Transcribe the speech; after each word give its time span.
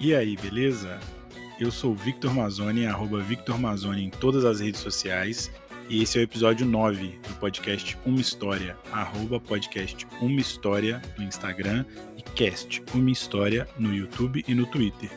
E 0.00 0.14
aí, 0.14 0.36
beleza? 0.36 1.00
Eu 1.58 1.72
sou 1.72 1.90
o 1.90 1.94
Victor 1.96 2.32
Mazzoni, 2.32 2.86
arroba 2.86 3.18
Victor 3.18 3.58
Mazzoni 3.58 4.04
em 4.04 4.10
todas 4.10 4.44
as 4.44 4.60
redes 4.60 4.80
sociais. 4.80 5.50
E 5.88 6.02
esse 6.02 6.18
é 6.18 6.20
o 6.20 6.24
episódio 6.24 6.64
9 6.64 7.18
do 7.26 7.34
podcast 7.40 7.98
Uma 8.06 8.20
História, 8.20 8.76
arroba 8.92 9.40
podcast 9.40 10.06
Uma 10.20 10.40
História 10.40 11.02
no 11.16 11.24
Instagram 11.24 11.84
e 12.16 12.22
cast 12.22 12.82
Uma 12.94 13.10
História 13.10 13.66
no 13.76 13.92
YouTube 13.92 14.44
e 14.46 14.54
no 14.54 14.66
Twitter. 14.66 15.10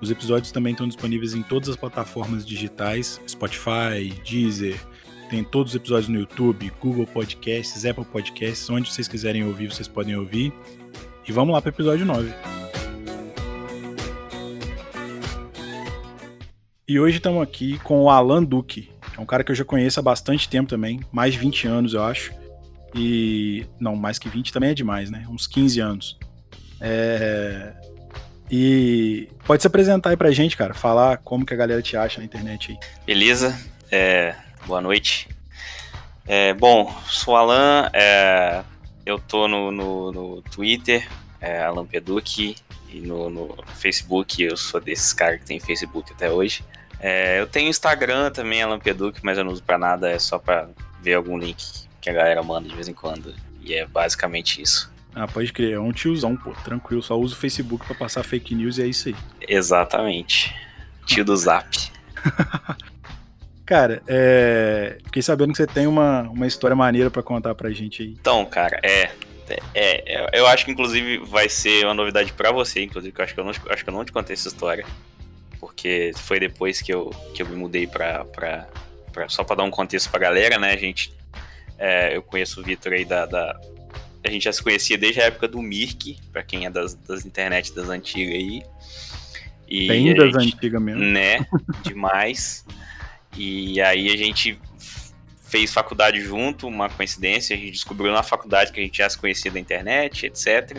Os 0.00 0.10
episódios 0.10 0.50
também 0.50 0.72
estão 0.72 0.88
disponíveis 0.88 1.34
em 1.34 1.42
todas 1.42 1.68
as 1.68 1.76
plataformas 1.76 2.44
digitais, 2.44 3.20
Spotify, 3.28 4.12
Deezer, 4.28 4.80
tem 5.30 5.44
todos 5.44 5.72
os 5.72 5.76
episódios 5.76 6.08
no 6.08 6.18
YouTube, 6.18 6.72
Google 6.80 7.06
Podcasts, 7.06 7.84
Apple 7.84 8.04
Podcasts, 8.04 8.68
onde 8.68 8.92
vocês 8.92 9.08
quiserem 9.08 9.44
ouvir, 9.44 9.72
vocês 9.72 9.88
podem 9.88 10.16
ouvir. 10.16 10.52
E 11.26 11.32
vamos 11.32 11.54
lá 11.54 11.62
para 11.62 11.70
o 11.70 11.74
episódio 11.74 12.04
9. 12.04 12.53
E 16.86 17.00
hoje 17.00 17.16
estamos 17.16 17.42
aqui 17.42 17.78
com 17.78 18.02
o 18.02 18.10
Alan 18.10 18.44
Duque. 18.44 18.90
É 19.16 19.20
um 19.20 19.24
cara 19.24 19.42
que 19.42 19.50
eu 19.50 19.56
já 19.56 19.64
conheço 19.64 19.98
há 19.98 20.02
bastante 20.02 20.46
tempo 20.46 20.68
também, 20.68 21.00
mais 21.10 21.32
de 21.32 21.40
20 21.40 21.66
anos, 21.66 21.94
eu 21.94 22.04
acho. 22.04 22.30
E. 22.94 23.66
Não, 23.80 23.96
mais 23.96 24.18
que 24.18 24.28
20 24.28 24.52
também 24.52 24.70
é 24.70 24.74
demais, 24.74 25.10
né? 25.10 25.24
Uns 25.30 25.46
15 25.46 25.80
anos. 25.80 26.18
É... 26.78 27.72
E 28.50 29.30
pode 29.46 29.62
se 29.62 29.66
apresentar 29.66 30.10
aí 30.10 30.16
pra 30.16 30.30
gente, 30.30 30.58
cara. 30.58 30.74
Falar 30.74 31.16
como 31.16 31.46
que 31.46 31.54
a 31.54 31.56
galera 31.56 31.80
te 31.80 31.96
acha 31.96 32.18
na 32.18 32.26
internet 32.26 32.72
aí. 32.72 32.78
Beleza. 33.06 33.58
É... 33.90 34.34
Boa 34.66 34.82
noite. 34.82 35.26
É... 36.26 36.52
Bom, 36.52 36.94
sou 37.06 37.34
Alan. 37.34 37.88
É... 37.94 38.62
Eu 39.06 39.18
tô 39.18 39.48
no, 39.48 39.72
no, 39.72 40.12
no 40.12 40.42
Twitter, 40.42 41.08
é 41.40 41.62
Alan 41.62 41.86
Peduc, 41.86 42.56
e 42.90 43.00
no, 43.00 43.28
no, 43.28 43.56
Facebook, 43.74 44.42
eu 44.42 44.56
sou 44.56 44.80
desses 44.80 45.12
caras 45.12 45.40
que 45.40 45.46
tem 45.46 45.58
Facebook 45.58 46.12
até 46.12 46.30
hoje. 46.30 46.64
É, 47.06 47.38
eu 47.38 47.46
tenho 47.46 47.68
Instagram 47.68 48.30
também, 48.30 48.62
Alan 48.62 48.78
Peduc, 48.78 49.20
mas 49.22 49.36
eu 49.36 49.44
não 49.44 49.52
uso 49.52 49.62
pra 49.62 49.76
nada, 49.76 50.10
é 50.10 50.18
só 50.18 50.38
pra 50.38 50.70
ver 51.02 51.12
algum 51.12 51.36
link 51.36 51.62
que 52.00 52.08
a 52.08 52.14
galera 52.14 52.42
manda 52.42 52.66
de 52.66 52.74
vez 52.74 52.88
em 52.88 52.94
quando. 52.94 53.34
E 53.60 53.74
é 53.74 53.84
basicamente 53.84 54.62
isso. 54.62 54.90
Ah, 55.14 55.28
pode 55.28 55.52
crer, 55.52 55.74
é 55.74 55.78
um 55.78 55.92
tiozão, 55.92 56.34
pô, 56.34 56.52
tranquilo, 56.64 57.02
só 57.02 57.14
uso 57.18 57.34
o 57.34 57.38
Facebook 57.38 57.84
para 57.84 57.94
passar 57.94 58.22
fake 58.22 58.54
news 58.54 58.78
e 58.78 58.84
é 58.84 58.86
isso 58.86 59.08
aí. 59.08 59.16
Exatamente. 59.46 60.56
Tio 61.04 61.26
do 61.26 61.36
Zap. 61.36 61.76
cara, 63.66 64.02
é... 64.06 64.96
fiquei 65.04 65.20
sabendo 65.20 65.52
que 65.52 65.58
você 65.58 65.66
tem 65.66 65.86
uma, 65.86 66.22
uma 66.22 66.46
história 66.46 66.74
maneira 66.74 67.10
para 67.10 67.22
contar 67.22 67.54
pra 67.54 67.70
gente 67.70 68.02
aí. 68.02 68.16
Então, 68.18 68.46
cara, 68.46 68.80
é, 68.82 69.10
é, 69.50 69.60
é, 69.74 70.40
eu 70.40 70.46
acho 70.46 70.64
que 70.64 70.70
inclusive 70.70 71.18
vai 71.18 71.50
ser 71.50 71.84
uma 71.84 71.92
novidade 71.92 72.32
para 72.32 72.50
você, 72.50 72.82
inclusive, 72.82 73.12
que 73.12 73.20
eu 73.20 73.24
acho 73.26 73.34
que 73.34 73.40
eu, 73.40 73.44
não, 73.44 73.50
acho 73.50 73.84
que 73.84 73.90
eu 73.90 73.94
não 73.94 74.06
te 74.06 74.12
contei 74.12 74.32
essa 74.32 74.48
história. 74.48 74.86
Porque 75.64 76.12
foi 76.14 76.38
depois 76.38 76.82
que 76.82 76.92
eu, 76.92 77.08
que 77.34 77.42
eu 77.42 77.48
me 77.48 77.56
mudei 77.56 77.86
pra. 77.86 78.22
pra, 78.26 78.68
pra 79.10 79.28
só 79.30 79.42
pra 79.42 79.56
dar 79.56 79.62
um 79.62 79.70
contexto 79.70 80.10
pra 80.10 80.20
galera, 80.20 80.58
né? 80.58 80.72
A 80.72 80.76
gente. 80.76 81.10
É, 81.78 82.14
eu 82.14 82.22
conheço 82.22 82.60
o 82.60 82.62
Vitor 82.62 82.92
aí 82.92 83.04
da, 83.04 83.24
da, 83.24 83.58
A 84.22 84.28
gente 84.28 84.44
já 84.44 84.52
se 84.52 84.62
conhecia 84.62 84.98
desde 84.98 85.22
a 85.22 85.24
época 85.24 85.48
do 85.48 85.60
Mirk, 85.62 86.18
pra 86.30 86.42
quem 86.42 86.66
é 86.66 86.70
das, 86.70 86.94
das 86.94 87.24
internet 87.24 87.74
das 87.74 87.88
antigas 87.88 88.34
aí. 88.34 88.62
E 89.66 89.88
Bem 89.88 90.14
das 90.14 90.34
antigas 90.34 90.82
mesmo. 90.82 91.02
Né? 91.02 91.46
Demais. 91.82 92.64
e 93.34 93.80
aí 93.80 94.12
a 94.12 94.16
gente 94.16 94.60
fez 95.40 95.72
faculdade 95.72 96.20
junto, 96.20 96.68
uma 96.68 96.90
coincidência, 96.90 97.56
a 97.56 97.58
gente 97.58 97.72
descobriu 97.72 98.12
na 98.12 98.22
faculdade 98.22 98.70
que 98.70 98.80
a 98.80 98.82
gente 98.82 98.98
já 98.98 99.08
se 99.08 99.16
conhecia 99.16 99.50
da 99.50 99.58
internet, 99.58 100.26
etc. 100.26 100.76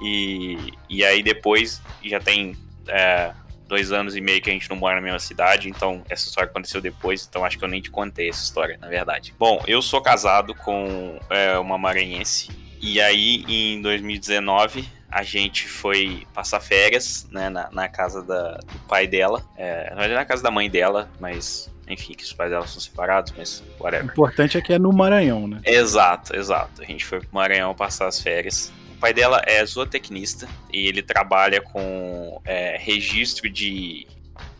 E, 0.00 0.72
e 0.88 1.04
aí 1.04 1.22
depois, 1.22 1.82
já 2.02 2.18
tem 2.18 2.56
é, 2.88 3.32
dois 3.66 3.92
anos 3.92 4.16
e 4.16 4.20
meio 4.20 4.40
que 4.40 4.50
a 4.50 4.52
gente 4.52 4.68
não 4.70 4.76
mora 4.76 4.96
na 4.96 5.02
mesma 5.02 5.18
cidade, 5.18 5.68
então 5.68 6.02
essa 6.08 6.28
história 6.28 6.48
aconteceu 6.48 6.80
depois, 6.80 7.26
então 7.28 7.44
acho 7.44 7.58
que 7.58 7.64
eu 7.64 7.68
nem 7.68 7.80
te 7.80 7.90
contei 7.90 8.28
essa 8.28 8.42
história, 8.42 8.78
na 8.80 8.88
verdade. 8.88 9.34
Bom, 9.38 9.62
eu 9.66 9.82
sou 9.82 10.00
casado 10.00 10.54
com 10.54 11.18
é, 11.30 11.58
uma 11.58 11.76
maranhense, 11.76 12.50
e 12.80 13.00
aí 13.00 13.44
em 13.48 13.80
2019 13.82 14.88
a 15.08 15.22
gente 15.22 15.68
foi 15.68 16.26
passar 16.34 16.60
férias 16.60 17.26
né, 17.30 17.48
na, 17.48 17.70
na 17.70 17.88
casa 17.88 18.22
da, 18.22 18.54
do 18.58 18.78
pai 18.88 19.06
dela, 19.06 19.42
é, 19.56 19.94
na 19.94 20.24
casa 20.24 20.42
da 20.42 20.50
mãe 20.50 20.68
dela, 20.68 21.08
mas 21.20 21.70
enfim, 21.88 22.14
que 22.14 22.24
os 22.24 22.32
pais 22.32 22.50
dela 22.50 22.66
são 22.66 22.80
separados, 22.80 23.32
mas 23.36 23.62
whatever. 23.78 24.08
O 24.08 24.12
importante 24.12 24.58
é 24.58 24.60
que 24.60 24.72
é 24.72 24.78
no 24.78 24.92
Maranhão, 24.92 25.46
né? 25.46 25.60
Exato, 25.64 26.34
exato. 26.34 26.82
A 26.82 26.84
gente 26.84 27.04
foi 27.04 27.20
pro 27.20 27.28
Maranhão 27.32 27.74
passar 27.74 28.08
as 28.08 28.20
férias. 28.20 28.72
O 28.96 28.98
pai 28.98 29.12
dela 29.12 29.42
é 29.44 29.62
zootecnista 29.64 30.48
e 30.72 30.86
ele 30.86 31.02
trabalha 31.02 31.60
com 31.60 32.40
é, 32.46 32.78
registro 32.78 33.50
de, 33.50 34.06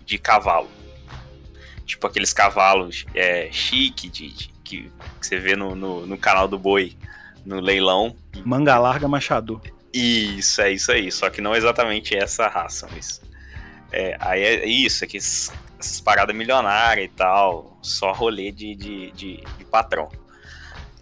de 0.04 0.18
cavalo. 0.18 0.68
Tipo 1.86 2.06
aqueles 2.06 2.34
cavalos 2.34 3.06
é, 3.14 3.48
chique 3.50 4.10
de, 4.10 4.28
de 4.28 4.48
que, 4.62 4.82
que, 4.82 4.92
você 5.22 5.38
vê 5.38 5.56
no, 5.56 5.74
no, 5.74 6.06
no, 6.06 6.18
canal 6.18 6.46
do 6.46 6.58
boi, 6.58 6.94
no 7.46 7.60
leilão. 7.60 8.14
Manga 8.44 8.78
larga 8.78 9.08
machador. 9.08 9.62
Isso, 9.90 10.60
é 10.60 10.70
isso 10.70 10.92
aí. 10.92 11.10
Só 11.10 11.30
que 11.30 11.40
não 11.40 11.56
exatamente 11.56 12.14
essa 12.14 12.46
raça, 12.46 12.86
mas. 12.92 13.22
É, 13.90 14.18
aí 14.20 14.42
é 14.42 14.66
isso, 14.66 15.02
é 15.02 15.06
que 15.06 15.16
essas 15.16 16.00
paradas 16.04 16.36
milionárias 16.36 17.06
e 17.06 17.08
tal, 17.08 17.78
só 17.80 18.12
rolê 18.12 18.52
de, 18.52 18.74
de, 18.74 19.10
de, 19.12 19.44
de, 19.56 19.64
patrão. 19.64 20.10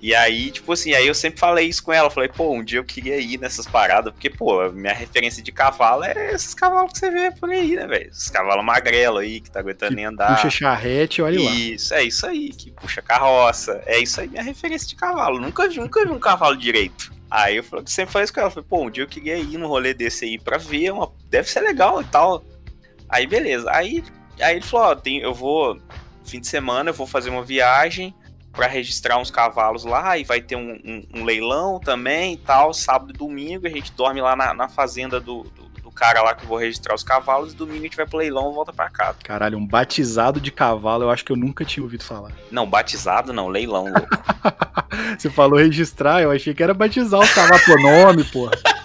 E 0.04 0.14
aí, 0.14 0.50
tipo 0.50 0.70
assim, 0.70 0.92
aí 0.92 1.06
eu 1.06 1.14
sempre 1.14 1.40
falei 1.40 1.66
isso 1.66 1.82
com 1.82 1.90
ela, 1.90 2.10
falei, 2.10 2.28
pô, 2.28 2.52
um 2.52 2.62
dia 2.62 2.78
eu 2.78 2.84
queria 2.84 3.16
ir 3.16 3.38
nessas 3.38 3.66
paradas, 3.66 4.12
porque, 4.12 4.28
pô, 4.28 4.70
minha 4.70 4.92
referência 4.92 5.42
de 5.42 5.50
cavalo 5.50 6.04
é 6.04 6.34
esses 6.34 6.52
cavalos 6.52 6.92
que 6.92 6.98
você 6.98 7.10
vê 7.10 7.30
por 7.30 7.48
aí, 7.48 7.74
né, 7.74 7.86
velho? 7.86 8.10
Esses 8.10 8.28
cavalos 8.28 8.62
magrelo 8.62 9.16
aí, 9.16 9.40
que 9.40 9.50
tá 9.50 9.60
aguentando 9.60 9.92
que 9.92 9.96
nem 9.96 10.04
andar. 10.04 10.36
Puxa 10.36 10.50
charrete, 10.50 11.22
olha 11.22 11.42
lá. 11.42 11.50
Isso, 11.50 11.94
é 11.94 12.04
isso 12.04 12.26
aí, 12.26 12.50
que 12.50 12.70
puxa 12.72 13.00
carroça. 13.00 13.82
É 13.86 13.98
isso 13.98 14.20
aí, 14.20 14.28
minha 14.28 14.42
referência 14.42 14.86
de 14.86 14.94
cavalo. 14.94 15.40
Nunca 15.40 15.66
vi, 15.66 15.78
nunca 15.78 16.04
vi 16.04 16.12
um 16.12 16.18
cavalo 16.18 16.54
direito. 16.54 17.10
Aí 17.30 17.56
eu 17.56 17.64
sempre 17.86 18.12
falei 18.12 18.24
isso 18.24 18.34
com 18.34 18.40
ela, 18.40 18.50
falei, 18.50 18.66
pô, 18.68 18.82
um 18.82 18.90
dia 18.90 19.04
eu 19.04 19.08
queria 19.08 19.38
ir 19.38 19.56
num 19.56 19.66
rolê 19.66 19.94
desse 19.94 20.26
aí 20.26 20.38
pra 20.38 20.58
ver, 20.58 20.92
uma... 20.92 21.10
deve 21.30 21.48
ser 21.48 21.60
legal 21.60 22.02
e 22.02 22.04
tal. 22.04 22.44
Aí 23.08 23.26
beleza, 23.26 23.70
aí 23.72 24.04
Aí 24.40 24.56
ele 24.56 24.64
falou: 24.64 24.88
Ó, 24.88 24.94
tem, 24.94 25.20
eu 25.20 25.32
vou, 25.32 25.78
fim 26.24 26.40
de 26.40 26.46
semana, 26.46 26.90
eu 26.90 26.94
vou 26.94 27.06
fazer 27.06 27.30
uma 27.30 27.44
viagem 27.44 28.14
para 28.54 28.66
registrar 28.66 29.18
uns 29.18 29.30
cavalos 29.30 29.84
lá 29.84 30.16
e 30.16 30.24
vai 30.24 30.40
ter 30.40 30.56
um, 30.56 30.78
um, 30.84 31.20
um, 31.20 31.24
leilão 31.24 31.80
também 31.80 32.34
e 32.34 32.36
tal, 32.36 32.72
sábado 32.72 33.10
e 33.10 33.18
domingo. 33.18 33.66
A 33.66 33.70
gente 33.70 33.92
dorme 33.92 34.20
lá 34.20 34.36
na, 34.36 34.54
na 34.54 34.68
fazenda 34.68 35.20
do, 35.20 35.42
do, 35.42 35.68
do, 35.82 35.90
cara 35.90 36.22
lá 36.22 36.34
que 36.34 36.44
eu 36.44 36.48
vou 36.48 36.58
registrar 36.58 36.94
os 36.94 37.02
cavalos 37.02 37.52
e 37.52 37.56
domingo 37.56 37.80
a 37.80 37.82
gente 37.82 37.96
vai 37.96 38.06
pro 38.06 38.18
leilão 38.18 38.50
e 38.50 38.54
volta 38.54 38.72
pra 38.72 38.88
casa. 38.88 39.18
Caralho, 39.22 39.58
um 39.58 39.66
batizado 39.66 40.40
de 40.40 40.50
cavalo 40.50 41.04
eu 41.04 41.10
acho 41.10 41.24
que 41.24 41.32
eu 41.32 41.36
nunca 41.36 41.64
tinha 41.64 41.82
ouvido 41.82 42.04
falar. 42.04 42.32
Não, 42.50 42.66
batizado 42.66 43.32
não, 43.32 43.48
leilão, 43.48 43.84
louco. 43.84 44.08
Você 45.18 45.28
falou 45.28 45.58
registrar, 45.58 46.22
eu 46.22 46.30
achei 46.30 46.54
que 46.54 46.62
era 46.62 46.72
batizar 46.72 47.20
os 47.20 47.32
cavalos 47.32 47.64
por 47.64 47.80
nome, 47.80 48.24
porra. 48.24 48.52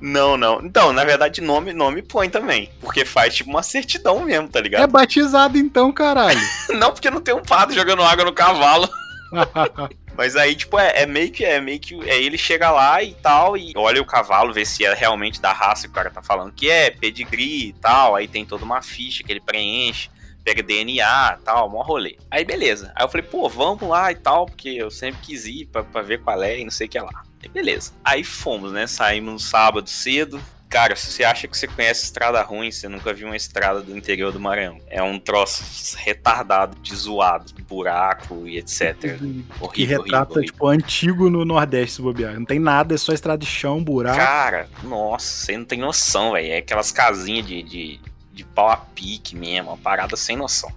Não, 0.00 0.36
não. 0.36 0.60
Então, 0.62 0.92
na 0.92 1.04
verdade, 1.04 1.40
nome, 1.40 1.72
nome 1.72 2.02
põe 2.02 2.28
também. 2.28 2.70
Porque 2.80 3.04
faz 3.04 3.34
tipo 3.34 3.50
uma 3.50 3.62
certidão 3.62 4.20
mesmo, 4.24 4.48
tá 4.48 4.60
ligado? 4.60 4.82
É 4.82 4.86
batizado 4.86 5.56
então, 5.56 5.92
caralho. 5.92 6.38
não, 6.78 6.92
porque 6.92 7.10
não 7.10 7.20
tem 7.20 7.34
um 7.34 7.42
padre 7.42 7.74
jogando 7.74 8.02
água 8.02 8.24
no 8.24 8.32
cavalo. 8.32 8.88
Mas 10.16 10.34
aí, 10.34 10.54
tipo, 10.54 10.78
é, 10.78 11.02
é, 11.02 11.06
meio 11.06 11.30
que 11.30 11.44
é 11.44 11.60
meio 11.60 11.78
que. 11.78 11.94
É, 12.08 12.20
ele 12.20 12.38
chega 12.38 12.70
lá 12.70 13.02
e 13.02 13.12
tal, 13.14 13.56
e 13.56 13.72
olha 13.76 14.00
o 14.00 14.06
cavalo, 14.06 14.52
vê 14.52 14.64
se 14.64 14.84
é 14.84 14.94
realmente 14.94 15.40
da 15.40 15.52
raça 15.52 15.86
que 15.86 15.92
o 15.92 15.94
cara 15.94 16.10
tá 16.10 16.22
falando 16.22 16.52
que 16.52 16.70
é, 16.70 16.90
pedigree 16.90 17.68
e 17.68 17.72
tal. 17.74 18.14
Aí 18.14 18.26
tem 18.26 18.44
toda 18.44 18.64
uma 18.64 18.80
ficha 18.80 19.22
que 19.22 19.30
ele 19.30 19.40
preenche, 19.40 20.08
pega 20.42 20.62
DNA 20.62 21.38
e 21.38 21.44
tal, 21.44 21.68
mó 21.68 21.82
rolê. 21.82 22.16
Aí 22.30 22.44
beleza. 22.44 22.92
Aí 22.94 23.04
eu 23.04 23.08
falei, 23.08 23.26
pô, 23.26 23.48
vamos 23.48 23.86
lá 23.86 24.10
e 24.10 24.14
tal, 24.14 24.46
porque 24.46 24.70
eu 24.70 24.90
sempre 24.90 25.20
quis 25.20 25.44
ir 25.44 25.66
pra, 25.66 25.84
pra 25.84 26.00
ver 26.00 26.22
qual 26.22 26.42
é 26.42 26.60
e 26.60 26.64
não 26.64 26.70
sei 26.70 26.86
o 26.86 26.90
que 26.90 26.98
lá. 26.98 27.22
E 27.42 27.48
beleza. 27.48 27.92
Aí 28.04 28.24
fomos, 28.24 28.72
né? 28.72 28.86
Saímos 28.86 29.32
no 29.32 29.40
sábado 29.40 29.88
cedo. 29.88 30.40
Cara, 30.68 30.96
se 30.96 31.12
você 31.12 31.22
acha 31.22 31.46
que 31.46 31.56
você 31.56 31.68
conhece 31.68 32.04
estrada 32.04 32.42
ruim, 32.42 32.72
você 32.72 32.88
nunca 32.88 33.14
viu 33.14 33.28
uma 33.28 33.36
estrada 33.36 33.80
do 33.80 33.96
interior 33.96 34.32
do 34.32 34.40
Maranhão. 34.40 34.80
É 34.88 35.00
um 35.00 35.16
troço 35.16 35.96
retardado, 35.96 36.76
de 36.80 36.94
zoado, 36.94 37.52
buraco 37.68 38.46
e 38.48 38.58
etc. 38.58 38.96
Horrível, 39.60 39.70
que 39.70 39.84
retrata, 39.84 40.32
horrível, 40.32 40.52
tipo, 40.52 40.66
antigo 40.66 41.30
no 41.30 41.44
Nordeste, 41.44 42.02
bobear. 42.02 42.34
Não 42.34 42.44
tem 42.44 42.58
nada, 42.58 42.94
é 42.94 42.98
só 42.98 43.12
estrada 43.12 43.38
de 43.38 43.46
chão, 43.46 43.82
buraco. 43.82 44.18
Cara, 44.18 44.68
nossa, 44.82 45.46
você 45.46 45.56
não 45.56 45.64
tem 45.64 45.78
noção, 45.78 46.32
velho. 46.32 46.52
É 46.52 46.58
aquelas 46.58 46.90
casinhas 46.90 47.46
de, 47.46 47.62
de, 47.62 48.00
de 48.32 48.44
pau 48.44 48.68
a 48.68 48.76
pique 48.76 49.36
mesmo, 49.36 49.70
uma 49.70 49.78
parada 49.78 50.16
sem 50.16 50.36
noção. 50.36 50.72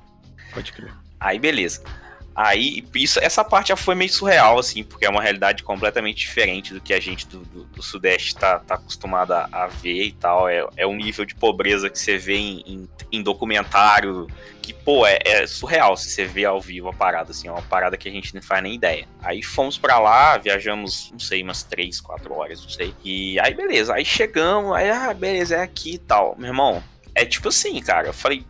Pode 0.53 0.71
crer. 0.71 0.93
Aí, 1.19 1.39
beleza. 1.39 1.83
Aí, 2.35 2.85
isso, 2.95 3.19
essa 3.19 3.43
parte 3.43 3.69
já 3.69 3.75
foi 3.75 3.95
meio 3.95 4.11
surreal, 4.11 4.57
assim, 4.57 4.83
porque 4.83 5.05
é 5.05 5.09
uma 5.09 5.21
realidade 5.21 5.63
completamente 5.63 6.19
diferente 6.19 6.73
do 6.73 6.79
que 6.79 6.93
a 6.93 6.99
gente 6.99 7.27
do, 7.27 7.39
do, 7.39 7.63
do 7.65 7.83
Sudeste 7.83 8.35
tá, 8.35 8.59
tá 8.59 8.75
acostumado 8.75 9.33
a, 9.33 9.49
a, 9.51 9.67
ver 9.67 10.03
e 10.03 10.11
tal. 10.13 10.47
É, 10.47 10.65
é 10.77 10.87
um 10.87 10.95
nível 10.95 11.25
de 11.25 11.35
pobreza 11.35 11.89
que 11.89 11.99
você 11.99 12.17
vê 12.17 12.35
em, 12.35 12.63
em, 12.65 12.89
em 13.11 13.21
documentário 13.21 14.27
que, 14.61 14.73
pô, 14.73 15.05
é, 15.05 15.17
é, 15.25 15.47
surreal 15.47 15.97
se 15.97 16.09
você 16.09 16.25
vê 16.25 16.45
ao 16.45 16.61
vivo 16.61 16.89
a 16.89 16.93
parada, 16.93 17.31
assim, 17.31 17.47
é 17.47 17.51
uma 17.51 17.61
parada 17.61 17.97
que 17.97 18.07
a 18.07 18.11
gente 18.11 18.35
não 18.35 18.41
faz 18.41 18.61
nem 18.61 18.75
ideia. 18.75 19.07
Aí 19.21 19.41
fomos 19.41 19.77
para 19.77 19.99
lá, 19.99 20.37
viajamos, 20.37 21.09
não 21.11 21.19
sei, 21.19 21.41
umas 21.41 21.63
3, 21.63 21.99
4 21.99 22.33
horas, 22.33 22.61
não 22.61 22.69
sei. 22.69 22.93
E 23.03 23.39
aí, 23.39 23.53
beleza, 23.53 23.95
aí 23.95 24.05
chegamos, 24.05 24.75
aí, 24.75 24.89
ah, 24.89 25.13
beleza, 25.13 25.55
é 25.55 25.61
aqui 25.61 25.95
e 25.95 25.97
tal. 25.97 26.35
Meu 26.37 26.49
irmão, 26.49 26.83
é 27.15 27.25
tipo 27.25 27.49
assim, 27.49 27.81
cara, 27.81 28.07
eu 28.07 28.13
falei, 28.13 28.45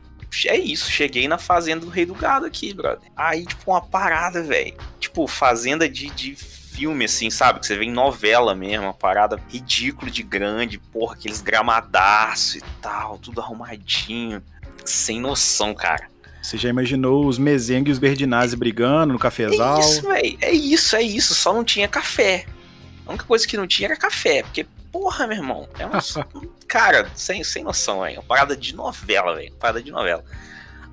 é 0.45 0.57
isso, 0.57 0.91
cheguei 0.91 1.27
na 1.27 1.37
fazenda 1.37 1.85
do 1.85 1.91
Rei 1.91 2.05
do 2.05 2.13
Gado 2.13 2.45
aqui, 2.45 2.73
brother. 2.73 3.09
Aí, 3.15 3.45
tipo, 3.45 3.71
uma 3.71 3.81
parada, 3.81 4.43
velho. 4.43 4.75
Tipo, 4.99 5.27
fazenda 5.27 5.89
de, 5.89 6.09
de 6.09 6.35
filme, 6.35 7.05
assim, 7.05 7.29
sabe? 7.29 7.59
Que 7.59 7.65
você 7.65 7.75
vê 7.75 7.85
em 7.85 7.91
novela 7.91 8.55
mesmo, 8.55 8.85
uma 8.85 8.93
parada 8.93 9.37
ridícula 9.49 10.09
de 10.09 10.23
grande, 10.23 10.77
porra, 10.77 11.15
aqueles 11.15 11.41
gramadaços 11.41 12.55
e 12.55 12.63
tal, 12.81 13.17
tudo 13.17 13.41
arrumadinho. 13.41 14.41
Sem 14.85 15.19
noção, 15.19 15.73
cara. 15.73 16.07
Você 16.41 16.57
já 16.57 16.69
imaginou 16.69 17.27
os 17.27 17.37
Mezengue 17.37 17.89
e 17.89 17.91
os 17.91 17.99
Berdinazzi 17.99 18.55
brigando 18.55 19.13
no 19.13 19.19
cafezal? 19.19 19.77
É 19.77 19.81
isso, 19.81 20.01
velho. 20.07 20.37
É 20.41 20.51
isso, 20.51 20.95
é 20.95 21.01
isso. 21.01 21.35
Só 21.35 21.53
não 21.53 21.63
tinha 21.63 21.87
café. 21.87 22.45
A 23.05 23.09
única 23.09 23.25
coisa 23.25 23.45
que 23.45 23.57
não 23.57 23.67
tinha 23.67 23.87
era 23.87 23.97
café, 23.97 24.43
porque 24.43 24.65
porra, 24.99 25.25
meu 25.27 25.37
irmão. 25.37 25.69
É 25.79 25.85
um. 25.85 25.91
cara, 26.67 27.09
sem, 27.15 27.41
sem 27.43 27.63
noção, 27.63 28.01
velho. 28.01 28.15
Uma 28.17 28.23
parada 28.23 28.55
de 28.55 28.75
novela, 28.75 29.35
velho. 29.35 29.53
Parada 29.53 29.81
de 29.81 29.91
novela. 29.91 30.23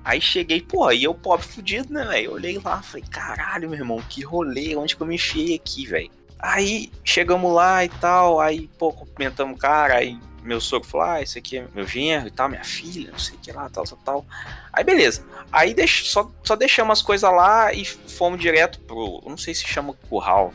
Aí 0.03 0.21
cheguei, 0.21 0.61
pô, 0.61 0.89
e 0.89 1.03
eu 1.03 1.13
pobre 1.13 1.45
fudido, 1.45 1.93
né, 1.93 2.05
velho? 2.05 2.31
Olhei 2.31 2.57
lá, 2.63 2.81
falei, 2.81 3.05
caralho, 3.11 3.69
meu 3.69 3.79
irmão, 3.79 4.01
que 4.09 4.23
rolê, 4.23 4.73
onde 4.77 4.95
que 4.95 5.03
eu 5.03 5.07
me 5.07 5.15
enfiei 5.15 5.55
aqui, 5.55 5.85
velho? 5.85 6.09
Aí 6.39 6.89
chegamos 7.03 7.53
lá 7.53 7.83
e 7.83 7.89
tal, 7.89 8.39
aí, 8.39 8.69
pô, 8.79 8.93
cumprimentamos 8.93 9.57
o 9.57 9.59
cara, 9.59 9.97
aí 9.97 10.17
meu 10.41 10.61
sogro 10.61 10.87
falou, 10.87 11.07
ah, 11.07 11.21
esse 11.21 11.37
aqui 11.37 11.57
é 11.57 11.67
meu 11.75 11.85
genro 11.85 12.27
e 12.27 12.31
tal, 12.31 12.47
minha 12.47 12.63
filha, 12.63 13.11
não 13.11 13.19
sei 13.19 13.35
o 13.35 13.39
que 13.39 13.51
lá, 13.51 13.69
tal, 13.69 13.83
tal, 13.83 13.97
tal. 14.05 14.25
Aí 14.71 14.81
beleza. 14.81 15.25
Aí 15.51 15.73
deix, 15.73 16.09
só, 16.09 16.31
só 16.41 16.55
deixamos 16.55 16.99
as 16.99 17.01
coisas 17.01 17.29
lá 17.29 17.73
e 17.73 17.83
fomos 17.83 18.39
direto 18.39 18.79
pro, 18.79 19.21
não 19.27 19.35
sei 19.35 19.53
se 19.53 19.67
chama 19.67 19.93
curral, 20.09 20.53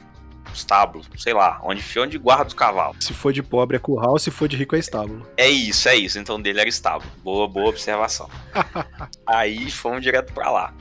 estábulo, 0.54 1.04
sei 1.16 1.32
lá, 1.32 1.60
onde, 1.62 1.82
onde 1.98 2.18
guarda 2.18 2.48
os 2.48 2.54
cavalos. 2.54 2.96
Se 3.00 3.12
for 3.12 3.32
de 3.32 3.42
pobre 3.42 3.76
é 3.76 3.80
curral, 3.80 4.18
se 4.18 4.30
for 4.30 4.48
de 4.48 4.56
rico 4.56 4.76
é 4.76 4.78
estábulo. 4.78 5.26
É 5.36 5.48
isso, 5.48 5.88
é 5.88 5.96
isso. 5.96 6.18
Então 6.18 6.40
dele 6.40 6.60
era 6.60 6.68
estábulo. 6.68 7.10
Boa, 7.22 7.48
boa 7.48 7.68
observação. 7.68 8.28
aí 9.26 9.70
fomos 9.70 10.02
direto 10.02 10.32
pra 10.32 10.50
lá. 10.50 10.74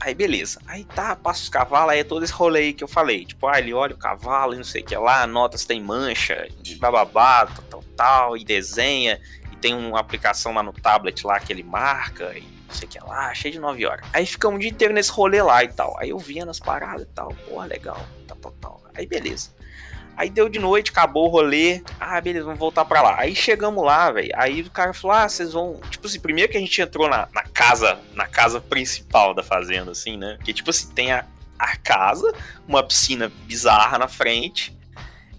Aí 0.00 0.14
beleza. 0.14 0.60
Aí 0.66 0.84
tá, 0.84 1.14
passa 1.14 1.42
os 1.42 1.48
cavalos, 1.50 1.92
aí 1.92 2.00
é 2.00 2.04
todo 2.04 2.24
esse 2.24 2.32
rolê 2.32 2.60
aí 2.60 2.72
que 2.72 2.82
eu 2.82 2.88
falei. 2.88 3.26
Tipo, 3.26 3.46
ah, 3.46 3.58
ele 3.58 3.74
olha 3.74 3.94
o 3.94 3.98
cavalo 3.98 4.54
e 4.54 4.56
não 4.56 4.64
sei 4.64 4.80
o 4.80 4.84
que 4.84 4.96
lá, 4.96 5.22
anota 5.22 5.58
se 5.58 5.66
tem 5.66 5.80
mancha, 5.80 6.48
e 6.64 6.74
bababá, 6.76 7.46
tal, 7.46 7.64
tal, 7.64 7.84
tal, 7.94 8.36
e 8.36 8.42
desenha. 8.42 9.20
E 9.52 9.56
tem 9.56 9.74
uma 9.74 10.00
aplicação 10.00 10.54
lá 10.54 10.62
no 10.62 10.72
tablet 10.72 11.26
lá 11.26 11.38
que 11.38 11.52
ele 11.52 11.62
marca, 11.62 12.32
e 12.36 12.40
não 12.66 12.74
sei 12.74 12.88
o 12.88 12.90
que 12.90 12.98
lá, 13.00 13.34
cheio 13.34 13.52
de 13.52 13.60
9 13.60 13.84
horas. 13.84 14.06
Aí 14.12 14.24
ficamos 14.24 14.56
o 14.56 14.60
dia 14.60 14.70
inteiro 14.70 14.94
nesse 14.94 15.10
rolê 15.10 15.42
lá 15.42 15.62
e 15.62 15.68
tal. 15.68 15.94
Aí 15.98 16.08
eu 16.08 16.18
via 16.18 16.46
nas 16.46 16.58
paradas 16.58 17.02
e 17.02 17.06
tal, 17.06 17.34
porra, 17.46 17.66
legal, 17.66 18.00
tal, 18.40 18.52
tal. 18.60 18.82
Aí 18.94 19.06
beleza. 19.06 19.50
Aí 20.20 20.28
deu 20.28 20.50
de 20.50 20.58
noite, 20.58 20.90
acabou 20.90 21.28
o 21.28 21.30
rolê. 21.30 21.82
Ah, 21.98 22.20
beleza, 22.20 22.44
vamos 22.44 22.60
voltar 22.60 22.84
pra 22.84 23.00
lá. 23.00 23.18
Aí 23.18 23.34
chegamos 23.34 23.82
lá, 23.82 24.10
velho. 24.10 24.30
Aí 24.34 24.60
o 24.60 24.70
cara 24.70 24.92
falou: 24.92 25.16
Ah, 25.16 25.26
vocês 25.26 25.54
vão. 25.54 25.80
Tipo 25.90 26.06
assim, 26.06 26.20
primeiro 26.20 26.52
que 26.52 26.58
a 26.58 26.60
gente 26.60 26.78
entrou 26.78 27.08
na, 27.08 27.26
na 27.32 27.42
casa, 27.44 27.98
na 28.12 28.26
casa 28.26 28.60
principal 28.60 29.32
da 29.32 29.42
fazenda, 29.42 29.92
assim, 29.92 30.18
né? 30.18 30.36
Que 30.44 30.52
tipo 30.52 30.68
assim, 30.68 30.92
tem 30.92 31.10
a, 31.10 31.24
a 31.58 31.74
casa, 31.76 32.34
uma 32.68 32.82
piscina 32.82 33.32
bizarra 33.46 33.98
na 33.98 34.08
frente. 34.08 34.76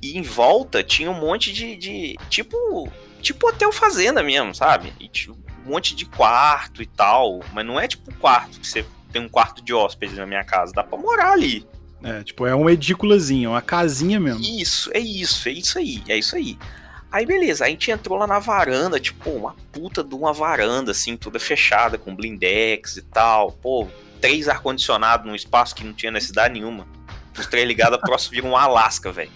E 0.01 0.17
em 0.17 0.23
volta 0.23 0.83
tinha 0.83 1.11
um 1.11 1.19
monte 1.19 1.53
de. 1.53 1.75
de 1.75 2.15
tipo. 2.27 2.89
Tipo 3.21 3.49
hotel 3.49 3.71
fazenda 3.71 4.23
mesmo, 4.23 4.55
sabe? 4.55 4.91
E 4.99 5.07
tipo, 5.07 5.37
um 5.63 5.69
monte 5.69 5.95
de 5.95 6.07
quarto 6.07 6.81
e 6.81 6.87
tal. 6.87 7.41
Mas 7.53 7.63
não 7.63 7.79
é 7.79 7.87
tipo 7.87 8.11
quarto 8.15 8.59
que 8.59 8.65
você 8.65 8.83
tem 9.11 9.21
um 9.21 9.29
quarto 9.29 9.63
de 9.63 9.75
hóspedes 9.75 10.17
na 10.17 10.25
minha 10.25 10.43
casa. 10.43 10.73
Dá 10.73 10.83
pra 10.83 10.97
morar 10.97 11.33
ali. 11.33 11.67
É, 12.03 12.23
tipo, 12.23 12.45
é 12.45 12.55
uma 12.55 12.71
edículazinha, 12.71 13.49
uma 13.49 13.61
casinha 13.61 14.19
mesmo. 14.19 14.41
Isso, 14.41 14.89
é 14.93 14.99
isso, 14.99 15.47
é 15.47 15.51
isso 15.51 15.77
aí, 15.77 16.03
é 16.07 16.17
isso 16.17 16.35
aí. 16.35 16.57
Aí 17.11 17.25
beleza, 17.25 17.65
a 17.65 17.67
gente 17.67 17.91
entrou 17.91 18.17
lá 18.17 18.25
na 18.25 18.39
varanda, 18.39 18.99
tipo, 18.99 19.29
uma 19.31 19.53
puta 19.71 20.03
de 20.03 20.15
uma 20.15 20.31
varanda, 20.31 20.91
assim, 20.91 21.17
toda 21.17 21.39
fechada, 21.39 21.97
com 21.97 22.15
blindex 22.15 22.97
e 22.97 23.01
tal. 23.01 23.51
Pô, 23.51 23.87
três 24.21 24.47
ar-condicionado 24.47 25.27
num 25.27 25.35
espaço 25.35 25.75
que 25.75 25.83
não 25.83 25.93
tinha 25.93 26.11
necessidade 26.11 26.53
nenhuma. 26.53 26.87
Os 27.37 27.47
três 27.47 27.67
ligados, 27.67 27.99
próximo 27.99 28.31
vira 28.31 28.47
um 28.47 28.57
Alasca, 28.57 29.11
velho. 29.11 29.31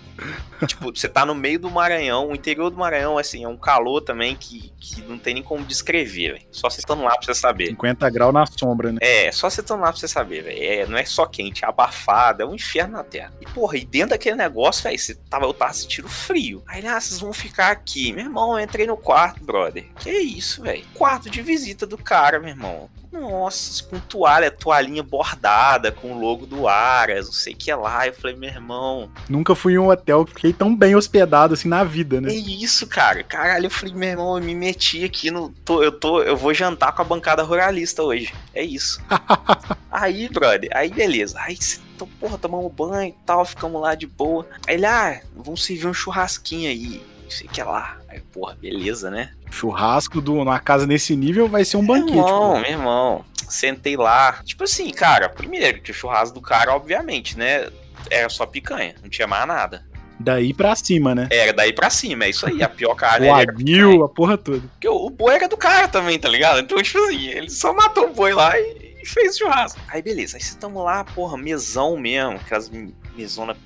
tipo, 0.67 0.95
você 0.95 1.07
tá 1.07 1.25
no 1.25 1.35
meio 1.35 1.59
do 1.59 1.69
Maranhão, 1.69 2.29
o 2.29 2.35
interior 2.35 2.69
do 2.69 2.77
Maranhão, 2.77 3.17
assim, 3.17 3.43
é 3.43 3.47
um 3.47 3.57
calor 3.57 4.01
também 4.01 4.35
que, 4.35 4.71
que 4.79 5.01
não 5.01 5.17
tem 5.17 5.33
nem 5.33 5.43
como 5.43 5.63
descrever, 5.65 6.33
velho. 6.33 6.45
Só 6.51 6.69
você 6.69 6.79
estando 6.79 7.03
lá 7.03 7.11
pra 7.11 7.21
você 7.21 7.33
saber. 7.33 7.67
50 7.67 8.09
graus 8.09 8.33
na 8.33 8.45
sombra, 8.45 8.91
né? 8.91 8.99
É, 9.01 9.31
só 9.31 9.49
você 9.49 9.61
estando 9.61 9.81
lá 9.81 9.91
pra 9.91 9.99
você 9.99 10.07
saber, 10.07 10.43
velho. 10.43 10.57
É, 10.61 10.85
não 10.87 10.97
é 10.97 11.05
só 11.05 11.25
quente, 11.25 11.63
é 11.63 11.67
abafado, 11.67 12.43
é 12.43 12.45
um 12.45 12.55
inferno 12.55 12.93
na 12.93 13.03
terra. 13.03 13.33
E, 13.41 13.45
porra, 13.45 13.77
e 13.77 13.85
dentro 13.85 14.09
daquele 14.09 14.35
negócio, 14.35 14.83
velho, 14.83 14.97
você 14.97 15.15
tava, 15.29 15.45
eu 15.45 15.53
tava 15.53 15.73
sentindo 15.73 16.07
frio. 16.07 16.63
Aí, 16.67 16.85
ah, 16.85 16.99
vocês 16.99 17.19
vão 17.19 17.33
ficar 17.33 17.71
aqui. 17.71 18.13
Meu 18.13 18.25
irmão, 18.25 18.57
eu 18.57 18.63
entrei 18.63 18.85
no 18.85 18.97
quarto, 18.97 19.43
brother. 19.43 19.85
Que 19.99 20.11
isso, 20.11 20.61
velho? 20.61 20.85
Quarto 20.93 21.29
de 21.29 21.41
visita 21.41 21.85
do 21.85 21.97
cara, 21.97 22.39
meu 22.39 22.49
irmão. 22.49 22.89
Nossa, 23.19 23.83
com 23.83 23.99
toalha, 23.99 24.51
toalhinha 24.51 25.01
bordada, 25.03 25.91
com 25.91 26.13
o 26.13 26.19
logo 26.19 26.45
do 26.45 26.67
Aras, 26.67 27.25
não 27.27 27.33
sei 27.33 27.53
o 27.53 27.57
que 27.57 27.73
lá. 27.73 28.07
Eu 28.07 28.13
falei, 28.13 28.35
meu 28.35 28.49
irmão. 28.49 29.09
Nunca 29.29 29.55
fui 29.55 29.73
em 29.73 29.77
um 29.77 29.89
hotel 29.89 30.25
que 30.25 30.33
fiquei 30.33 30.53
tão 30.53 30.75
bem 30.75 30.95
hospedado 30.95 31.53
assim 31.53 31.67
na 31.67 31.83
vida, 31.83 32.19
né? 32.19 32.29
É 32.29 32.35
isso, 32.35 32.87
cara. 32.87 33.23
Caralho, 33.23 33.65
eu 33.65 33.71
falei, 33.71 33.93
meu 33.93 34.09
irmão, 34.09 34.37
eu 34.37 34.43
me 34.43 34.53
meti 34.53 35.03
aqui 35.03 35.31
no. 35.31 35.49
Tô, 35.63 35.81
eu 35.81 35.91
tô. 35.91 36.21
Eu 36.21 36.35
vou 36.35 36.53
jantar 36.53 36.93
com 36.93 37.01
a 37.01 37.05
bancada 37.05 37.43
ruralista 37.43 38.03
hoje. 38.03 38.33
É 38.53 38.63
isso. 38.63 39.01
aí, 39.91 40.29
brother, 40.29 40.69
aí 40.73 40.89
beleza. 40.89 41.39
Aí 41.39 41.57
então, 41.95 42.07
porra, 42.19 42.37
tomamos 42.37 42.71
banho 42.73 43.09
e 43.09 43.15
tal, 43.25 43.45
ficamos 43.45 43.81
lá 43.81 43.95
de 43.95 44.05
boa. 44.05 44.45
Aí 44.67 44.75
ele, 44.75 44.85
ah, 44.85 45.21
vamos 45.33 45.63
servir 45.63 45.87
um 45.87 45.93
churrasquinho 45.93 46.69
aí. 46.69 47.01
Não 47.23 47.31
sei 47.31 47.47
o 47.47 47.49
que 47.49 47.63
lá. 47.63 47.97
Aí, 48.15 48.21
porra, 48.31 48.55
beleza, 48.55 49.11
né? 49.11 49.31
Churrasco 49.51 50.21
do, 50.21 50.35
numa 50.35 50.59
casa 50.59 50.87
nesse 50.87 51.15
nível 51.15 51.49
vai 51.49 51.65
ser 51.65 51.75
um 51.75 51.85
banquete. 51.85 52.13
Meu 52.13 52.25
irmão, 52.25 52.53
pô. 52.53 52.59
meu 52.59 52.71
irmão. 52.71 53.25
Sentei 53.49 53.97
lá. 53.97 54.39
Tipo 54.43 54.63
assim, 54.63 54.89
cara, 54.91 55.27
primeiro 55.27 55.81
que 55.81 55.91
o 55.91 55.93
churrasco 55.93 56.35
do 56.35 56.41
cara, 56.41 56.73
obviamente, 56.73 57.37
né? 57.37 57.69
Era 58.09 58.29
só 58.29 58.45
picanha, 58.45 58.95
não 59.01 59.09
tinha 59.09 59.27
mais 59.27 59.45
nada. 59.45 59.85
Daí 60.17 60.53
pra 60.53 60.75
cima, 60.75 61.13
né? 61.13 61.27
Era 61.29 61.51
daí 61.51 61.73
pra 61.73 61.89
cima, 61.89 62.23
é 62.23 62.29
isso 62.29 62.47
aí. 62.47 62.63
A 62.63 62.69
pior 62.69 62.95
carne 62.95 63.27
o 63.27 63.35
aguil, 63.35 64.03
a 64.03 64.09
porra 64.09 64.37
toda. 64.37 64.61
Porque 64.61 64.87
o, 64.87 65.07
o 65.07 65.09
boi 65.09 65.35
era 65.35 65.47
do 65.49 65.57
cara 65.57 65.89
também, 65.89 66.17
tá 66.17 66.29
ligado? 66.29 66.59
Então, 66.61 66.81
tipo 66.81 66.97
assim, 66.99 67.27
ele 67.27 67.49
só 67.49 67.73
matou 67.73 68.05
o 68.05 68.13
boi 68.13 68.33
lá 68.33 68.57
e, 68.57 68.95
e 69.03 69.05
fez 69.05 69.37
churrasco. 69.37 69.79
Aí 69.89 70.01
beleza, 70.01 70.37
aí 70.37 70.41
estamos 70.41 70.81
lá, 70.81 71.03
porra, 71.03 71.37
mesão 71.37 71.97
mesmo, 71.97 72.35
aquelas 72.35 72.71
mesona 73.15 73.57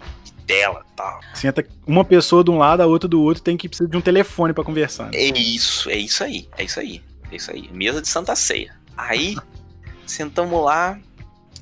de 0.49 0.53
tela 0.53 0.85
e 0.91 0.95
tal. 0.95 1.19
Senta 1.33 1.65
uma 1.85 2.03
pessoa 2.03 2.43
de 2.43 2.49
um 2.49 2.57
lado, 2.57 2.81
a 2.81 2.87
outra 2.87 3.07
do 3.07 3.21
outro, 3.21 3.43
tem 3.43 3.55
que 3.55 3.69
precisar 3.69 3.89
de 3.89 3.97
um 3.97 4.01
telefone 4.01 4.53
para 4.53 4.63
conversar. 4.63 5.05
Né? 5.05 5.11
É 5.13 5.37
isso, 5.37 5.89
é 5.89 5.97
isso 5.97 6.23
aí, 6.23 6.49
é 6.57 6.63
isso 6.63 6.79
aí, 6.79 7.03
é 7.31 7.35
isso 7.35 7.51
aí. 7.51 7.69
Mesa 7.71 8.01
de 8.01 8.07
Santa 8.07 8.35
Ceia. 8.35 8.75
Aí, 8.97 9.35
sentamos 10.05 10.63
lá, 10.63 10.99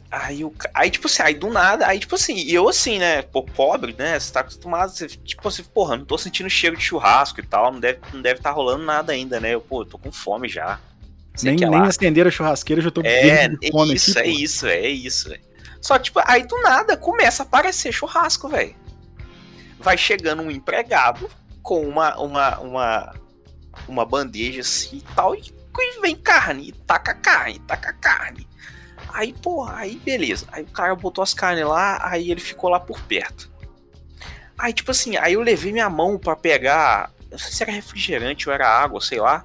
Aí, 0.10 0.42
o, 0.42 0.54
aí, 0.74 0.90
tipo 0.90 1.08
assim, 1.08 1.22
aí 1.22 1.34
do 1.34 1.50
nada, 1.50 1.86
aí, 1.86 2.00
tipo 2.00 2.16
assim, 2.16 2.50
eu 2.50 2.70
assim, 2.70 2.98
né, 2.98 3.22
pô, 3.24 3.44
pobre, 3.44 3.94
né, 3.98 4.18
você 4.18 4.32
tá 4.32 4.40
acostumado, 4.40 4.90
você, 4.90 5.06
tipo 5.06 5.46
assim, 5.46 5.64
porra, 5.66 5.98
não 5.98 6.06
tô 6.06 6.18
sentindo 6.18 6.50
cheiro 6.50 6.78
de 6.78 6.84
churrasco 6.84 7.42
e 7.42 7.44
tal, 7.44 7.74
não 7.74 7.80
deve 7.82 8.00
não 8.14 8.22
deve 8.22 8.40
tá 8.40 8.50
rolando 8.50 8.86
nada 8.86 9.12
ainda, 9.12 9.38
né, 9.42 9.54
eu, 9.54 9.60
pô, 9.60 9.82
eu 9.82 9.86
tô 9.86 9.98
com 9.98 10.10
fome 10.10 10.48
já. 10.48 10.80
nem 11.44 11.58
nem 11.58 11.82
acenderam 11.82 12.30
a 12.30 12.32
churrasqueira, 12.32 12.82
já 12.82 12.90
tô 12.90 13.02
é, 13.04 13.50
de 13.50 13.70
fome 13.70 13.96
isso, 13.96 14.18
aqui, 14.18 14.30
É 14.30 14.32
isso, 14.32 14.66
é 14.66 14.88
isso, 14.88 15.28
velho. 15.28 15.42
Só 15.82 15.98
que, 15.98 16.06
tipo, 16.06 16.22
aí 16.24 16.48
do 16.48 16.62
nada 16.62 16.96
começa 16.96 17.44
a 17.44 17.46
aparecer 17.46 17.92
churrasco, 17.92 18.48
velho. 18.48 18.76
Vai 19.80 19.98
chegando 19.98 20.42
um 20.42 20.52
empregado 20.52 21.30
com 21.62 21.88
uma, 21.88 22.18
uma, 22.18 22.60
uma, 22.60 23.16
uma 23.88 24.06
bandeja 24.06 24.62
assim 24.62 24.98
e 24.98 25.16
tal, 25.16 25.36
e 25.36 25.54
vem 26.02 26.16
carne, 26.16 26.72
taca 26.86 27.14
carne, 27.14 27.60
taca 27.60 27.94
carne. 27.94 28.48
Aí, 29.10 29.34
porra, 29.34 29.78
aí 29.78 29.98
beleza. 29.98 30.48
Aí 30.52 30.64
o 30.64 30.68
cara 30.68 30.96
botou 30.96 31.22
as 31.24 31.34
carnes 31.34 31.66
lá, 31.66 32.00
aí 32.08 32.32
ele 32.32 32.42
ficou 32.42 32.70
lá 32.70 32.80
por 32.80 33.02
perto. 33.02 33.52
Aí, 34.58 34.74
tipo 34.74 34.92
assim, 34.92 35.18
aí 35.18 35.34
eu 35.34 35.42
levei 35.42 35.72
minha 35.72 35.90
mão 35.90 36.18
para 36.18 36.36
pegar. 36.36 37.12
Não 37.30 37.38
sei 37.38 37.52
se 37.52 37.64
era 37.64 37.72
refrigerante 37.72 38.50
ou 38.50 38.56
era 38.56 38.68
água, 38.68 39.02
sei 39.02 39.20
lá. 39.20 39.44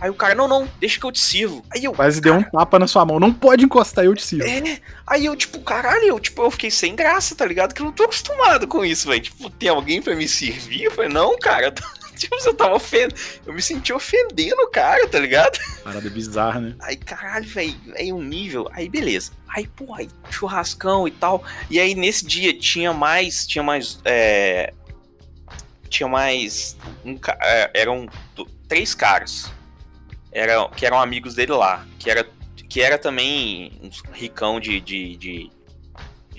Aí 0.00 0.08
o 0.08 0.14
cara, 0.14 0.34
não, 0.34 0.48
não, 0.48 0.66
deixa 0.80 0.98
que 0.98 1.04
eu 1.04 1.12
te 1.12 1.20
sirvo. 1.20 1.64
Aí 1.70 1.84
eu. 1.84 1.92
Quase 1.92 2.20
deu 2.20 2.34
um 2.34 2.42
tapa 2.42 2.78
na 2.78 2.86
sua 2.86 3.04
mão, 3.04 3.20
não 3.20 3.32
pode 3.32 3.64
encostar, 3.64 4.04
eu 4.04 4.14
te 4.14 4.22
sirvo. 4.22 4.48
É. 4.48 4.80
Aí 5.06 5.26
eu, 5.26 5.36
tipo, 5.36 5.60
caralho, 5.60 6.04
eu, 6.04 6.18
tipo, 6.18 6.42
eu 6.42 6.50
fiquei 6.50 6.70
sem 6.70 6.96
graça, 6.96 7.34
tá 7.34 7.44
ligado? 7.44 7.74
Que 7.74 7.82
eu 7.82 7.86
não 7.86 7.92
tô 7.92 8.04
acostumado 8.04 8.66
com 8.66 8.82
isso, 8.84 9.08
velho. 9.08 9.20
Tipo, 9.20 9.50
tem 9.50 9.68
alguém 9.68 10.00
para 10.00 10.16
me 10.16 10.26
servir? 10.26 10.84
Eu 10.84 10.90
falei, 10.92 11.10
não, 11.10 11.38
cara, 11.38 11.70
tipo, 12.16 12.34
eu 12.34 12.54
tava 12.54 12.76
ofendendo. 12.76 13.14
Eu 13.44 13.52
me 13.52 13.60
senti 13.60 13.92
ofendendo 13.92 14.62
o 14.62 14.70
cara, 14.70 15.06
tá 15.06 15.18
ligado? 15.18 15.58
Parada 15.84 16.08
bizarra, 16.08 16.60
né? 16.60 16.74
Aí, 16.80 16.96
caralho, 16.96 17.46
velho, 17.46 17.74
é 17.94 18.04
um 18.12 18.22
nível. 18.22 18.70
Aí, 18.72 18.88
beleza. 18.88 19.32
Aí, 19.48 19.66
pô, 19.66 19.94
aí, 19.94 20.08
churrascão 20.30 21.06
e 21.06 21.10
tal. 21.10 21.44
E 21.68 21.78
aí, 21.78 21.94
nesse 21.94 22.24
dia, 22.24 22.56
tinha 22.58 22.94
mais. 22.94 23.46
Tinha 23.46 23.62
mais. 23.62 23.98
É, 24.06 24.72
tinha 25.90 26.08
mais. 26.08 26.76
Um, 27.04 27.18
é, 27.42 27.70
eram 27.74 28.08
três 28.66 28.94
caras. 28.94 29.50
Era, 30.32 30.68
que 30.68 30.86
eram 30.86 31.00
amigos 31.00 31.34
dele 31.34 31.52
lá. 31.52 31.86
Que 31.98 32.10
era, 32.10 32.28
que 32.68 32.80
era 32.80 32.98
também 32.98 33.72
um 33.82 34.12
ricão 34.12 34.60
de, 34.60 34.80
de, 34.80 35.16
de 35.16 35.50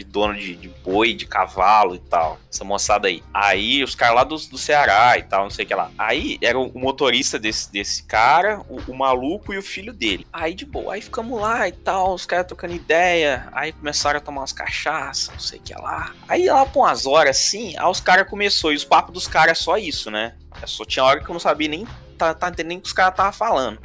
de 0.01 0.03
dono 0.03 0.35
de, 0.35 0.55
de, 0.55 0.67
boi, 0.67 1.13
de 1.13 1.25
cavalo 1.25 1.95
e 1.95 1.99
tal. 1.99 2.39
Essa 2.51 2.63
moçada 2.63 3.07
aí. 3.07 3.23
Aí 3.33 3.83
os 3.83 3.95
caras 3.95 4.15
lá 4.15 4.23
do, 4.23 4.35
do 4.35 4.57
Ceará 4.57 5.17
e 5.17 5.23
tal, 5.23 5.43
não 5.43 5.49
sei 5.49 5.65
o 5.65 5.67
que 5.67 5.75
lá. 5.75 5.91
Aí 5.97 6.37
era 6.41 6.57
o 6.57 6.77
motorista 6.77 7.37
desse, 7.37 7.71
desse 7.71 8.03
cara, 8.03 8.61
o, 8.67 8.91
o, 8.91 8.97
maluco 8.97 9.53
e 9.53 9.57
o 9.57 9.61
filho 9.61 9.93
dele. 9.93 10.25
Aí 10.31 10.53
de 10.53 10.65
boa, 10.65 10.95
aí 10.95 11.01
ficamos 11.01 11.39
lá 11.39 11.67
e 11.67 11.71
tal, 11.71 12.13
os 12.13 12.25
caras 12.25 12.47
trocando 12.47 12.73
ideia. 12.73 13.47
Aí 13.51 13.71
começaram 13.71 14.17
a 14.17 14.21
tomar 14.21 14.41
umas 14.41 14.53
cachaças, 14.53 15.29
não 15.29 15.39
sei 15.39 15.59
o 15.59 15.61
que 15.61 15.73
lá. 15.73 16.13
Aí 16.27 16.47
lá 16.47 16.65
por 16.65 16.81
umas 16.81 17.05
horas 17.05 17.37
assim, 17.37 17.77
aí 17.77 17.85
os 17.85 17.99
caras 17.99 18.27
começou. 18.27 18.73
E 18.73 18.75
os 18.75 18.85
papos 18.85 19.13
dos 19.13 19.27
caras 19.27 19.59
é 19.59 19.61
só 19.61 19.77
isso, 19.77 20.09
né? 20.09 20.35
É 20.61 20.67
só 20.67 20.83
tinha 20.83 21.03
hora 21.05 21.19
que 21.19 21.29
eu 21.29 21.33
não 21.33 21.39
sabia 21.39 21.67
nem. 21.67 21.87
Tá, 22.21 22.35
tá 22.35 22.49
entendendo 22.49 22.77
o 22.77 22.81
que 22.83 22.87
os 22.87 22.93
caras 22.93 23.13
estavam 23.13 23.33
falando. 23.33 23.79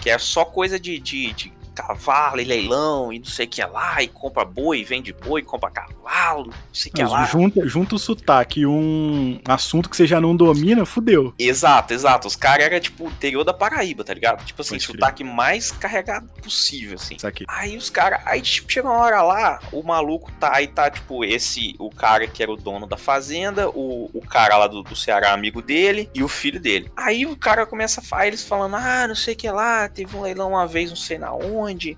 Que 0.00 0.10
é 0.10 0.18
só 0.18 0.44
coisa 0.44 0.80
de, 0.80 0.98
de, 0.98 1.32
de 1.32 1.52
cavalo 1.82 2.40
e 2.40 2.44
leilão 2.44 3.12
e 3.12 3.18
não 3.18 3.26
sei 3.26 3.46
o 3.46 3.48
que 3.48 3.64
lá, 3.64 4.02
e 4.02 4.08
compra 4.08 4.44
boi, 4.44 4.84
vende 4.84 5.12
boi, 5.12 5.42
compra 5.42 5.70
cavalo, 5.70 6.48
não 6.48 6.54
sei 6.72 6.90
o 6.90 6.94
que 6.94 7.02
lá. 7.02 7.24
Junta, 7.24 7.66
junta 7.66 7.94
o 7.94 7.98
sotaque 7.98 8.66
um 8.66 9.40
assunto 9.46 9.88
que 9.88 9.96
você 9.96 10.06
já 10.06 10.20
não 10.20 10.34
domina, 10.34 10.84
fudeu. 10.84 11.34
Exato, 11.38 11.92
exato. 11.92 12.28
Os 12.28 12.36
caras 12.36 12.66
eram 12.66 12.80
tipo 12.80 13.06
interior 13.06 13.44
da 13.44 13.52
Paraíba, 13.52 14.04
tá 14.04 14.14
ligado? 14.14 14.44
Tipo 14.44 14.62
assim, 14.62 14.74
Pode 14.74 14.84
sotaque 14.84 15.22
crer. 15.22 15.34
mais 15.34 15.70
carregado 15.70 16.28
possível, 16.42 16.96
assim. 16.96 17.16
Aí 17.48 17.76
os 17.76 17.90
caras, 17.90 18.20
aí 18.24 18.40
tipo, 18.40 18.70
chega 18.70 18.88
uma 18.88 18.98
hora 18.98 19.22
lá, 19.22 19.60
o 19.72 19.82
maluco 19.82 20.30
tá, 20.32 20.54
aí 20.54 20.66
tá 20.66 20.90
tipo 20.90 21.24
esse, 21.24 21.74
o 21.78 21.90
cara 21.90 22.26
que 22.26 22.42
era 22.42 22.52
o 22.52 22.56
dono 22.56 22.86
da 22.86 22.96
fazenda, 22.96 23.68
o, 23.68 24.10
o 24.12 24.20
cara 24.20 24.56
lá 24.56 24.66
do, 24.66 24.82
do 24.82 24.96
Ceará, 24.96 25.32
amigo 25.32 25.62
dele, 25.62 26.10
e 26.14 26.22
o 26.22 26.28
filho 26.28 26.60
dele. 26.60 26.90
Aí 26.96 27.26
o 27.26 27.36
cara 27.36 27.66
começa 27.66 28.00
a 28.00 28.04
falar, 28.04 28.26
eles 28.26 28.44
falando, 28.44 28.76
ah, 28.76 29.06
não 29.06 29.14
sei 29.14 29.34
o 29.34 29.36
que 29.36 29.50
lá, 29.50 29.88
teve 29.88 30.16
um 30.16 30.22
leilão 30.22 30.50
uma 30.50 30.66
vez, 30.66 30.90
não 30.90 30.96
sei 30.96 31.18
na 31.18 31.32
onde, 31.32 31.69
onde, 31.70 31.96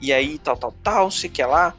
e 0.00 0.12
aí 0.12 0.38
tal, 0.38 0.56
tal, 0.56 0.72
tal, 0.82 1.10
sei 1.10 1.28
que 1.28 1.42
lá. 1.44 1.74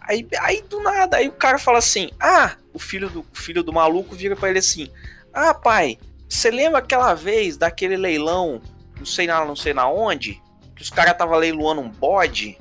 Aí, 0.00 0.26
aí 0.40 0.62
do 0.62 0.80
nada, 0.80 1.16
aí 1.16 1.28
o 1.28 1.32
cara 1.32 1.58
fala 1.58 1.78
assim: 1.78 2.10
Ah, 2.20 2.56
o 2.72 2.78
filho 2.78 3.08
do, 3.08 3.24
filho 3.32 3.62
do 3.62 3.72
maluco 3.72 4.14
vira 4.14 4.34
para 4.34 4.50
ele 4.50 4.58
assim: 4.58 4.90
Ah, 5.32 5.54
pai, 5.54 5.98
você 6.28 6.50
lembra 6.50 6.80
aquela 6.80 7.14
vez 7.14 7.56
daquele 7.56 7.96
leilão, 7.96 8.60
não 8.98 9.06
sei 9.06 9.26
na, 9.26 9.44
não 9.44 9.56
sei 9.56 9.72
na 9.72 9.88
onde, 9.88 10.40
que 10.74 10.82
os 10.82 10.90
caras 10.90 11.16
tava 11.16 11.36
leiloando 11.36 11.80
um 11.80 11.88
bode? 11.88 12.58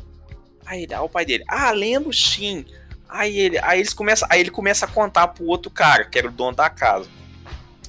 Aí, 0.66 0.88
aí 0.90 1.00
o 1.00 1.10
pai 1.10 1.26
dele: 1.26 1.44
Ah, 1.48 1.72
lembro 1.72 2.14
sim. 2.14 2.66
Aí 3.10 3.38
ele, 3.38 3.60
aí 3.60 3.80
eles 3.80 3.94
começa, 3.94 4.26
aí 4.30 4.40
ele 4.40 4.52
começa 4.52 4.86
a 4.86 4.90
contar 4.90 5.28
pro 5.30 5.46
outro 5.46 5.70
cara, 5.70 6.06
que 6.06 6.18
era 6.18 6.30
o 6.30 6.32
dono 6.32 6.56
da 6.56 6.70
casa. 6.70 7.10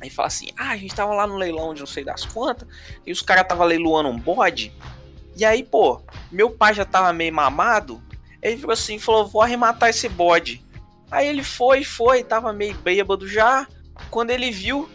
Aí 0.01 0.11
fala 0.11 0.29
assim: 0.29 0.49
Ah, 0.59 0.71
a 0.71 0.77
gente 0.77 0.95
tava 0.95 1.15
lá 1.15 1.27
no 1.27 1.37
leilão 1.37 1.75
de 1.75 1.81
não 1.81 1.87
sei 1.87 2.03
das 2.03 2.25
quantas, 2.25 2.67
e 3.07 3.13
os 3.13 3.23
caras 3.23 3.47
tava 3.47 3.65
leiloando 3.65 4.09
um 4.09 4.19
bode. 4.19 4.73
E 5.37 5.45
aí, 5.45 5.63
pô, 5.63 6.01
meu 6.31 6.51
pai 6.51 6.75
já 6.75 6.85
tava 6.85 7.13
meio 7.13 7.33
mamado. 7.33 8.03
Ele 8.43 8.57
virou 8.57 8.73
assim, 8.73 8.99
falou: 8.99 9.27
vou 9.27 9.43
arrematar 9.43 9.91
esse 9.91 10.09
bode. 10.09 10.63
Aí 11.11 11.29
ele 11.29 11.43
foi, 11.43 11.85
foi, 11.85 12.25
tava 12.25 12.53
meio 12.53 12.75
bêbado 12.75 13.29
já. 13.29 13.67
Quando 14.11 14.31
ele 14.31 14.51
viu, 14.51 14.89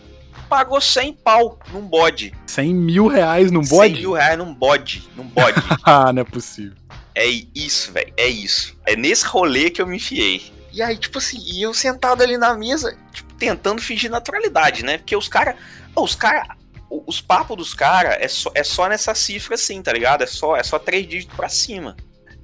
pagou 0.50 0.82
100 0.82 1.14
pau 1.14 1.60
num 1.72 1.82
bode. 1.82 2.34
100 2.48 2.74
mil 2.74 3.08
reais 3.08 3.52
num 3.52 3.62
bode? 3.62 3.94
100 3.94 4.02
mil 4.02 4.14
reais 4.14 4.38
num 4.38 4.54
bode, 4.54 5.10
num 5.16 5.28
bode. 5.28 5.62
ah, 5.84 6.12
não 6.12 6.22
é 6.22 6.26
possível. 6.26 6.76
É 7.14 7.26
isso, 7.56 7.92
velho, 7.92 8.14
é 8.18 8.28
isso. 8.28 8.76
É 8.86 8.96
nesse 8.96 9.26
rolê 9.26 9.70
que 9.70 9.82
eu 9.82 9.88
me 9.88 9.98
enfiei. 9.98 10.52
E 10.72 10.82
aí, 10.82 10.98
tipo 10.98 11.18
assim, 11.18 11.40
e 11.40 11.62
eu 11.62 11.74
sentado 11.74 12.22
ali 12.22 12.38
na 12.38 12.56
mesa, 12.56 12.96
tipo, 13.12 13.34
tentando 13.36 13.82
fingir 13.82 14.12
naturalidade, 14.12 14.84
né? 14.84 14.98
Porque 14.98 15.16
os 15.16 15.28
caras. 15.28 15.56
Os 15.96 16.14
caras 16.14 16.48
os 16.90 17.22
papos 17.22 17.58
dos 17.58 17.74
caras 17.74 18.18
é 18.20 18.28
só, 18.28 18.52
é 18.56 18.64
só 18.64 18.88
nessa 18.88 19.14
cifra 19.14 19.56
assim, 19.56 19.82
tá 19.82 19.92
ligado? 19.92 20.24
É 20.24 20.28
só, 20.28 20.56
é 20.56 20.64
só 20.64 20.80
três 20.80 21.08
dígitos 21.08 21.36
pra 21.36 21.50
cima. 21.50 21.96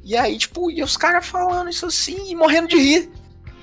E 0.04 0.18
aí, 0.18 0.38
tipo, 0.38 0.70
e 0.70 0.84
os 0.84 0.98
caras 0.98 1.26
falando 1.26 1.70
isso 1.70 1.86
assim 1.86 2.30
e 2.30 2.36
morrendo 2.36 2.68
de 2.68 2.78
rir. 2.78 3.12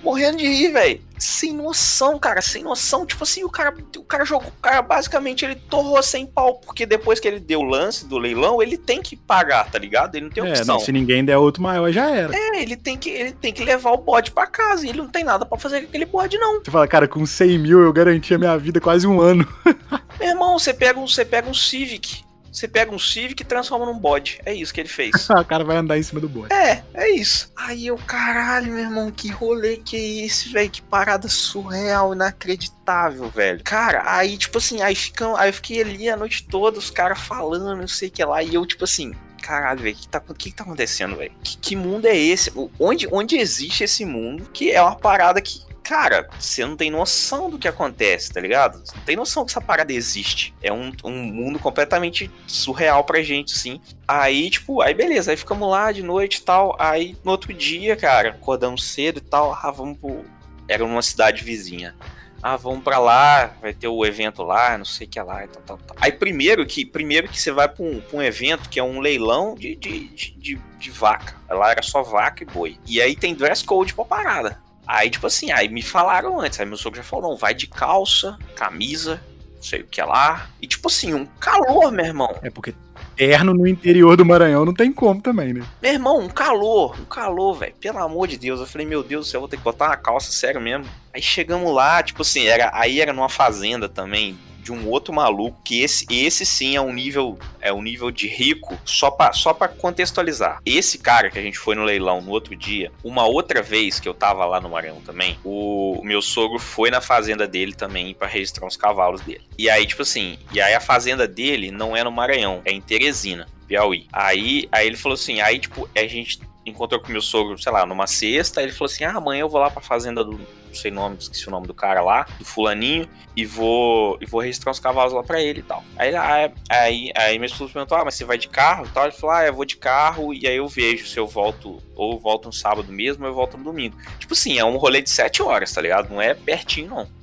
Morrendo 0.03 0.39
de 0.39 0.47
rir, 0.47 0.73
velho. 0.73 1.01
Sem 1.19 1.53
noção, 1.53 2.19
cara, 2.19 2.41
sem 2.41 2.63
noção. 2.63 3.05
Tipo 3.05 3.25
assim, 3.25 3.45
o 3.45 3.51
cara, 3.51 3.75
o 3.97 4.05
cara 4.05 4.25
jogou, 4.25 4.49
o 4.49 4.63
cara 4.63 4.81
basicamente 4.81 5.45
ele 5.45 5.55
torrou 5.55 6.03
sem 6.03 6.27
pau, 6.27 6.55
porque 6.55 6.87
depois 6.87 7.21
que 7.21 7.29
ele 7.29 7.39
deu 7.39 7.61
o 7.61 7.65
lance 7.65 8.07
do 8.07 8.17
leilão, 8.17 8.63
ele 8.63 8.79
tem 8.79 9.03
que 9.03 9.15
pagar, 9.15 9.71
tá 9.71 9.79
ligado? 9.79 10.15
Ele 10.15 10.27
não 10.27 10.33
tem 10.33 10.43
opção. 10.43 10.63
É, 10.63 10.67
não, 10.67 10.81
se 10.81 10.91
ninguém 10.91 11.23
der 11.23 11.37
outro 11.37 11.63
maior, 11.63 11.93
já 11.93 12.11
era. 12.11 12.35
É, 12.35 12.63
ele 12.63 12.77
tem 12.77 12.97
que, 12.97 13.11
ele 13.11 13.33
tem 13.33 13.53
que 13.53 13.63
levar 13.63 13.91
o 13.91 13.99
bode 13.99 14.31
pra 14.31 14.47
casa, 14.47 14.87
e 14.87 14.89
ele 14.89 14.99
não 14.99 15.09
tem 15.09 15.23
nada 15.23 15.45
para 15.45 15.59
fazer 15.59 15.83
com 15.83 15.89
aquele 15.89 16.07
bode, 16.07 16.39
não. 16.39 16.61
Você 16.65 16.71
fala, 16.71 16.89
cara, 16.89 17.07
com 17.07 17.27
100 17.27 17.59
mil 17.59 17.81
eu 17.83 17.93
garanti 17.93 18.33
a 18.33 18.39
minha 18.39 18.57
vida 18.57 18.81
quase 18.81 19.07
um 19.07 19.21
ano. 19.21 19.47
Meu 20.19 20.29
irmão, 20.29 20.59
você 20.59 20.73
pega 20.73 20.99
um, 20.99 21.07
você 21.07 21.25
pega 21.25 21.49
um 21.49 21.55
Civic, 21.55 22.23
você 22.53 22.67
pega 22.67 22.93
um 22.93 22.99
Civic 22.99 23.43
e 23.43 23.47
transforma 23.47 23.87
num 23.87 23.99
bode. 23.99 24.41
É 24.45 24.53
isso 24.55 24.73
que 24.73 24.81
ele 24.81 24.89
fez. 24.89 25.29
o 25.31 25.45
cara 25.45 25.65
vai 25.65 25.77
andar 25.77 25.99
em 25.99 26.03
cima 26.03 26.21
do 26.21 26.29
bode. 26.29 26.53
É, 26.53 26.83
é 26.95 27.11
isso. 27.11 27.51
Aí 27.57 27.87
eu, 27.87 27.97
caralho, 27.97 28.73
meu 28.73 28.85
irmão, 28.85 29.11
que 29.11 29.29
rolê 29.29 29.77
que 29.77 29.97
é 29.97 30.27
esse, 30.27 30.49
velho? 30.49 30.71
Que 30.71 30.83
parada 30.83 31.29
surreal, 31.29 32.15
inacreditável, 32.15 33.29
velho. 33.29 33.63
Cara, 33.63 34.03
aí, 34.07 34.37
tipo 34.37 34.59
assim, 34.59 34.83
aí, 34.83 34.95
ficam, 34.95 35.37
aí 35.37 35.49
eu 35.49 35.55
fiquei 35.55 35.81
ali 35.81 36.09
a 36.09 36.17
noite 36.17 36.47
toda, 36.47 36.79
os 36.79 36.91
caras 36.91 37.21
falando, 37.21 37.77
não 37.77 37.89
sei 37.89 38.09
o 38.09 38.11
que 38.11 38.25
lá, 38.25 38.43
e 38.43 38.55
eu, 38.55 38.67
tipo 38.67 38.85
assim, 38.85 39.15
caralho, 39.41 39.81
velho, 39.81 39.97
o 39.97 39.99
que, 39.99 40.09
tá, 40.09 40.21
que, 40.21 40.51
que 40.51 40.53
tá 40.53 40.63
acontecendo, 40.65 41.17
velho? 41.17 41.33
Que, 41.43 41.57
que, 41.57 41.77
mundo 41.77 42.07
é 42.07 42.17
esse? 42.17 42.53
Onde, 42.79 43.09
onde 43.11 43.37
existe 43.37 43.85
esse 43.85 44.05
mundo 44.05 44.49
que 44.53 44.71
é 44.71 44.81
uma 44.81 44.97
parada 44.97 45.41
que 45.41 45.63
cara, 45.91 46.31
você 46.39 46.65
não 46.65 46.77
tem 46.77 46.89
noção 46.89 47.51
do 47.51 47.59
que 47.59 47.67
acontece, 47.67 48.33
tá 48.33 48.41
ligado? 48.41 48.81
Não 48.95 49.03
tem 49.03 49.17
noção 49.17 49.45
que 49.45 49.51
essa 49.51 49.61
parada 49.61 49.93
existe. 49.93 50.55
É 50.63 50.73
um, 50.73 50.93
um 51.03 51.11
mundo 51.11 51.59
completamente 51.59 52.31
surreal 52.47 53.03
pra 53.03 53.25
gente, 53.25 53.59
sim. 53.59 53.81
Aí, 54.07 54.49
tipo, 54.51 54.81
aí 54.83 54.95
beleza, 54.95 55.33
aí 55.33 55.37
ficamos 55.37 55.69
lá 55.69 55.91
de 55.91 56.05
noite 56.05 56.37
e 56.37 56.43
tal. 56.43 56.77
Aí 56.79 57.17
no 57.25 57.33
outro 57.33 57.53
dia, 57.53 57.97
cara, 57.97 58.29
acordamos 58.29 58.85
cedo 58.85 59.17
e 59.17 59.21
tal. 59.21 59.53
Ah, 59.53 59.73
vamos 59.73 59.99
pro. 59.99 60.25
Era 60.69 60.87
numa 60.87 61.03
cidade 61.03 61.43
vizinha. 61.43 61.97
Ah, 62.41 62.57
vamos 62.57 62.85
para 62.85 63.01
lá, 63.01 63.57
vai 63.61 63.75
ter 63.75 63.89
o 63.89 64.07
evento 64.07 64.45
lá, 64.45 64.79
não 64.79 64.85
sei 64.85 65.09
o 65.09 65.11
que 65.11 65.21
lá 65.21 65.45
e 65.45 65.49
tal, 65.49 65.63
tal, 65.63 65.79
tal. 65.79 65.97
Aí 66.01 66.13
primeiro 66.13 66.65
que, 66.65 66.87
primeiro 66.87 67.29
que 67.29 67.39
você 67.39 67.51
vai 67.51 67.69
para 67.69 67.85
um, 67.85 68.01
um, 68.13 68.23
evento 68.23 68.69
que 68.69 68.79
é 68.79 68.83
um 68.83 69.01
leilão 69.01 69.57
de, 69.57 69.75
de, 69.75 70.07
de, 70.09 70.55
de, 70.79 70.91
vaca. 70.91 71.35
Lá 71.51 71.73
era 71.73 71.83
só 71.83 72.01
vaca 72.01 72.45
e 72.45 72.47
boi. 72.47 72.79
E 72.87 73.03
aí 73.03 73.17
tem 73.17 73.35
dress 73.35 73.65
code 73.65 73.93
pra 73.93 74.05
parada. 74.05 74.70
Aí, 74.93 75.09
tipo 75.09 75.25
assim, 75.25 75.53
aí 75.53 75.69
me 75.69 75.83
falaram 75.83 76.41
antes, 76.41 76.59
aí 76.59 76.67
meu 76.67 76.77
sogro 76.77 76.97
já 76.97 77.05
falou, 77.05 77.31
não, 77.31 77.37
vai 77.37 77.55
de 77.55 77.69
calça, 77.69 78.37
camisa, 78.57 79.23
não 79.55 79.63
sei 79.63 79.83
o 79.83 79.87
que 79.87 80.03
lá. 80.03 80.51
E 80.61 80.67
tipo 80.67 80.89
assim, 80.89 81.15
um 81.15 81.25
calor, 81.25 81.93
meu 81.93 82.05
irmão. 82.05 82.37
É 82.43 82.51
porque 82.51 82.75
terno 83.15 83.55
no 83.55 83.69
interior 83.69 84.17
do 84.17 84.25
Maranhão 84.25 84.65
não 84.65 84.75
tem 84.75 84.93
como 84.93 85.23
também, 85.23 85.53
né? 85.53 85.65
Meu 85.81 85.93
irmão, 85.93 86.19
um 86.19 86.29
calor, 86.29 86.99
um 87.01 87.05
calor, 87.05 87.55
velho. 87.55 87.75
Pelo 87.79 87.99
amor 87.99 88.27
de 88.27 88.37
Deus. 88.37 88.59
Eu 88.59 88.67
falei, 88.67 88.85
meu 88.85 89.05
Deus 89.05 89.27
do 89.27 89.31
céu, 89.31 89.39
eu 89.39 89.43
vou 89.43 89.49
ter 89.49 89.59
que 89.59 89.63
botar 89.63 89.87
uma 89.87 89.97
calça, 89.97 90.33
sério 90.33 90.61
mesmo. 90.61 90.85
Aí 91.15 91.23
chegamos 91.23 91.73
lá, 91.73 92.03
tipo 92.03 92.23
assim, 92.23 92.47
era, 92.47 92.73
aí 92.75 93.01
era 93.01 93.13
numa 93.13 93.29
fazenda 93.29 93.89
também, 93.89 94.37
de 94.61 94.73
um 94.73 94.89
outro 94.89 95.13
maluco, 95.13 95.61
que 95.65 95.83
esse, 95.83 96.07
esse 96.11 96.45
sim 96.45 96.77
é 96.77 96.81
um 96.81 96.93
nível 96.93 97.39
é 97.61 97.73
um 97.73 97.83
nível 97.83 98.11
de 98.11 98.27
rico, 98.27 98.79
só 98.85 99.11
para 99.11 99.33
só 99.33 99.53
pra 99.53 99.69
contextualizar. 99.69 100.61
Esse 100.65 100.99
cara 100.99 101.31
que 101.31 101.39
a 101.39 101.43
gente 101.43 101.59
foi 101.59 101.75
no 101.75 101.85
leilão 101.85 102.21
no 102.21 102.31
outro 102.31 102.55
dia, 102.57 102.91
uma 103.03 103.27
outra 103.27 103.63
vez 103.63 104.01
que 104.01 104.09
eu 104.09 104.15
tava 104.15 104.45
lá 104.45 104.61
no 104.61 104.71
Maranhão 104.71 105.01
também, 105.01 105.39
o, 105.45 105.99
o 106.01 106.05
meu 106.05 106.23
sogro 106.23 106.59
foi 106.59 106.91
na 106.91 107.01
fazenda 107.01 107.47
dele 107.47 107.75
também 107.75 108.15
para 108.15 108.29
registrar 108.29 108.67
os 108.67 108.77
cavalos 108.77 109.21
dele. 109.21 109.43
E 109.59 109.69
aí, 109.69 109.87
tipo 109.87 110.03
assim, 110.03 110.39
e 110.53 110.61
aí 110.61 110.75
a 110.75 110.81
fazenda 110.81 111.27
dele 111.27 111.71
não 111.71 111.97
é 111.97 112.05
no 112.05 112.13
Maranhão, 112.13 112.61
é 112.65 112.73
em 112.73 112.81
Teresina. 112.81 113.47
Piauí. 113.67 114.09
Aí, 114.13 114.69
aí 114.73 114.87
ele 114.87 114.97
falou 114.97 115.15
assim, 115.15 115.41
aí 115.41 115.59
tipo, 115.59 115.89
a 115.95 116.07
gente 116.07 116.41
encontrou 116.67 117.01
com 117.01 117.13
meu 117.13 117.23
sogro, 117.23 117.61
sei 117.61 117.71
lá, 117.71 117.87
numa 117.87 118.07
sexta, 118.07 118.63
ele 118.63 118.73
falou 118.73 118.91
assim: 118.91 119.05
"Ah, 119.05 119.17
amanhã 119.17 119.43
eu 119.43 119.49
vou 119.49 119.61
lá 119.61 119.71
para 119.71 119.81
fazenda 119.81 120.25
do 120.25 120.41
não 120.71 120.77
sei 120.77 120.91
o 120.91 120.95
nome, 120.95 121.17
esqueci 121.19 121.47
o 121.49 121.51
nome 121.51 121.67
do 121.67 121.75
cara 121.75 122.01
lá, 122.01 122.27
do 122.39 122.45
fulaninho, 122.45 123.09
e 123.37 123.45
vou 123.45 124.19
e 124.21 124.27
vou 124.27 124.41
registrar 124.41 124.71
os 124.71 124.81
cavalos 124.81 125.13
lá 125.13 125.23
pra 125.23 125.41
ele 125.41 125.61
e 125.61 125.63
tal. 125.63 125.85
Aí, 125.97 126.15
aí, 126.15 126.53
aí, 126.69 127.13
aí 127.17 127.39
minha 127.39 127.47
esposa 127.47 127.73
perguntou, 127.73 127.99
ah, 127.99 128.05
mas 128.05 128.15
você 128.15 128.25
vai 128.25 128.39
de 128.39 128.49
carro 128.49 128.87
e 128.87 128.89
tal? 128.91 129.05
Ele 129.05 129.13
falou, 129.13 129.37
ah, 129.37 129.45
eu 129.45 129.55
vou 129.55 129.65
de 129.65 129.77
carro 129.77 130.33
e 130.33 130.47
aí 130.47 130.57
eu 130.57 130.69
vejo 130.69 131.07
se 131.07 131.19
eu 131.19 131.27
volto, 131.27 131.83
ou 131.95 132.19
volto 132.19 132.47
no 132.47 132.53
sábado 132.53 132.93
mesmo, 132.93 133.25
ou 133.25 133.31
eu 133.31 133.35
volto 133.35 133.57
no 133.57 133.65
domingo. 133.65 133.97
Tipo 134.19 134.33
assim, 134.33 134.59
é 134.59 134.65
um 134.65 134.77
rolê 134.77 135.03
de 135.03 135.11
sete 135.11 135.43
horas, 135.43 135.73
tá 135.73 135.81
ligado? 135.81 136.11
Não 136.11 136.21
é 136.21 136.35
pertinho, 136.35 136.89
não. 136.89 137.21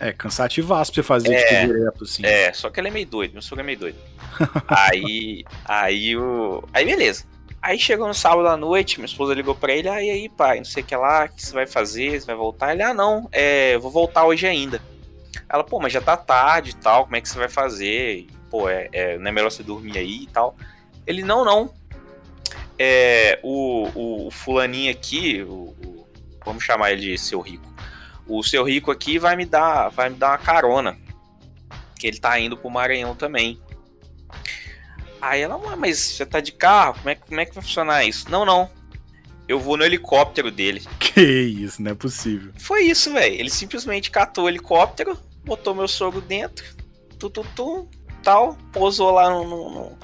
É, 0.00 0.12
cansativaço 0.12 0.92
pra 0.92 1.02
você 1.02 1.06
fazer 1.06 1.34
é, 1.34 1.60
tipo, 1.60 1.72
direto, 1.72 2.04
assim. 2.04 2.24
É, 2.24 2.52
só 2.52 2.70
que 2.70 2.78
ele 2.78 2.88
é 2.88 2.90
meio 2.90 3.06
doido, 3.06 3.32
meu 3.32 3.42
sogro 3.42 3.62
é 3.62 3.66
meio 3.66 3.78
doido. 3.78 3.98
aí, 4.68 5.44
aí 5.64 6.16
o... 6.16 6.62
Aí 6.72 6.84
beleza. 6.84 7.24
Aí 7.60 7.78
chegou 7.78 8.06
no 8.06 8.14
sábado 8.14 8.46
à 8.48 8.56
noite, 8.56 8.98
minha 8.98 9.06
esposa 9.06 9.34
ligou 9.34 9.54
pra 9.54 9.72
ele, 9.72 9.88
ah, 9.88 10.02
e 10.02 10.10
aí, 10.10 10.28
pai, 10.28 10.58
não 10.58 10.64
sei 10.64 10.82
o 10.82 10.86
que 10.86 10.94
lá, 10.94 11.24
o 11.24 11.28
que 11.28 11.44
você 11.44 11.52
vai 11.52 11.66
fazer, 11.66 12.20
você 12.20 12.26
vai 12.26 12.36
voltar? 12.36 12.72
Ele, 12.72 12.82
ah, 12.82 12.94
não, 12.94 13.28
é, 13.32 13.76
vou 13.78 13.90
voltar 13.90 14.24
hoje 14.24 14.46
ainda. 14.46 14.80
Ela, 15.48 15.64
pô, 15.64 15.80
mas 15.80 15.92
já 15.92 16.00
tá 16.00 16.16
tarde 16.16 16.70
e 16.70 16.74
tal, 16.74 17.04
como 17.04 17.16
é 17.16 17.20
que 17.20 17.28
você 17.28 17.38
vai 17.38 17.48
fazer? 17.48 18.26
Pô, 18.50 18.68
é, 18.68 18.88
é, 18.92 19.18
não 19.18 19.28
é 19.28 19.32
melhor 19.32 19.50
você 19.50 19.62
dormir 19.62 19.98
aí 19.98 20.22
e 20.22 20.26
tal. 20.28 20.56
Ele, 21.06 21.22
não, 21.22 21.44
não. 21.44 21.74
É, 22.78 23.40
o, 23.42 23.88
o, 23.94 24.26
o 24.28 24.30
fulaninho 24.30 24.90
aqui, 24.92 25.42
o, 25.42 25.74
o, 25.84 26.06
vamos 26.44 26.62
chamar 26.62 26.92
ele 26.92 27.02
de 27.02 27.18
seu 27.18 27.40
rico. 27.40 27.66
O 28.26 28.42
seu 28.42 28.62
rico 28.62 28.90
aqui 28.90 29.18
vai 29.18 29.34
me 29.36 29.44
dar, 29.44 29.88
vai 29.88 30.10
me 30.10 30.16
dar 30.16 30.30
uma 30.30 30.38
carona. 30.38 30.96
Que 31.98 32.06
ele 32.06 32.18
tá 32.18 32.38
indo 32.38 32.56
pro 32.56 32.70
Maranhão 32.70 33.16
também. 33.16 33.60
Aí 35.20 35.40
ela, 35.40 35.58
mas 35.76 35.98
você 35.98 36.24
tá 36.24 36.40
de 36.40 36.52
carro? 36.52 36.94
Como 36.94 37.10
é, 37.10 37.14
como 37.14 37.40
é 37.40 37.46
que 37.46 37.54
vai 37.54 37.62
funcionar 37.62 38.04
isso? 38.04 38.30
Não, 38.30 38.44
não. 38.44 38.70
Eu 39.48 39.58
vou 39.58 39.76
no 39.76 39.84
helicóptero 39.84 40.50
dele. 40.50 40.82
Que 40.98 41.22
isso, 41.22 41.82
não 41.82 41.90
é 41.90 41.94
possível. 41.94 42.52
Foi 42.58 42.82
isso, 42.82 43.12
velho. 43.12 43.34
Ele 43.34 43.50
simplesmente 43.50 44.08
catou 44.08 44.44
o 44.44 44.48
helicóptero, 44.48 45.18
botou 45.44 45.74
meu 45.74 45.88
sogro 45.88 46.20
dentro, 46.20 46.64
tu, 47.18 47.28
tu, 47.28 47.44
tu 47.56 47.88
tal, 48.22 48.56
pousou 48.72 49.10
lá 49.10 49.28
no, 49.28 49.44
no, 49.44 49.98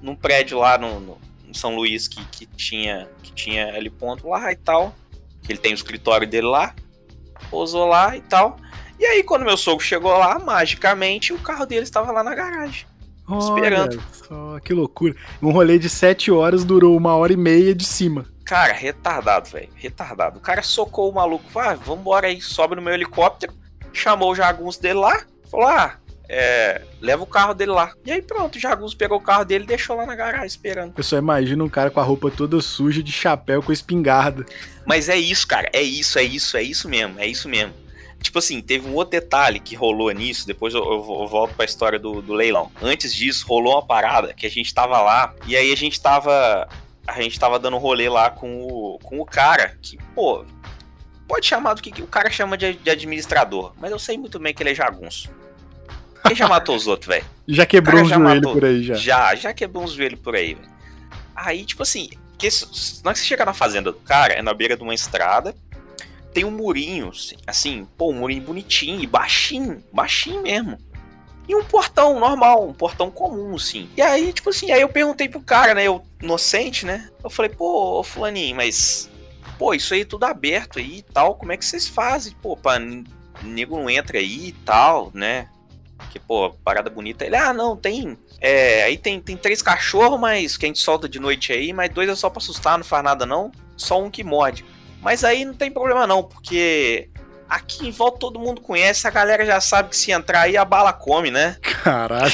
num 0.00 0.14
prédio 0.14 0.58
lá 0.58 0.78
no, 0.78 1.00
no, 1.00 1.18
São 1.52 1.74
Luís 1.74 2.06
que, 2.06 2.24
que, 2.26 2.46
tinha 2.46 3.08
que 3.22 3.32
tinha 3.32 3.74
ali 3.74 3.90
ponto 3.90 4.28
lá 4.28 4.52
e 4.52 4.56
tal. 4.56 4.94
Que 5.42 5.50
ele 5.50 5.58
tem 5.58 5.72
o 5.72 5.74
escritório 5.74 6.28
dele 6.28 6.46
lá. 6.46 6.74
Pousou 7.50 7.86
lá 7.86 8.16
e 8.16 8.20
tal. 8.20 8.58
E 8.98 9.04
aí, 9.06 9.22
quando 9.24 9.44
meu 9.44 9.56
sogro 9.56 9.84
chegou 9.84 10.12
lá, 10.12 10.38
magicamente 10.38 11.32
o 11.32 11.38
carro 11.38 11.64
dele 11.64 11.82
estava 11.82 12.12
lá 12.12 12.22
na 12.22 12.34
garagem. 12.34 12.86
Esperando. 13.38 14.02
Só, 14.12 14.58
que 14.60 14.72
loucura. 14.72 15.14
Um 15.42 15.50
rolê 15.50 15.78
de 15.78 15.88
sete 15.88 16.30
horas 16.30 16.64
durou 16.64 16.96
uma 16.96 17.14
hora 17.14 17.32
e 17.32 17.36
meia 17.36 17.74
de 17.74 17.84
cima. 17.84 18.26
Cara, 18.44 18.72
retardado, 18.72 19.48
velho. 19.50 19.68
Retardado. 19.76 20.38
O 20.38 20.42
cara 20.42 20.62
socou 20.62 21.10
o 21.10 21.14
maluco. 21.14 21.44
Vai, 21.52 21.68
ah, 21.68 21.74
vambora 21.74 22.26
aí. 22.26 22.40
Sobe 22.40 22.74
no 22.74 22.82
meu 22.82 22.94
helicóptero. 22.94 23.52
Chamou 23.92 24.32
o 24.32 24.34
jagunço 24.34 24.82
dele 24.82 24.98
lá. 24.98 25.24
Falou: 25.50 25.68
ah, 25.68 25.96
é, 26.32 26.82
leva 27.00 27.24
o 27.24 27.26
carro 27.26 27.52
dele 27.54 27.72
lá. 27.72 27.92
E 28.06 28.12
aí 28.12 28.22
pronto, 28.22 28.54
o 28.54 28.60
jagunço 28.60 28.96
pegou 28.96 29.18
o 29.18 29.20
carro 29.20 29.44
dele 29.44 29.64
e 29.64 29.66
deixou 29.66 29.96
lá 29.96 30.06
na 30.06 30.14
garagem 30.14 30.46
esperando. 30.46 30.94
Eu 30.96 31.02
só 31.02 31.18
imagino 31.18 31.64
um 31.64 31.68
cara 31.68 31.90
com 31.90 31.98
a 31.98 32.04
roupa 32.04 32.30
toda 32.30 32.60
suja, 32.60 33.02
de 33.02 33.10
chapéu, 33.10 33.60
com 33.60 33.72
espingarda. 33.72 34.46
Mas 34.86 35.08
é 35.08 35.16
isso, 35.16 35.46
cara. 35.46 35.68
É 35.72 35.82
isso, 35.82 36.20
é 36.20 36.22
isso, 36.22 36.56
é 36.56 36.62
isso 36.62 36.88
mesmo. 36.88 37.18
É 37.18 37.26
isso 37.26 37.48
mesmo. 37.48 37.74
Tipo 38.20 38.38
assim, 38.38 38.60
teve 38.60 38.86
um 38.86 38.94
outro 38.94 39.12
detalhe 39.12 39.58
que 39.58 39.74
rolou 39.74 40.10
nisso, 40.10 40.46
depois 40.46 40.74
eu, 40.74 40.82
eu, 40.82 41.20
eu 41.20 41.26
volto 41.26 41.54
pra 41.54 41.64
história 41.64 41.98
do, 41.98 42.20
do, 42.20 42.34
leilão. 42.34 42.70
Antes 42.82 43.14
disso, 43.14 43.46
rolou 43.46 43.74
uma 43.74 43.82
parada 43.82 44.34
que 44.34 44.46
a 44.46 44.50
gente 44.50 44.72
tava 44.74 45.00
lá, 45.00 45.34
e 45.46 45.56
aí 45.56 45.72
a 45.72 45.76
gente 45.76 46.00
tava. 46.00 46.68
A 47.06 47.20
gente 47.20 47.40
tava 47.40 47.58
dando 47.58 47.78
rolê 47.78 48.08
lá 48.08 48.30
com 48.30 48.62
o, 48.62 48.98
com 49.02 49.20
o 49.20 49.24
cara, 49.24 49.76
que, 49.82 49.98
pô, 50.14 50.44
pode 51.26 51.46
chamar 51.46 51.74
do 51.74 51.82
que 51.82 52.02
o 52.02 52.06
cara 52.06 52.30
chama 52.30 52.56
de, 52.56 52.74
de 52.74 52.90
administrador, 52.90 53.72
mas 53.80 53.90
eu 53.90 53.98
sei 53.98 54.18
muito 54.18 54.38
bem 54.38 54.52
que 54.52 54.62
ele 54.62 54.70
é 54.70 54.74
jagunço. 54.74 55.30
Quem 56.26 56.36
já 56.36 56.46
matou 56.46 56.76
os 56.76 56.86
outros, 56.86 57.08
velho? 57.08 57.24
Já 57.48 57.66
quebrou 57.66 58.02
um 58.02 58.04
joelho 58.04 58.22
matou, 58.22 58.52
por 58.52 58.64
aí, 58.64 58.84
já. 58.84 58.94
Já, 58.94 59.34
já 59.34 59.52
quebrou 59.52 59.82
uns 59.82 59.92
joelhos 59.92 60.20
por 60.20 60.36
aí, 60.36 60.54
velho. 60.54 60.70
Aí, 61.34 61.64
tipo 61.64 61.82
assim, 61.82 62.10
que, 62.38 62.48
na 63.02 63.12
que 63.12 63.18
você 63.18 63.24
chega 63.24 63.44
na 63.44 63.52
fazenda 63.52 63.90
do 63.90 63.98
cara, 63.98 64.34
é 64.34 64.42
na 64.42 64.54
beira 64.54 64.76
de 64.76 64.82
uma 64.84 64.94
estrada, 64.94 65.52
tem 66.32 66.44
um 66.44 66.50
murinho, 66.50 67.08
assim, 67.08 67.36
assim, 67.46 67.88
pô, 67.96 68.10
um 68.10 68.20
murinho 68.20 68.42
bonitinho 68.42 69.08
baixinho, 69.08 69.82
baixinho 69.92 70.42
mesmo. 70.42 70.78
E 71.48 71.54
um 71.54 71.64
portão 71.64 72.20
normal, 72.20 72.68
um 72.68 72.72
portão 72.72 73.10
comum, 73.10 73.56
assim. 73.56 73.88
E 73.96 74.02
aí, 74.02 74.32
tipo 74.32 74.50
assim, 74.50 74.70
aí 74.70 74.80
eu 74.80 74.88
perguntei 74.88 75.28
pro 75.28 75.40
cara, 75.40 75.74
né, 75.74 75.84
eu 75.84 76.04
inocente, 76.22 76.86
né? 76.86 77.10
Eu 77.24 77.30
falei, 77.30 77.50
pô, 77.50 78.02
fulaninho, 78.04 78.54
mas, 78.54 79.10
pô, 79.58 79.74
isso 79.74 79.92
aí 79.92 80.04
tudo 80.04 80.24
aberto 80.24 80.78
aí 80.78 80.98
e 80.98 81.02
tal, 81.02 81.34
como 81.34 81.50
é 81.50 81.56
que 81.56 81.64
vocês 81.64 81.88
fazem? 81.88 82.32
Pô, 82.40 82.56
pra 82.56 82.78
nego 83.42 83.76
não 83.76 83.90
entra 83.90 84.18
aí 84.18 84.48
e 84.48 84.52
tal, 84.52 85.10
né? 85.12 85.48
Que, 86.10 86.18
pô, 86.18 86.50
parada 86.64 86.88
bonita. 86.88 87.24
Ele, 87.24 87.36
ah, 87.36 87.52
não, 87.52 87.76
tem. 87.76 88.16
É, 88.40 88.84
aí 88.84 88.96
tem, 88.96 89.20
tem 89.20 89.36
três 89.36 89.60
cachorros, 89.60 90.18
mas 90.18 90.56
que 90.56 90.64
a 90.64 90.68
gente 90.68 90.78
solta 90.78 91.08
de 91.08 91.18
noite 91.18 91.52
aí, 91.52 91.72
mas 91.72 91.90
dois 91.90 92.08
é 92.08 92.14
só 92.14 92.30
pra 92.30 92.38
assustar, 92.38 92.78
não 92.78 92.84
faz 92.84 93.04
nada 93.04 93.26
não. 93.26 93.52
Só 93.76 94.02
um 94.02 94.10
que 94.10 94.24
morde. 94.24 94.64
Mas 95.00 95.24
aí 95.24 95.44
não 95.44 95.54
tem 95.54 95.70
problema 95.70 96.06
não, 96.06 96.22
porque 96.22 97.08
aqui 97.48 97.88
em 97.88 97.90
volta 97.90 98.18
todo 98.18 98.38
mundo 98.38 98.60
conhece, 98.60 99.06
a 99.06 99.10
galera 99.10 99.44
já 99.44 99.60
sabe 99.60 99.90
que 99.90 99.96
se 99.96 100.12
entrar 100.12 100.42
aí 100.42 100.56
a 100.56 100.64
bala 100.64 100.92
come, 100.92 101.30
né? 101.30 101.56
Caralho. 101.62 102.32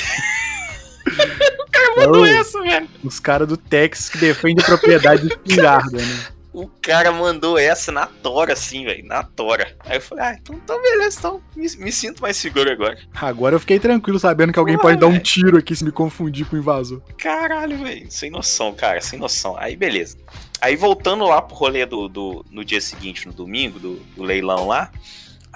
o 1.06 1.70
cara 1.70 1.96
mandou 1.96 2.26
é 2.26 2.35
essa, 2.35 2.61
velho. 2.61 2.88
Os 3.02 3.20
caras 3.20 3.49
do 3.49 3.56
Texas 3.56 4.08
que 4.08 4.18
defendem 4.18 4.62
a 4.62 4.66
propriedade 4.66 5.23
de 5.23 5.28
espingarda, 5.28 5.96
né? 5.96 6.35
O 6.56 6.66
cara 6.80 7.12
mandou 7.12 7.58
essa 7.58 7.92
na 7.92 8.06
tora, 8.06 8.54
assim, 8.54 8.82
velho. 8.82 9.04
Na 9.04 9.22
tora. 9.22 9.76
Aí 9.80 9.98
eu 9.98 10.00
falei, 10.00 10.25
ah, 10.25 10.38
então, 10.40 10.56
então 10.56 10.80
beleza, 10.80 11.18
então 11.18 11.42
me, 11.54 11.68
me, 11.76 11.92
sinto 11.92 12.22
mais 12.22 12.34
seguro 12.38 12.72
agora. 12.72 12.98
Agora 13.14 13.56
eu 13.56 13.60
fiquei 13.60 13.78
tranquilo 13.78 14.18
sabendo 14.18 14.54
que 14.54 14.58
alguém 14.58 14.78
pode 14.78 14.98
véio. 14.98 15.00
dar 15.00 15.06
um 15.06 15.18
tiro 15.18 15.58
aqui 15.58 15.76
se 15.76 15.84
me 15.84 15.92
confundir 15.92 16.46
com 16.46 16.56
o 16.56 16.58
invasor. 16.58 17.02
Caralho, 17.18 17.76
velho. 17.76 18.10
Sem 18.10 18.30
noção, 18.30 18.73
cara, 18.73 19.02
sem 19.02 19.19
noção. 19.19 19.54
Aí 19.58 19.76
beleza. 19.76 20.16
Aí 20.58 20.76
voltando 20.76 21.26
lá 21.26 21.42
pro 21.42 21.54
rolê 21.54 21.84
do, 21.84 22.08
do 22.08 22.42
no 22.50 22.64
dia 22.64 22.80
seguinte, 22.80 23.26
no 23.26 23.34
domingo, 23.34 23.78
do, 23.78 23.97
do 24.16 24.23
leilão 24.23 24.66
lá. 24.66 24.90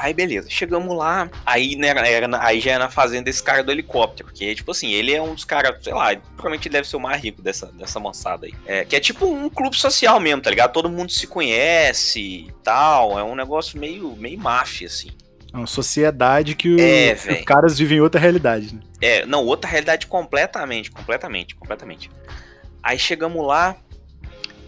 Aí 0.01 0.15
beleza, 0.15 0.49
chegamos 0.49 0.97
lá, 0.97 1.31
aí, 1.45 1.77
né, 1.77 1.89
era, 1.89 2.43
aí 2.43 2.59
já 2.59 2.73
é 2.73 2.79
na 2.79 2.89
fazenda 2.89 3.25
desse 3.25 3.43
cara 3.43 3.63
do 3.63 3.71
helicóptero, 3.71 4.33
que 4.33 4.55
tipo 4.55 4.71
assim, 4.71 4.91
ele 4.93 5.13
é 5.13 5.21
um 5.21 5.35
dos 5.35 5.45
caras, 5.45 5.77
sei 5.85 5.93
lá, 5.93 6.17
provavelmente 6.17 6.71
deve 6.71 6.89
ser 6.89 6.97
o 6.97 7.01
mais 7.01 7.23
rico 7.23 7.43
dessa, 7.43 7.67
dessa 7.67 8.01
moçada 8.01 8.47
aí. 8.47 8.55
É, 8.65 8.83
que 8.83 8.97
é 8.97 9.01
tipo 9.01 9.27
um 9.27 9.51
clube 9.51 9.77
social 9.77 10.19
mesmo, 10.19 10.41
tá 10.41 10.49
ligado? 10.49 10.73
Todo 10.73 10.89
mundo 10.89 11.13
se 11.13 11.27
conhece 11.27 12.19
e 12.19 12.53
tal, 12.65 13.19
é 13.19 13.23
um 13.23 13.35
negócio 13.35 13.79
meio, 13.79 14.17
meio 14.17 14.39
máfia, 14.39 14.87
assim. 14.87 15.11
É 15.53 15.57
uma 15.59 15.67
sociedade 15.67 16.55
que, 16.55 16.71
o, 16.71 16.81
é, 16.81 17.15
que 17.15 17.33
os 17.33 17.45
caras 17.45 17.79
vivem 17.79 18.01
outra 18.01 18.19
realidade, 18.19 18.75
né? 18.75 18.81
É, 19.03 19.27
não, 19.27 19.45
outra 19.45 19.71
realidade 19.71 20.07
completamente, 20.07 20.91
completamente, 20.91 21.55
completamente. 21.55 22.11
Aí 22.83 22.99
chegamos 22.99 23.47
lá, 23.47 23.77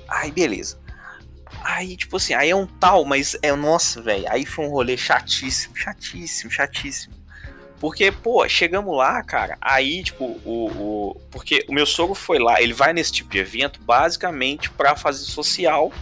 aí 0.07 0.31
beleza. 0.31 0.82
Aí, 1.63 1.97
tipo 1.97 2.17
assim, 2.17 2.35
aí 2.35 2.51
é 2.51 2.57
um 2.57 2.67
tal, 2.67 3.05
mas 3.05 3.37
é, 3.43 3.55
nossa, 3.55 4.01
velho, 4.01 4.25
aí 4.29 4.45
foi 4.45 4.65
um 4.65 4.71
rolê 4.71 4.97
chatíssimo, 4.97 5.77
chatíssimo, 5.77 6.51
chatíssimo. 6.51 7.15
Porque, 7.81 8.13
pô, 8.13 8.49
chegamos 8.49 8.97
lá, 8.97 9.23
cara, 9.25 9.59
aí, 9.61 10.05
tipo, 10.05 10.25
o, 10.45 10.67
o. 10.71 11.21
Porque 11.33 11.65
o 11.69 11.73
meu 11.73 11.85
sogro 11.85 12.15
foi 12.15 12.39
lá, 12.39 12.63
ele 12.63 12.73
vai 12.73 12.93
nesse 12.93 13.13
tipo 13.13 13.31
de 13.31 13.39
evento 13.39 13.81
basicamente 13.83 14.71
para 14.71 14.95
fazer 14.95 15.25
social 15.25 15.93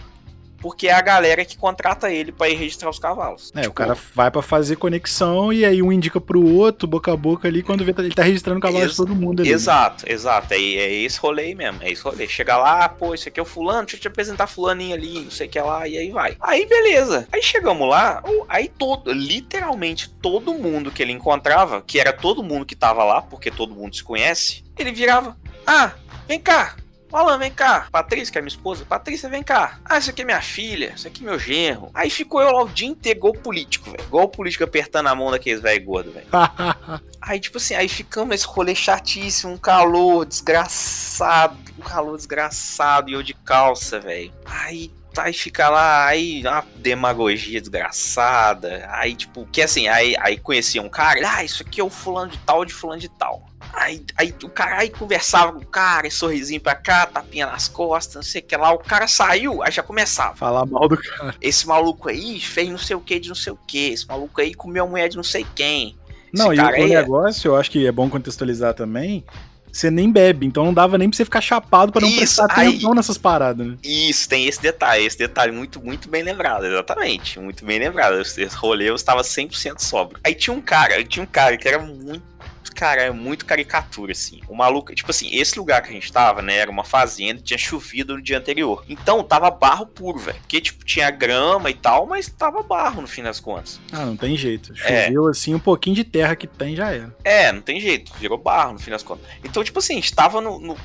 porque 0.61 0.87
é 0.87 0.93
a 0.93 1.01
galera 1.01 1.43
que 1.43 1.57
contrata 1.57 2.11
ele 2.11 2.31
para 2.31 2.49
ir 2.49 2.55
registrar 2.55 2.89
os 2.89 2.99
cavalos. 2.99 3.51
É, 3.55 3.61
tipo, 3.61 3.71
o 3.71 3.73
cara 3.73 3.97
vai 4.13 4.29
para 4.29 4.41
fazer 4.41 4.75
conexão 4.75 5.51
e 5.51 5.65
aí 5.65 5.81
um 5.81 5.91
indica 5.91 6.21
pro 6.21 6.45
outro, 6.45 6.87
boca 6.87 7.11
a 7.11 7.17
boca 7.17 7.47
ali, 7.47 7.63
quando 7.63 7.83
vê 7.83 7.93
ele 7.97 8.13
tá 8.13 8.23
registrando 8.23 8.59
o 8.59 8.61
cavalo 8.61 8.87
de 8.87 8.95
todo 8.95 9.15
mundo 9.15 9.41
ali. 9.41 9.51
Exato, 9.51 10.05
exato. 10.07 10.53
É, 10.53 10.57
é 10.57 10.93
esse 10.93 11.19
rolê 11.19 11.53
mesmo, 11.53 11.81
é 11.81 11.91
esse 11.91 12.03
rolê. 12.03 12.27
Chega 12.27 12.57
lá, 12.57 12.87
pô, 12.87 13.13
esse 13.13 13.29
aqui 13.29 13.39
é 13.39 13.43
o 13.43 13.45
fulano, 13.45 13.81
deixa 13.81 13.97
eu 13.97 14.01
te 14.01 14.07
apresentar 14.07 14.47
fulaninho 14.47 14.95
ali, 14.95 15.21
não 15.21 15.31
sei 15.31 15.47
o 15.47 15.49
que 15.49 15.59
lá, 15.59 15.87
e 15.87 15.97
aí 15.97 16.11
vai. 16.11 16.37
Aí 16.39 16.65
beleza. 16.65 17.27
Aí 17.31 17.41
chegamos 17.41 17.89
lá, 17.89 18.23
aí 18.47 18.67
todo, 18.69 19.11
literalmente 19.11 20.09
todo 20.21 20.53
mundo 20.53 20.91
que 20.91 21.01
ele 21.01 21.11
encontrava, 21.11 21.81
que 21.81 21.99
era 21.99 22.13
todo 22.13 22.43
mundo 22.43 22.65
que 22.65 22.75
tava 22.75 23.03
lá, 23.03 23.21
porque 23.21 23.49
todo 23.49 23.75
mundo 23.75 23.95
se 23.95 24.03
conhece, 24.03 24.63
ele 24.77 24.91
virava, 24.91 25.37
ah, 25.65 25.91
vem 26.27 26.39
cá, 26.39 26.75
Alan, 27.11 27.37
vem 27.37 27.51
cá. 27.51 27.87
Patrícia, 27.91 28.31
que 28.31 28.37
é 28.37 28.41
minha 28.41 28.49
esposa. 28.49 28.85
Patrícia, 28.85 29.29
vem 29.29 29.43
cá. 29.43 29.79
Ah, 29.85 29.97
isso 29.97 30.09
aqui 30.09 30.21
é 30.21 30.25
minha 30.25 30.41
filha. 30.41 30.93
Isso 30.95 31.07
aqui 31.07 31.23
é 31.23 31.25
meu 31.25 31.39
genro. 31.39 31.89
Aí 31.93 32.09
ficou 32.09 32.41
eu 32.41 32.51
lá 32.51 32.63
o 32.63 32.69
dia 32.69 32.87
inteiro 32.87 33.19
igual 33.19 33.33
político, 33.33 33.91
velho. 33.91 34.03
Igual 34.03 34.29
político 34.29 34.63
apertando 34.63 35.07
a 35.07 35.15
mão 35.15 35.31
daqueles 35.31 35.61
velho 35.61 35.83
gordo, 35.83 36.11
velho. 36.11 36.27
aí, 37.21 37.39
tipo 37.39 37.57
assim, 37.57 37.75
aí 37.75 37.87
ficamos 37.87 38.29
nesse 38.29 38.45
rolê 38.45 38.73
chatíssimo, 38.73 39.53
um 39.53 39.57
calor 39.57 40.25
desgraçado. 40.25 41.57
Um 41.77 41.81
calor 41.81 42.15
desgraçado. 42.15 43.09
E 43.09 43.13
eu 43.13 43.23
de 43.23 43.33
calça, 43.33 43.99
velho. 43.99 44.31
Aí 44.45 44.91
aí 45.17 45.33
fica 45.33 45.67
lá, 45.69 46.05
aí 46.05 46.41
uma 46.41 46.63
demagogia 46.77 47.59
desgraçada. 47.59 48.87
Aí, 48.91 49.15
tipo, 49.15 49.45
que 49.51 49.61
assim, 49.61 49.87
aí, 49.87 50.15
aí 50.19 50.37
conhecia 50.37 50.81
um 50.81 50.89
cara, 50.89 51.19
ah, 51.25 51.43
isso 51.43 51.63
aqui 51.63 51.81
é 51.81 51.83
o 51.83 51.89
fulano 51.89 52.31
de 52.31 52.37
tal, 52.39 52.63
de 52.63 52.73
fulano 52.73 52.99
de 52.99 53.09
tal. 53.09 53.50
Aí, 53.73 54.03
aí 54.17 54.33
o 54.43 54.49
cara 54.49 54.79
aí 54.79 54.89
conversava 54.89 55.53
com 55.53 55.59
o 55.59 55.65
cara, 55.65 56.09
sorrisinho 56.09 56.61
pra 56.61 56.75
cá, 56.75 57.05
tapinha 57.05 57.45
nas 57.45 57.67
costas, 57.67 58.15
não 58.15 58.23
sei 58.23 58.41
o 58.41 58.43
que 58.43 58.55
lá. 58.55 58.71
O 58.73 58.79
cara 58.79 59.07
saiu, 59.07 59.63
aí 59.63 59.71
já 59.71 59.83
começava. 59.83 60.35
Falar 60.35 60.65
mal 60.65 60.87
do 60.87 60.97
cara. 60.97 61.35
Esse 61.41 61.67
maluco 61.67 62.09
aí 62.09 62.39
fez 62.39 62.69
não 62.69 62.77
sei 62.77 62.95
o 62.95 63.01
que 63.01 63.19
de 63.19 63.29
não 63.29 63.35
sei 63.35 63.53
o 63.53 63.59
que. 63.67 63.89
Esse 63.91 64.07
maluco 64.07 64.39
aí 64.41 64.53
comeu 64.53 64.83
a 64.83 64.87
mulher 64.87 65.09
de 65.09 65.17
não 65.17 65.23
sei 65.23 65.45
quem. 65.55 65.95
Não, 66.33 66.53
Esse 66.53 66.61
e 66.61 66.65
o, 66.65 66.67
o 66.67 66.75
é 66.75 66.87
negócio, 66.87 67.49
eu 67.49 67.55
acho 67.55 67.69
que 67.71 67.85
é 67.85 67.91
bom 67.91 68.09
contextualizar 68.09 68.73
também. 68.73 69.25
Você 69.71 69.89
nem 69.89 70.11
bebe, 70.11 70.45
então 70.45 70.65
não 70.65 70.73
dava 70.73 70.97
nem 70.97 71.09
pra 71.09 71.15
você 71.15 71.23
ficar 71.23 71.39
chapado 71.39 71.93
para 71.93 72.01
não 72.01 72.09
Isso, 72.09 72.17
prestar 72.17 72.45
atenção 72.45 72.89
aí, 72.89 72.95
nessas 72.95 73.17
paradas, 73.17 73.65
né? 73.65 73.77
Isso, 73.81 74.27
tem 74.27 74.45
esse 74.45 74.61
detalhe, 74.61 75.05
esse 75.05 75.17
detalhe 75.17 75.51
muito, 75.53 75.81
muito 75.81 76.09
bem 76.09 76.23
lembrado, 76.23 76.65
exatamente, 76.65 77.39
muito 77.39 77.63
bem 77.63 77.79
lembrado. 77.79 78.19
Esse 78.19 78.43
rolê 78.47 78.89
eu 78.89 78.95
estava 78.95 79.21
100% 79.21 79.79
sóbrio. 79.79 80.19
Aí 80.23 80.35
tinha 80.35 80.53
um 80.53 80.61
cara, 80.61 81.01
tinha 81.05 81.23
um 81.23 81.27
cara 81.27 81.55
que 81.55 81.67
era 81.67 81.79
muito 81.79 82.23
cara, 82.69 83.01
é 83.03 83.11
muito 83.11 83.45
caricatura, 83.45 84.11
assim. 84.11 84.41
O 84.47 84.55
maluco, 84.55 84.93
tipo 84.93 85.09
assim, 85.11 85.29
esse 85.35 85.57
lugar 85.57 85.81
que 85.81 85.89
a 85.89 85.93
gente 85.93 86.11
tava, 86.11 86.41
né, 86.41 86.57
era 86.57 86.69
uma 86.71 86.83
fazenda, 86.83 87.41
tinha 87.41 87.57
chovido 87.57 88.15
no 88.15 88.21
dia 88.21 88.37
anterior. 88.37 88.83
Então, 88.87 89.23
tava 89.23 89.49
barro 89.49 89.85
puro, 89.85 90.19
velho. 90.19 90.37
Porque, 90.39 90.61
tipo, 90.61 90.85
tinha 90.85 91.09
grama 91.11 91.69
e 91.69 91.73
tal, 91.73 92.05
mas 92.05 92.27
tava 92.27 92.63
barro 92.63 93.01
no 93.01 93.07
fim 93.07 93.23
das 93.23 93.39
contas. 93.39 93.79
Ah, 93.91 94.05
não 94.05 94.17
tem 94.17 94.35
jeito. 94.35 94.73
É. 94.83 95.05
Choveu, 95.05 95.27
é. 95.27 95.31
assim, 95.31 95.55
um 95.55 95.59
pouquinho 95.59 95.95
de 95.95 96.03
terra 96.03 96.35
que 96.35 96.47
tem 96.47 96.75
já 96.75 96.91
era. 96.91 97.15
É, 97.23 97.51
não 97.51 97.61
tem 97.61 97.79
jeito. 97.79 98.11
Virou 98.17 98.37
barro 98.37 98.73
no 98.73 98.79
fim 98.79 98.91
das 98.91 99.03
contas. 99.03 99.25
Então, 99.43 99.63
tipo 99.63 99.79
assim, 99.79 99.93
a 99.93 99.95
gente 99.97 100.13
tava 100.13 100.41
no... 100.41 100.59
no 100.59 100.77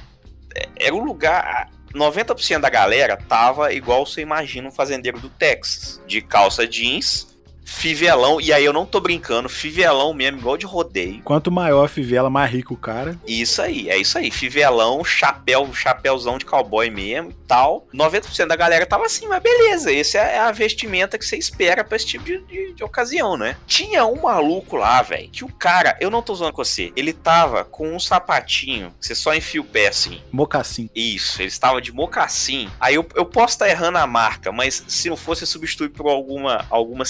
é, 0.55 0.69
era 0.77 0.95
um 0.95 1.05
lugar 1.05 1.71
90% 1.95 2.61
da 2.61 2.71
galera 2.71 3.17
tava 3.17 3.73
igual 3.73 4.07
você 4.07 4.21
imagina 4.21 4.69
um 4.69 4.73
fazendeiro 4.73 5.19
do 5.19 5.29
Texas, 5.29 6.01
de 6.07 6.21
calça 6.21 6.67
jeans, 6.67 7.36
fivelão, 7.67 8.41
e 8.41 8.53
aí 8.53 8.65
eu 8.65 8.73
não 8.73 8.87
tô 8.87 9.01
brincando, 9.01 9.49
fivelão 9.49 10.15
mesmo, 10.15 10.39
igual 10.39 10.57
de 10.57 10.65
rodeio. 10.65 11.21
Quanto 11.25 11.51
maior 11.51 11.85
a 11.85 11.89
fivela, 11.89 12.31
mais 12.31 12.51
rico 12.51 12.75
o 12.75 12.77
cara. 12.77 13.19
Isso 13.27 13.61
aí, 13.61 13.91
é 13.91 13.99
isso 13.99 14.17
aí. 14.17 14.31
Fivelão, 14.31 15.05
chapéu, 15.05 15.69
chapéuzão 15.75 16.39
de 16.39 16.45
cowboy 16.45 16.89
mesmo 16.89 17.31
e 17.31 17.47
tal. 17.47 17.87
90% 17.93 18.47
da 18.47 18.57
galera 18.57 18.87
tava 18.87 19.05
assim, 19.05 19.27
mas 19.27 19.43
beleza, 19.43 19.93
essa 19.93 20.19
é 20.19 20.39
a 20.39 20.53
vestimenta 20.53 21.19
que 21.19 21.25
você 21.25 21.37
espera 21.37 21.83
pra 21.83 21.97
esse 21.97 22.07
tipo 22.07 22.25
de, 22.25 22.39
de, 22.45 22.75
de 22.75 22.85
ocasião, 22.85 23.37
né? 23.37 23.57
Tinha 23.67 24.07
um 24.07 24.23
maluco 24.23 24.77
lá, 24.77 25.03
velho, 25.03 25.29
que 25.29 25.45
o 25.45 25.53
cara, 25.53 25.97
eu 26.01 26.11
não 26.11 26.23
tô 26.23 26.35
zoando 26.35 26.53
com 26.53 26.65
você, 26.65 26.93
ele 26.95 27.13
tava 27.13 27.65
com 27.65 27.95
um 27.95 28.01
sapatinho, 28.01 28.95
você 29.01 29.15
só 29.15 29.35
enfia 29.35 29.61
o 29.61 29.65
pé 29.65 29.89
assim. 29.89 30.21
Mocassim. 30.31 30.89
Isso, 30.95 31.43
ele 31.43 31.49
estava 31.49 31.83
de 31.83 31.93
mocassim. 31.93 32.71
Aí 32.81 32.95
eu, 32.95 33.07
eu 33.15 33.25
posso 33.25 33.55
estar 33.55 33.69
errando 33.69 33.99
a 33.99 34.07
marca, 34.07 34.53
mas 34.53 34.85
se 34.87 35.09
não 35.09 35.17
fosse, 35.17 35.47
substituir 35.47 35.89
por 35.89 36.09
alguma, 36.09 36.65
alguma 36.71 37.05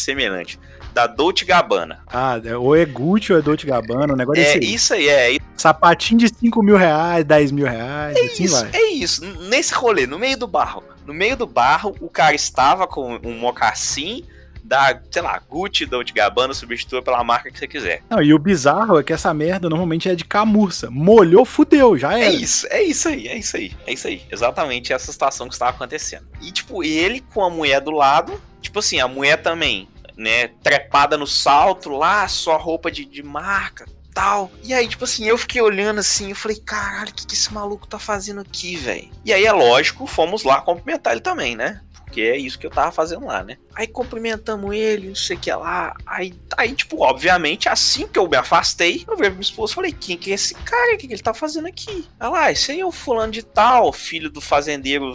da 0.96 1.06
Dolce 1.06 1.44
Gabbana. 1.44 2.00
Ah, 2.06 2.40
é, 2.42 2.56
ou 2.56 2.74
é 2.74 2.86
Gucci 2.86 3.32
ou 3.32 3.38
é 3.38 3.42
Dolce 3.42 3.66
Gabbana, 3.66 4.14
o 4.14 4.16
negócio 4.16 4.42
é, 4.42 4.54
é 4.54 4.64
isso 4.64 4.94
aí, 4.94 5.08
é. 5.08 5.36
Sapatinho 5.54 6.20
de 6.20 6.28
5 6.28 6.62
mil 6.62 6.76
reais, 6.76 7.22
10 7.24 7.52
mil 7.52 7.66
reais, 7.66 8.16
é 8.16 8.20
assim 8.20 8.44
isso, 8.44 8.60
vai. 8.62 8.70
É 8.72 8.90
isso, 8.92 9.24
nesse 9.48 9.74
rolê, 9.74 10.06
no 10.06 10.18
meio 10.18 10.38
do 10.38 10.46
barro. 10.46 10.82
No 11.04 11.12
meio 11.12 11.36
do 11.36 11.46
barro, 11.46 11.94
o 12.00 12.08
cara 12.08 12.34
estava 12.34 12.86
com 12.86 13.20
um 13.22 13.38
mocassim 13.38 14.24
da, 14.66 15.00
sei 15.10 15.22
lá, 15.22 15.40
Gucci, 15.48 15.86
Dolce 15.86 16.12
Gabbana, 16.12 16.52
substitua 16.52 17.00
pela 17.00 17.22
marca 17.22 17.50
que 17.50 17.58
você 17.58 17.68
quiser. 17.68 18.02
Não, 18.10 18.20
e 18.20 18.34
o 18.34 18.38
bizarro 18.38 18.98
é 18.98 19.02
que 19.02 19.12
essa 19.12 19.32
merda 19.32 19.68
normalmente 19.68 20.08
é 20.08 20.14
de 20.14 20.24
camurça. 20.24 20.90
Molhou, 20.90 21.44
fudeu, 21.44 21.96
já 21.96 22.18
era. 22.18 22.24
É 22.24 22.32
isso, 22.32 22.66
é 22.70 22.82
isso 22.82 23.08
aí, 23.08 23.28
é 23.28 23.38
isso 23.38 23.56
aí, 23.56 23.72
é 23.86 23.92
isso 23.92 24.08
aí. 24.08 24.22
Exatamente 24.30 24.92
essa 24.92 25.12
situação 25.12 25.46
que 25.46 25.54
estava 25.54 25.70
acontecendo. 25.70 26.26
E, 26.42 26.50
tipo, 26.50 26.82
ele 26.82 27.20
com 27.32 27.44
a 27.44 27.50
mulher 27.50 27.80
do 27.80 27.92
lado, 27.92 28.40
tipo 28.60 28.80
assim, 28.80 28.98
a 28.98 29.06
mulher 29.06 29.40
também 29.40 29.88
né, 30.16 30.48
trepada 30.62 31.16
no 31.16 31.26
salto 31.26 31.90
lá, 31.90 32.26
só 32.26 32.56
roupa 32.56 32.90
de, 32.90 33.04
de 33.04 33.22
marca, 33.22 33.86
tal. 34.14 34.50
E 34.62 34.72
aí, 34.72 34.88
tipo 34.88 35.04
assim, 35.04 35.26
eu 35.26 35.36
fiquei 35.36 35.60
olhando 35.60 36.00
assim, 36.00 36.30
eu 36.30 36.36
falei, 36.36 36.56
caralho, 36.58 37.10
o 37.10 37.14
que, 37.14 37.26
que 37.26 37.34
esse 37.34 37.52
maluco 37.52 37.86
tá 37.86 37.98
fazendo 37.98 38.40
aqui, 38.40 38.76
velho? 38.76 39.10
E 39.24 39.32
aí, 39.32 39.44
é 39.44 39.52
lógico, 39.52 40.06
fomos 40.06 40.42
lá 40.42 40.62
cumprimentar 40.62 41.12
ele 41.12 41.20
também, 41.20 41.54
né? 41.54 41.82
Porque 42.06 42.20
é 42.22 42.36
isso 42.36 42.58
que 42.58 42.64
eu 42.66 42.70
tava 42.70 42.92
fazendo 42.92 43.26
lá, 43.26 43.42
né? 43.42 43.58
Aí 43.74 43.86
cumprimentamos 43.86 44.74
ele, 44.74 45.08
não 45.08 45.14
sei 45.14 45.36
o 45.36 45.38
que 45.40 45.52
lá. 45.52 45.94
Aí, 46.06 46.32
aí, 46.56 46.72
tipo, 46.72 47.02
obviamente, 47.02 47.68
assim 47.68 48.06
que 48.06 48.18
eu 48.18 48.28
me 48.28 48.36
afastei, 48.36 49.04
eu 49.06 49.16
vi 49.16 49.28
minha 49.28 49.40
esposa 49.40 49.72
e 49.72 49.74
falei, 49.74 49.92
quem 49.92 50.16
que 50.16 50.30
é 50.30 50.34
esse 50.34 50.54
cara? 50.54 50.94
O 50.94 50.98
que, 50.98 51.08
que 51.08 51.12
ele 51.12 51.22
tá 51.22 51.34
fazendo 51.34 51.66
aqui? 51.66 52.08
Ah 52.18 52.30
lá, 52.30 52.50
esse 52.50 52.72
aí 52.72 52.80
é 52.80 52.86
o 52.86 52.92
fulano 52.92 53.32
de 53.32 53.42
tal, 53.42 53.92
filho 53.92 54.30
do 54.30 54.40
fazendeiro 54.40 55.12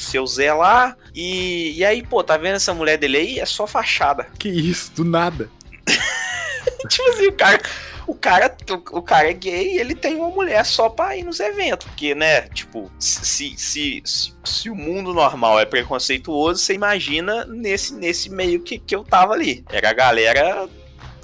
seu 0.00 0.26
Zé 0.26 0.52
lá. 0.52 0.96
E, 1.14 1.78
e 1.78 1.84
aí, 1.84 2.02
pô, 2.02 2.22
tá 2.22 2.36
vendo 2.36 2.56
essa 2.56 2.74
mulher 2.74 2.96
dele 2.96 3.18
aí? 3.18 3.40
É 3.40 3.46
só 3.46 3.66
fachada. 3.66 4.26
Que 4.38 4.48
isso, 4.48 4.92
do 4.92 5.04
nada. 5.04 5.50
tipo 6.88 7.08
assim, 7.10 7.26
o 7.28 7.32
cara. 7.32 7.60
O 8.04 8.16
cara, 8.16 8.56
o, 8.90 9.00
cara 9.00 9.30
é 9.30 9.32
gay 9.32 9.74
e 9.74 9.78
ele 9.78 9.94
tem 9.94 10.16
uma 10.16 10.28
mulher 10.28 10.66
só 10.66 10.88
pra 10.88 11.16
ir 11.16 11.22
nos 11.22 11.38
eventos. 11.38 11.86
Porque, 11.86 12.16
né, 12.16 12.42
tipo, 12.48 12.90
se, 12.98 13.56
se, 13.56 14.02
se, 14.04 14.34
se 14.44 14.68
o 14.68 14.74
mundo 14.74 15.14
normal 15.14 15.60
é 15.60 15.64
preconceituoso, 15.64 16.60
você 16.60 16.74
imagina 16.74 17.44
nesse, 17.44 17.94
nesse 17.94 18.28
meio 18.28 18.60
que, 18.60 18.76
que 18.76 18.94
eu 18.94 19.04
tava 19.04 19.34
ali. 19.34 19.64
Era 19.70 19.90
a 19.90 19.92
galera 19.92 20.68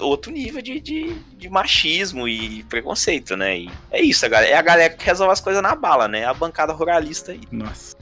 outro 0.01 0.31
nível 0.31 0.63
de, 0.63 0.81
de, 0.81 1.15
de, 1.37 1.49
machismo 1.49 2.29
e 2.29 2.63
preconceito, 2.65 3.37
né? 3.37 3.59
E 3.59 3.71
é 3.91 4.01
isso, 4.01 4.25
a 4.25 4.29
galera, 4.29 4.53
é 4.53 4.57
a 4.57 4.63
galera 4.63 4.95
que 4.95 5.05
resolve 5.05 5.33
as 5.33 5.41
coisas 5.41 5.63
na 5.63 5.75
bala, 5.75 6.09
né? 6.09 6.25
A 6.25 6.35
bancada 6.35 6.73
ruralista 6.73 7.33
aí. 7.33 7.41
Nossa. 7.51 7.98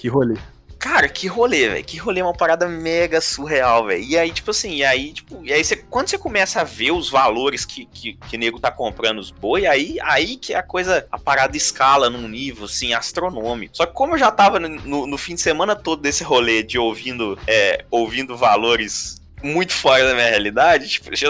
Que 0.00 0.08
rolê. 0.08 0.34
Cara, 0.78 1.10
que 1.10 1.26
rolê, 1.26 1.68
velho. 1.68 1.84
Que 1.84 1.98
rolê, 1.98 2.22
uma 2.22 2.32
parada 2.32 2.66
mega 2.66 3.20
surreal, 3.20 3.84
velho. 3.84 4.02
E 4.02 4.16
aí, 4.16 4.32
tipo 4.32 4.50
assim, 4.50 4.76
e 4.76 4.82
aí, 4.82 5.12
tipo, 5.12 5.44
e 5.44 5.52
aí 5.52 5.62
você, 5.62 5.76
quando 5.76 6.08
você 6.08 6.16
começa 6.16 6.62
a 6.62 6.64
ver 6.64 6.90
os 6.92 7.10
valores 7.10 7.66
que, 7.66 7.84
que, 7.84 8.14
que 8.14 8.38
nego 8.38 8.58
tá 8.58 8.70
comprando 8.70 9.18
os 9.18 9.30
boi, 9.30 9.66
aí, 9.66 9.98
aí 10.00 10.38
que 10.38 10.54
a 10.54 10.62
coisa, 10.62 11.06
a 11.12 11.18
parada 11.18 11.54
escala 11.54 12.08
num 12.08 12.26
nível, 12.26 12.64
assim, 12.64 12.94
astronômico. 12.94 13.76
Só 13.76 13.84
que 13.84 13.92
como 13.92 14.14
eu 14.14 14.18
já 14.18 14.30
tava 14.30 14.58
no, 14.58 15.06
no 15.06 15.18
fim 15.18 15.34
de 15.34 15.42
semana 15.42 15.76
todo 15.76 16.00
desse 16.00 16.24
rolê 16.24 16.62
de 16.62 16.78
ouvindo, 16.78 17.38
é, 17.46 17.84
ouvindo 17.90 18.34
valores 18.34 19.20
muito 19.42 19.74
fora 19.74 20.08
da 20.08 20.14
minha 20.14 20.30
realidade, 20.30 20.88
tipo, 20.88 21.14
já, 21.14 21.28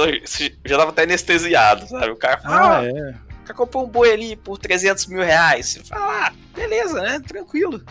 já 0.64 0.78
tava 0.78 0.90
até 0.90 1.02
anestesiado, 1.02 1.88
sabe? 1.88 2.10
O 2.12 2.16
cara 2.16 2.38
fala, 2.38 2.56
ah, 2.56 2.78
ah 2.78 2.86
é. 2.86 3.14
O 3.40 3.42
cara 3.46 3.54
comprou 3.54 3.84
um 3.84 3.88
boi 3.88 4.12
ali 4.12 4.36
por 4.36 4.58
300 4.58 5.06
mil 5.06 5.24
reais. 5.24 5.70
Você 5.70 5.82
fala, 5.82 6.28
ah, 6.28 6.32
beleza, 6.54 7.02
né? 7.02 7.20
Tranquilo. 7.26 7.82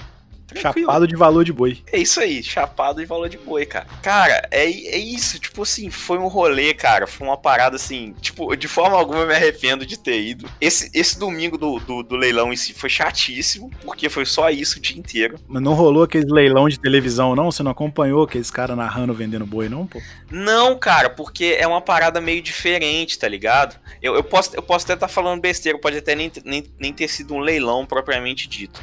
Tranquilo. 0.53 0.87
Chapado 0.87 1.07
de 1.07 1.15
valor 1.15 1.43
de 1.43 1.53
boi. 1.53 1.77
É 1.91 1.99
isso 1.99 2.19
aí, 2.19 2.41
chapado 2.43 2.99
de 2.99 3.05
valor 3.05 3.29
de 3.29 3.37
boi, 3.37 3.65
cara. 3.65 3.85
Cara, 4.01 4.47
é, 4.51 4.63
é 4.65 4.97
isso, 4.97 5.39
tipo 5.39 5.61
assim, 5.61 5.89
foi 5.89 6.17
um 6.17 6.27
rolê, 6.27 6.73
cara. 6.73 7.07
Foi 7.07 7.27
uma 7.27 7.37
parada 7.37 7.75
assim, 7.75 8.13
tipo, 8.19 8.55
de 8.55 8.67
forma 8.67 8.97
alguma 8.97 9.21
eu 9.21 9.27
me 9.27 9.33
arrependo 9.33 9.85
de 9.85 9.97
ter 9.97 10.19
ido. 10.21 10.49
Esse, 10.59 10.89
esse 10.93 11.17
domingo 11.19 11.57
do, 11.57 11.79
do, 11.79 12.03
do 12.03 12.15
leilão 12.15 12.51
em 12.51 12.55
si 12.55 12.73
foi 12.73 12.89
chatíssimo, 12.89 13.69
porque 13.83 14.09
foi 14.09 14.25
só 14.25 14.49
isso 14.49 14.79
o 14.79 14.81
dia 14.81 14.97
inteiro. 14.97 15.39
Mas 15.47 15.61
não 15.61 15.73
rolou 15.73 16.03
aquele 16.03 16.31
leilão 16.31 16.67
de 16.67 16.79
televisão, 16.79 17.35
não? 17.35 17.51
Você 17.51 17.63
não 17.63 17.71
acompanhou 17.71 18.23
aqueles 18.23 18.49
caras 18.49 18.75
narrando 18.75 19.13
vendendo 19.13 19.45
boi, 19.45 19.69
não, 19.69 19.85
pô? 19.85 20.01
Não, 20.31 20.77
cara, 20.77 21.09
porque 21.09 21.55
é 21.59 21.67
uma 21.67 21.81
parada 21.81 22.19
meio 22.19 22.41
diferente, 22.41 23.17
tá 23.17 23.27
ligado? 23.27 23.75
Eu, 24.01 24.15
eu, 24.15 24.23
posso, 24.23 24.55
eu 24.55 24.61
posso 24.61 24.85
até 24.85 24.93
estar 24.93 25.07
tá 25.07 25.13
falando 25.13 25.41
besteira, 25.41 25.77
pode 25.77 25.97
até 25.97 26.15
nem, 26.15 26.31
nem, 26.43 26.63
nem 26.79 26.93
ter 26.93 27.07
sido 27.07 27.33
um 27.33 27.39
leilão 27.39 27.85
propriamente 27.85 28.47
dito 28.47 28.81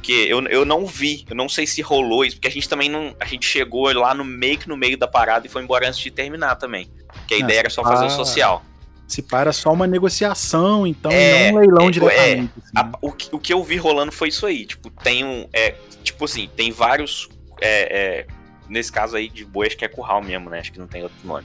porque 0.00 0.12
eu, 0.12 0.42
eu 0.46 0.64
não 0.64 0.86
vi, 0.86 1.26
eu 1.28 1.36
não 1.36 1.46
sei 1.46 1.66
se 1.66 1.82
rolou 1.82 2.24
isso, 2.24 2.36
porque 2.36 2.48
a 2.48 2.50
gente 2.50 2.66
também 2.66 2.88
não. 2.88 3.14
A 3.20 3.26
gente 3.26 3.46
chegou 3.46 3.92
lá 3.92 4.14
no 4.14 4.24
meio 4.24 4.56
que 4.56 4.66
no 4.66 4.76
meio 4.76 4.96
da 4.96 5.06
parada 5.06 5.46
e 5.46 5.50
foi 5.50 5.62
embora 5.62 5.86
antes 5.86 6.00
de 6.00 6.10
terminar 6.10 6.56
também. 6.56 6.90
Que 7.28 7.34
a 7.34 7.36
ah, 7.36 7.40
ideia 7.40 7.58
era 7.60 7.70
só 7.70 7.82
fazer 7.82 8.06
o 8.06 8.10
social. 8.10 8.64
Se 9.06 9.20
para 9.20 9.52
só 9.52 9.70
uma 9.72 9.86
negociação, 9.86 10.86
então, 10.86 11.12
é, 11.12 11.52
não 11.52 11.58
um 11.58 11.60
leilão 11.60 11.88
é, 11.88 11.90
diretamente. 11.90 12.52
É, 12.56 12.80
assim. 12.80 12.90
a, 12.94 12.98
o, 13.02 13.12
que, 13.12 13.28
o 13.30 13.38
que 13.38 13.52
eu 13.52 13.62
vi 13.62 13.76
rolando 13.76 14.10
foi 14.10 14.28
isso 14.28 14.46
aí. 14.46 14.64
Tipo, 14.64 14.88
tem 14.90 15.22
um. 15.22 15.46
É, 15.52 15.74
tipo 16.02 16.24
assim, 16.24 16.48
tem 16.56 16.72
vários. 16.72 17.28
É, 17.60 17.98
é, 17.98 18.26
nesse 18.70 18.90
caso 18.90 19.16
aí 19.16 19.28
de 19.28 19.44
boi, 19.44 19.66
acho 19.66 19.76
que 19.76 19.84
é 19.84 19.88
curral 19.88 20.22
mesmo, 20.22 20.48
né? 20.48 20.60
Acho 20.60 20.72
que 20.72 20.78
não 20.78 20.86
tem 20.86 21.02
outro 21.02 21.18
nome. 21.24 21.44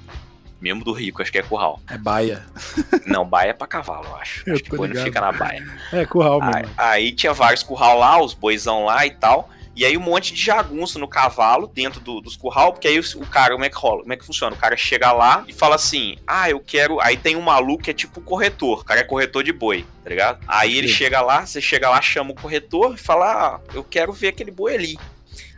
Mesmo 0.66 0.84
do 0.84 0.92
rico, 0.92 1.22
acho 1.22 1.32
que 1.32 1.38
é 1.38 1.44
curral. 1.44 1.80
É 1.88 1.96
baia. 1.96 2.44
Não, 3.06 3.24
baia 3.24 3.52
é 3.52 3.54
pra 3.54 3.68
cavalo, 3.68 4.08
eu 4.08 4.16
acho. 4.16 4.42
Eu 4.48 4.56
acho 4.56 4.64
que 4.64 4.76
boi 4.76 4.88
não 4.88 5.04
fica 5.04 5.22
na 5.22 5.32
baia. 5.32 5.64
É, 5.94 6.04
curral 6.08 6.40
mesmo. 6.40 6.56
Aí, 6.56 6.66
aí, 6.76 7.12
tinha 7.12 7.34
vários 7.34 7.62
curral 7.62 8.00
lá, 8.00 8.20
os 8.20 8.34
boizão 8.34 8.86
lá 8.86 9.06
e 9.06 9.12
tal. 9.12 9.48
E 9.76 9.86
aí 9.86 9.96
um 9.96 10.02
monte 10.02 10.34
de 10.34 10.42
jagunço 10.42 10.98
no 10.98 11.08
cavalo, 11.08 11.68
dentro 11.68 12.00
do, 12.00 12.20
dos 12.20 12.36
curral, 12.36 12.74
porque 12.74 12.88
aí 12.88 13.00
o, 13.00 13.04
o, 13.18 13.28
cara, 13.28 13.54
como 13.54 13.64
é 13.64 13.70
que 13.70 13.78
rola? 13.78 14.02
Como 14.02 14.14
é 14.14 14.18
que 14.18 14.26
funciona? 14.26 14.56
O 14.56 14.60
cara 14.60 14.76
chega 14.76 15.12
lá 15.12 15.46
e 15.48 15.54
fala 15.54 15.76
assim, 15.76 16.18
ah, 16.26 16.50
eu 16.50 16.60
quero... 16.60 17.00
Aí 17.00 17.16
tem 17.16 17.36
um 17.36 17.42
maluco 17.42 17.84
que 17.84 17.92
é 17.92 17.94
tipo 17.94 18.20
corretor, 18.20 18.80
o 18.80 18.84
cara 18.84 19.02
é 19.02 19.04
corretor 19.04 19.44
de 19.44 19.54
boi, 19.54 19.86
tá 20.04 20.10
ligado? 20.10 20.40
Aí 20.48 20.72
Sim. 20.72 20.78
ele 20.80 20.88
chega 20.88 21.22
lá, 21.22 21.46
você 21.46 21.62
chega 21.62 21.92
lá, 21.92 22.02
chama 22.02 22.32
o 22.32 22.36
corretor 22.36 22.96
e 22.96 22.98
fala, 22.98 23.26
ah, 23.28 23.60
eu 23.72 23.84
quero 23.84 24.12
ver 24.12 24.30
aquele 24.30 24.50
boi 24.50 24.74
ali. 24.74 24.98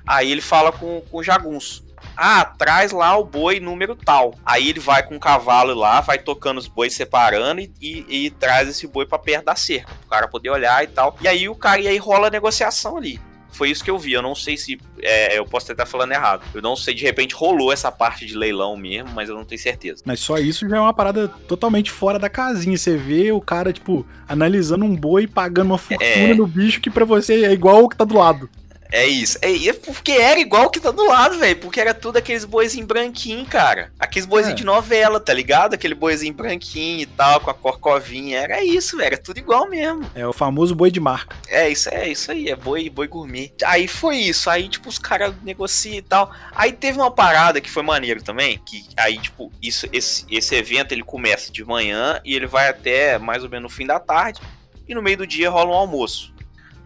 Aí 0.06 0.30
ele 0.30 0.42
fala 0.42 0.74
com, 0.74 1.00
com 1.10 1.18
o 1.20 1.24
jagunço. 1.24 1.87
Ah, 2.18 2.44
traz 2.58 2.92
lá 2.92 3.16
o 3.16 3.24
boi 3.24 3.60
número 3.60 3.96
tal. 3.96 4.34
Aí 4.44 4.70
ele 4.70 4.80
vai 4.80 5.04
com 5.04 5.16
o 5.16 5.20
cavalo 5.20 5.74
lá, 5.76 6.02
vai 6.02 6.18
tocando 6.18 6.58
os 6.58 6.68
bois 6.68 6.94
separando 6.94 7.62
e, 7.62 7.72
e, 7.80 8.26
e 8.26 8.30
traz 8.32 8.68
esse 8.68 8.88
boi 8.88 9.06
para 9.06 9.20
perto 9.20 9.46
da 9.46 9.56
cerca, 9.56 9.94
o 10.06 10.10
cara 10.10 10.28
poder 10.28 10.50
olhar 10.50 10.84
e 10.84 10.88
tal. 10.88 11.16
E 11.22 11.28
aí 11.28 11.48
o 11.48 11.56
cara 11.56 11.80
e 11.80 11.88
aí 11.88 11.98
rola 11.98 12.28
a 12.28 12.32
negociação 12.32 12.98
ali. 12.98 13.20
Foi 13.58 13.72
isso 13.72 13.84
que 13.84 13.90
eu 13.90 13.98
vi. 13.98 14.14
Eu 14.14 14.22
não 14.22 14.36
sei 14.36 14.56
se. 14.56 14.80
É, 15.00 15.38
eu 15.38 15.44
posso 15.44 15.72
estar 15.72 15.86
falando 15.88 16.12
errado. 16.12 16.44
Eu 16.54 16.62
não 16.62 16.76
sei, 16.76 16.94
de 16.94 17.04
repente 17.04 17.34
rolou 17.34 17.74
essa 17.74 17.92
parte 17.92 18.24
de 18.24 18.38
leilão 18.38 18.78
mesmo, 18.78 19.10
mas 19.16 19.30
eu 19.30 19.36
não 19.36 19.44
tenho 19.44 19.60
certeza. 19.60 20.04
Mas 20.06 20.20
só 20.20 20.38
isso 20.38 20.70
já 20.70 20.78
é 20.78 20.80
uma 20.80 20.94
parada 20.94 21.28
totalmente 21.28 21.90
fora 21.90 22.20
da 22.20 22.30
casinha. 22.30 22.78
Você 22.78 22.96
vê 22.96 23.32
o 23.32 23.42
cara, 23.42 23.74
tipo, 23.74 24.06
analisando 24.28 24.86
um 24.86 24.96
boi 24.96 25.26
pagando 25.26 25.72
uma 25.72 25.78
fortuna 25.80 26.06
é... 26.06 26.36
no 26.36 26.46
bicho 26.46 26.80
que 26.80 26.90
para 26.90 27.04
você 27.04 27.46
é 27.46 27.52
igual 27.52 27.84
o 27.84 27.90
que 27.90 27.98
tá 27.98 28.06
do 28.06 28.16
lado. 28.16 28.48
É 28.92 29.06
isso. 29.06 29.38
É, 29.42 29.68
é 29.68 29.74
porque 29.74 30.14
era 30.14 30.40
igual 30.40 30.70
que 30.70 30.80
tá 30.80 30.92
do 30.92 31.06
lado, 31.06 31.38
velho. 31.38 31.58
Porque 31.58 31.80
era 31.80 31.94
tudo 31.94 32.18
aqueles 32.18 32.46
boizinhos 32.46 32.88
branquinhos, 32.88 33.48
cara. 33.48 33.92
Aqueles 34.00 34.26
boizinhos 34.26 34.54
é. 34.54 34.58
de 34.58 34.66
novela, 34.66 35.20
tá 35.20 35.34
ligado? 35.34 35.74
Aquele 35.74 35.96
boizinho 35.96 36.34
branquinho 36.34 37.02
e 37.02 37.06
tal, 37.06 37.40
com 37.40 37.50
a 37.50 37.54
corcovinha. 37.54 38.40
Era 38.40 38.64
isso, 38.64 38.98
velho. 38.98 39.08
Era 39.08 39.18
tudo 39.18 39.38
igual 39.38 39.70
mesmo. 39.70 40.10
É 40.16 40.26
o 40.26 40.34
famoso 40.34 40.76
boi 40.76 40.92
de 40.92 41.00
marca. 41.00 41.36
É, 41.48 41.70
isso 41.70 41.90
é 41.90 42.10
isso 42.10 42.32
aí. 42.32 42.50
É 42.50 42.56
boi, 42.56 42.90
boi 42.90 43.08
gourmet. 43.08 43.52
Aí 43.66 43.88
foi 43.88 44.18
isso. 44.18 44.50
Aí, 44.50 44.68
tipo, 44.68 44.90
os 44.90 45.00
caras 45.00 45.34
negociam 45.44 45.96
e 45.96 46.02
tal. 46.02 46.32
Aí 46.56 46.72
teve 46.72 46.98
uma 46.98 47.12
parada 47.12 47.62
que 47.62 47.70
foi 47.70 47.84
maneiro 47.84 48.24
também. 48.24 48.60
Que 48.66 48.86
aí, 48.96 49.18
tipo, 49.20 49.52
isso, 49.62 49.88
esse, 49.92 50.26
esse 50.30 50.56
evento 50.56 50.92
ele 50.92 51.04
começa 51.04 51.52
de 51.52 51.64
manhã 51.64 52.20
e 52.24 52.36
ele 52.36 52.48
vai 52.48 52.70
até 52.70 53.18
mais 53.18 53.44
ou 53.44 53.50
menos 53.50 53.72
no 53.72 53.76
fim 53.76 53.86
da 53.86 54.00
tarde. 54.00 54.42
E 54.88 54.96
no 54.96 55.02
meio 55.02 55.18
do 55.18 55.28
dia 55.28 55.50
rola 55.50 55.72
um 55.72 55.74
almoço. 55.74 56.34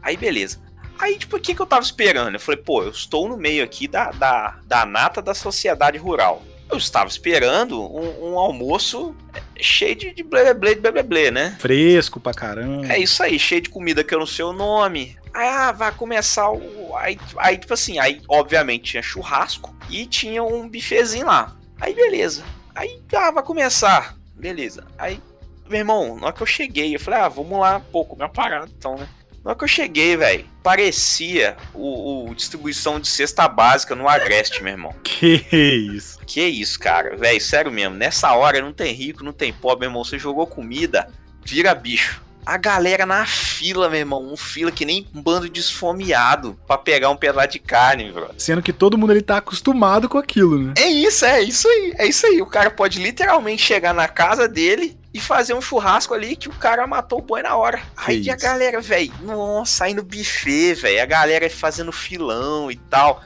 Aí 0.02 0.18
beleza. 0.18 0.60
Aí, 1.02 1.18
tipo, 1.18 1.36
o 1.36 1.40
que, 1.40 1.56
que 1.56 1.62
eu 1.62 1.66
tava 1.66 1.82
esperando? 1.82 2.36
Eu 2.36 2.40
falei, 2.40 2.62
pô, 2.62 2.84
eu 2.84 2.92
estou 2.92 3.28
no 3.28 3.36
meio 3.36 3.64
aqui 3.64 3.88
da, 3.88 4.12
da, 4.12 4.60
da 4.68 4.86
nata 4.86 5.20
da 5.20 5.34
sociedade 5.34 5.98
rural. 5.98 6.44
Eu 6.70 6.78
estava 6.78 7.10
esperando 7.10 7.82
um, 7.82 8.34
um 8.34 8.40
almoço 8.40 9.16
cheio 9.60 9.96
de, 9.96 10.14
de 10.14 10.22
blé, 10.22 10.54
blé, 10.54 10.76
blé, 10.76 11.02
blé, 11.02 11.32
né? 11.32 11.58
Fresco 11.60 12.20
pra 12.20 12.36
caramba. 12.36 12.94
É 12.94 13.00
isso 13.00 13.24
aí, 13.24 13.40
cheio 13.40 13.62
de 13.62 13.70
comida 13.72 14.04
que 14.04 14.14
eu 14.14 14.20
não 14.20 14.28
sei 14.28 14.46
o 14.46 14.54
nome. 14.54 15.18
Aí, 15.34 15.48
ah, 15.48 15.72
vai 15.72 15.92
começar 15.92 16.52
o. 16.52 16.96
Aí, 16.96 17.18
aí, 17.38 17.58
tipo 17.58 17.74
assim, 17.74 17.98
aí, 17.98 18.22
obviamente, 18.28 18.92
tinha 18.92 19.02
churrasco 19.02 19.76
e 19.90 20.06
tinha 20.06 20.44
um 20.44 20.70
bifezinho 20.70 21.26
lá. 21.26 21.56
Aí, 21.80 21.96
beleza. 21.96 22.44
Aí, 22.76 23.02
ah, 23.16 23.32
vai 23.32 23.44
começar. 23.44 24.16
Beleza. 24.36 24.86
Aí, 25.00 25.20
meu 25.68 25.80
irmão, 25.80 26.16
na 26.16 26.28
hora 26.28 26.36
que 26.36 26.44
eu 26.44 26.48
cheguei, 26.48 26.94
eu 26.94 27.00
falei, 27.00 27.22
ah, 27.22 27.28
vamos 27.28 27.60
lá, 27.60 27.80
pô, 27.92 28.06
comer 28.06 28.26
uma 28.26 28.30
parada, 28.30 28.70
então, 28.78 28.96
né? 28.96 29.08
Na 29.44 29.52
hora 29.52 29.58
que 29.58 29.64
eu 29.64 29.68
cheguei, 29.68 30.16
velho, 30.16 30.46
parecia 30.62 31.58
o, 31.74 32.30
o, 32.30 32.36
distribuição 32.36 33.00
de 33.00 33.08
cesta 33.08 33.48
básica 33.48 33.96
no 33.96 34.08
Agreste, 34.08 34.62
meu 34.62 34.74
irmão. 34.74 34.96
Que 35.04 35.46
isso? 35.52 36.20
Que 36.26 36.42
isso, 36.42 36.80
cara. 36.80 37.16
Velho, 37.16 37.42
sério 37.42 37.72
mesmo. 37.72 37.96
Nessa 37.96 38.32
hora 38.34 38.62
não 38.62 38.74
tem 38.74 38.94
rico, 38.94 39.24
não 39.24 39.34
tem 39.34 39.52
pobre, 39.52 39.82
meu 39.82 39.90
irmão. 39.90 40.04
Você 40.04 40.20
jogou 40.20 40.46
comida, 40.46 41.08
vira 41.44 41.74
bicho. 41.74 42.22
A 42.46 42.58
galera 42.58 43.06
na 43.06 43.26
fila, 43.26 43.90
meu 43.90 44.00
irmão. 44.00 44.32
Um 44.32 44.38
fila 44.38 44.72
que 44.72 44.86
nem 44.86 45.08
um 45.14 45.22
bando 45.22 45.50
de 45.50 45.60
esfomeado 45.60 46.58
pra 46.68 46.78
pegar 46.78 47.10
um 47.10 47.16
pedaço 47.16 47.50
de 47.50 47.60
carne, 47.60 48.12
bro. 48.12 48.30
Sendo 48.38 48.62
que 48.62 48.74
todo 48.74 48.98
mundo 48.98 49.14
ele 49.14 49.22
tá 49.22 49.38
acostumado 49.38 50.10
com 50.10 50.18
aquilo, 50.18 50.58
né? 50.58 50.74
É 50.78 50.88
isso, 50.88 51.26
é 51.26 51.42
isso 51.42 51.68
aí. 51.68 51.94
É 51.98 52.08
isso 52.08 52.26
aí. 52.26 52.42
O 52.42 52.48
cara 52.48 52.72
pode 52.72 53.02
literalmente 53.02 53.62
chegar 53.62 53.94
na 53.94 54.08
casa 54.08 54.48
dele, 54.48 54.98
e 55.14 55.20
fazer 55.20 55.54
um 55.54 55.62
churrasco 55.62 56.14
ali 56.14 56.36
que 56.36 56.48
o 56.48 56.54
cara 56.54 56.88
matou 56.88 57.20
o 57.20 57.22
boi 57.22 57.42
na 57.42 57.56
hora. 57.56 57.78
Que 57.78 58.12
aí 58.12 58.22
isso? 58.22 58.32
a 58.32 58.36
galera, 58.36 58.80
velho, 58.80 59.14
nossa, 59.22 59.86
aí 59.86 59.94
no 59.94 60.04
buffet, 60.04 60.76
velho, 60.76 61.02
a 61.02 61.06
galera 61.06 61.50
fazendo 61.50 61.92
filão 61.92 62.72
e 62.72 62.78
tal. 62.78 63.22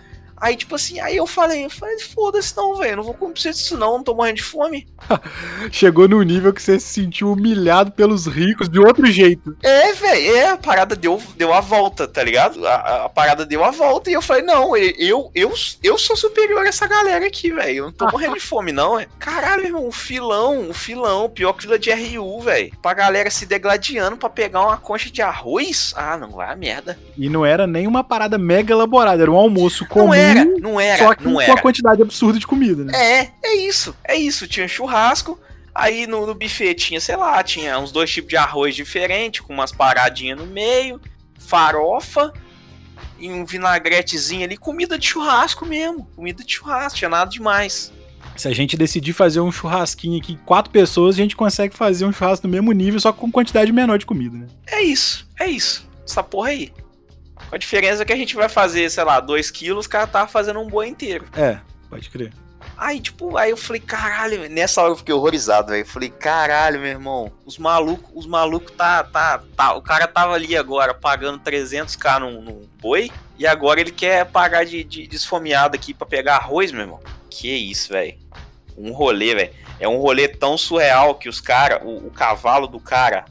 Aí, 0.45 0.55
tipo 0.55 0.75
assim, 0.75 0.99
aí 0.99 1.17
eu 1.17 1.25
falei, 1.25 1.65
eu 1.65 1.71
falei, 1.71 1.97
foda-se 1.97 2.55
não, 2.55 2.75
velho, 2.75 2.97
não 2.97 3.03
vou 3.03 3.15
comer 3.15 3.33
isso 3.35 3.75
não, 3.75 3.93
não 3.93 4.03
tô 4.03 4.13
morrendo 4.13 4.35
de 4.35 4.43
fome. 4.43 4.87
Chegou 5.71 6.07
no 6.07 6.21
nível 6.21 6.53
que 6.53 6.61
você 6.61 6.79
se 6.79 6.85
sentiu 6.85 7.31
humilhado 7.31 7.91
pelos 7.91 8.27
ricos 8.27 8.69
de 8.69 8.77
outro 8.77 9.07
jeito. 9.07 9.57
É, 9.63 9.91
velho, 9.93 10.35
é, 10.35 10.49
a 10.49 10.57
parada 10.57 10.95
deu, 10.95 11.19
deu 11.35 11.51
a 11.51 11.61
volta, 11.61 12.07
tá 12.07 12.21
ligado? 12.21 12.63
A, 12.63 13.05
a, 13.05 13.09
parada 13.09 13.43
deu 13.43 13.63
a 13.63 13.71
volta 13.71 14.11
e 14.11 14.13
eu 14.13 14.21
falei, 14.21 14.43
não, 14.43 14.77
eu, 14.77 15.31
eu, 15.33 15.51
eu 15.81 15.97
sou 15.97 16.15
superior 16.15 16.63
a 16.63 16.69
essa 16.69 16.85
galera 16.85 17.25
aqui, 17.25 17.51
velho, 17.51 17.77
eu 17.77 17.85
não 17.85 17.91
tô 17.91 18.05
morrendo 18.11 18.35
de 18.35 18.41
fome 18.41 18.71
não, 18.71 18.99
é. 18.99 19.07
Caralho, 19.17 19.65
irmão, 19.65 19.87
um 19.87 19.91
filão, 19.91 20.59
um 20.69 20.73
filão, 20.75 21.27
pior 21.27 21.53
que 21.53 21.63
fila 21.63 21.79
de 21.79 21.91
RU, 21.91 22.41
velho. 22.41 22.71
Pra 22.83 22.93
galera 22.93 23.31
se 23.31 23.47
degladiando 23.47 24.15
pra 24.15 24.29
pegar 24.29 24.61
uma 24.61 24.77
concha 24.77 25.09
de 25.09 25.23
arroz, 25.23 25.91
ah, 25.97 26.15
não 26.15 26.29
vai 26.29 26.53
a 26.53 26.55
merda. 26.55 26.99
E 27.17 27.29
não 27.29 27.43
era 27.43 27.65
nem 27.65 27.87
uma 27.87 28.03
parada 28.03 28.37
mega 28.37 28.71
elaborada, 28.71 29.23
era 29.23 29.31
um 29.31 29.35
almoço 29.35 29.87
comum. 29.87 30.07
Não 30.07 30.13
é 30.13 30.34
era, 30.37 30.59
não 30.59 30.79
era. 30.79 30.97
Só 30.97 31.15
que 31.15 31.23
não 31.23 31.33
com 31.33 31.41
era. 31.41 31.51
uma 31.53 31.61
quantidade 31.61 32.01
absurda 32.01 32.39
de 32.39 32.47
comida, 32.47 32.83
né? 32.83 32.93
É, 32.95 33.31
é 33.43 33.55
isso. 33.55 33.95
É 34.03 34.15
isso. 34.15 34.47
Tinha 34.47 34.67
churrasco. 34.67 35.39
Aí 35.73 36.07
no, 36.07 36.25
no 36.25 36.33
buffet 36.33 36.73
tinha, 36.75 37.01
sei 37.01 37.17
lá, 37.17 37.43
tinha 37.43 37.77
uns 37.77 37.91
dois 37.91 38.09
tipos 38.09 38.29
de 38.29 38.37
arroz 38.37 38.73
diferentes, 38.73 39.41
com 39.41 39.53
umas 39.53 39.73
paradinhas 39.73 40.39
no 40.39 40.45
meio, 40.45 41.01
farofa 41.37 42.33
e 43.19 43.29
um 43.29 43.45
vinagretezinho 43.45 44.45
ali, 44.45 44.55
comida 44.57 44.97
de 44.97 45.07
churrasco 45.07 45.65
mesmo. 45.65 46.05
Comida 46.15 46.43
de 46.43 46.53
churrasco, 46.53 46.97
tinha 46.97 47.09
nada 47.09 47.29
demais. 47.29 47.91
Se 48.37 48.47
a 48.47 48.53
gente 48.53 48.75
decidir 48.75 49.13
fazer 49.13 49.39
um 49.39 49.51
churrasquinho 49.51 50.17
aqui, 50.17 50.37
quatro 50.45 50.71
pessoas, 50.71 51.15
a 51.15 51.17
gente 51.17 51.35
consegue 51.35 51.75
fazer 51.75 52.05
um 52.05 52.11
churrasco 52.11 52.47
no 52.47 52.53
mesmo 52.53 52.71
nível, 52.71 52.99
só 52.99 53.13
com 53.13 53.31
quantidade 53.31 53.71
menor 53.71 53.97
de 53.97 54.05
comida, 54.05 54.37
né? 54.37 54.47
É 54.67 54.81
isso, 54.81 55.27
é 55.39 55.47
isso. 55.47 55.87
Essa 56.05 56.23
porra 56.23 56.49
aí. 56.49 56.71
Com 57.49 57.55
a 57.55 57.57
diferença 57.57 58.05
que 58.05 58.13
a 58.13 58.15
gente 58.15 58.35
vai 58.35 58.49
fazer, 58.49 58.89
sei 58.89 59.03
lá, 59.03 59.19
2 59.19 59.51
quilos, 59.51 59.85
o 59.85 59.89
cara 59.89 60.07
tá 60.07 60.27
fazendo 60.27 60.59
um 60.59 60.67
boi 60.67 60.87
inteiro. 60.87 61.25
É, 61.35 61.59
pode 61.89 62.09
crer. 62.09 62.33
Aí, 62.77 62.99
tipo, 62.99 63.37
aí 63.37 63.51
eu 63.51 63.57
falei, 63.57 63.81
caralho, 63.81 64.49
nessa 64.49 64.81
hora 64.81 64.91
eu 64.91 64.97
fiquei 64.97 65.13
horrorizado, 65.13 65.69
velho. 65.69 65.85
Falei, 65.85 66.09
caralho, 66.09 66.79
meu 66.79 66.89
irmão, 66.89 67.31
os 67.45 67.57
malucos, 67.57 68.11
os 68.13 68.25
malucos 68.25 68.73
tá, 68.75 69.03
tá, 69.03 69.41
tá. 69.55 69.73
O 69.73 69.81
cara 69.81 70.07
tava 70.07 70.33
ali 70.33 70.57
agora 70.57 70.93
pagando 70.93 71.39
300k 71.39 72.19
num, 72.19 72.41
num 72.41 72.67
boi 72.81 73.09
e 73.37 73.47
agora 73.47 73.79
ele 73.79 73.91
quer 73.91 74.25
pagar 74.25 74.65
de, 74.65 74.83
de 74.83 75.07
desfomeado 75.07 75.75
aqui 75.75 75.93
para 75.93 76.07
pegar 76.07 76.35
arroz, 76.35 76.71
meu 76.71 76.81
irmão. 76.81 76.99
Que 77.29 77.49
isso, 77.49 77.93
velho. 77.93 78.17
Um 78.77 78.91
rolê, 78.91 79.35
velho. 79.35 79.53
É 79.79 79.87
um 79.87 79.97
rolê 79.97 80.27
tão 80.27 80.57
surreal 80.57 81.15
que 81.15 81.29
os 81.29 81.39
caras, 81.39 81.81
o, 81.83 82.07
o, 82.07 82.11
cavalo 82.11 82.67
do 82.67 82.79
cara, 82.79 83.25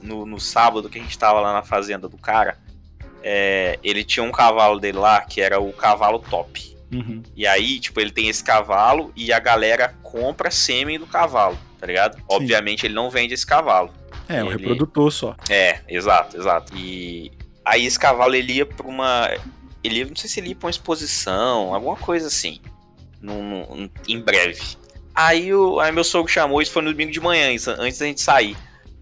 no, 0.00 0.24
no 0.24 0.38
sábado 0.38 0.88
que 0.88 0.98
a 0.98 1.02
gente 1.02 1.18
tava 1.18 1.40
lá 1.40 1.52
na 1.52 1.62
fazenda 1.62 2.08
do 2.08 2.16
cara, 2.16 2.58
é, 3.28 3.76
ele 3.82 4.04
tinha 4.04 4.22
um 4.22 4.30
cavalo 4.30 4.78
dele 4.78 4.98
lá 4.98 5.20
que 5.20 5.40
era 5.40 5.58
o 5.58 5.72
cavalo 5.72 6.20
top. 6.20 6.76
Uhum. 6.94 7.24
E 7.34 7.44
aí, 7.44 7.80
tipo, 7.80 8.00
ele 8.00 8.12
tem 8.12 8.28
esse 8.28 8.44
cavalo 8.44 9.12
e 9.16 9.32
a 9.32 9.40
galera 9.40 9.92
compra 10.00 10.48
sêmen 10.48 10.96
do 10.96 11.08
cavalo, 11.08 11.58
tá 11.80 11.88
ligado? 11.88 12.14
Sim. 12.14 12.22
Obviamente 12.28 12.86
ele 12.86 12.94
não 12.94 13.10
vende 13.10 13.34
esse 13.34 13.44
cavalo. 13.44 13.92
É, 14.28 14.44
um 14.44 14.48
reprodutor 14.48 15.10
só. 15.10 15.34
É, 15.50 15.80
exato, 15.88 16.36
exato. 16.36 16.72
E 16.76 17.32
aí 17.64 17.84
esse 17.84 17.98
cavalo 17.98 18.32
ele 18.36 18.52
ia 18.52 18.66
pra 18.66 18.86
uma. 18.86 19.28
Ele 19.82 20.04
não 20.04 20.14
sei 20.14 20.30
se 20.30 20.38
ele 20.38 20.50
ia 20.50 20.54
pra 20.54 20.66
uma 20.66 20.70
exposição, 20.70 21.74
alguma 21.74 21.96
coisa 21.96 22.28
assim. 22.28 22.60
Num, 23.20 23.42
num, 23.42 23.90
em 24.06 24.20
breve. 24.20 24.62
Aí, 25.12 25.52
o, 25.52 25.80
aí 25.80 25.90
meu 25.90 26.04
sogro 26.04 26.30
chamou, 26.30 26.62
isso 26.62 26.70
foi 26.70 26.82
no 26.82 26.92
domingo 26.92 27.10
de 27.10 27.20
manhã, 27.20 27.48
antes 27.48 27.98
da 27.98 28.06
gente 28.06 28.20
sair. 28.20 28.56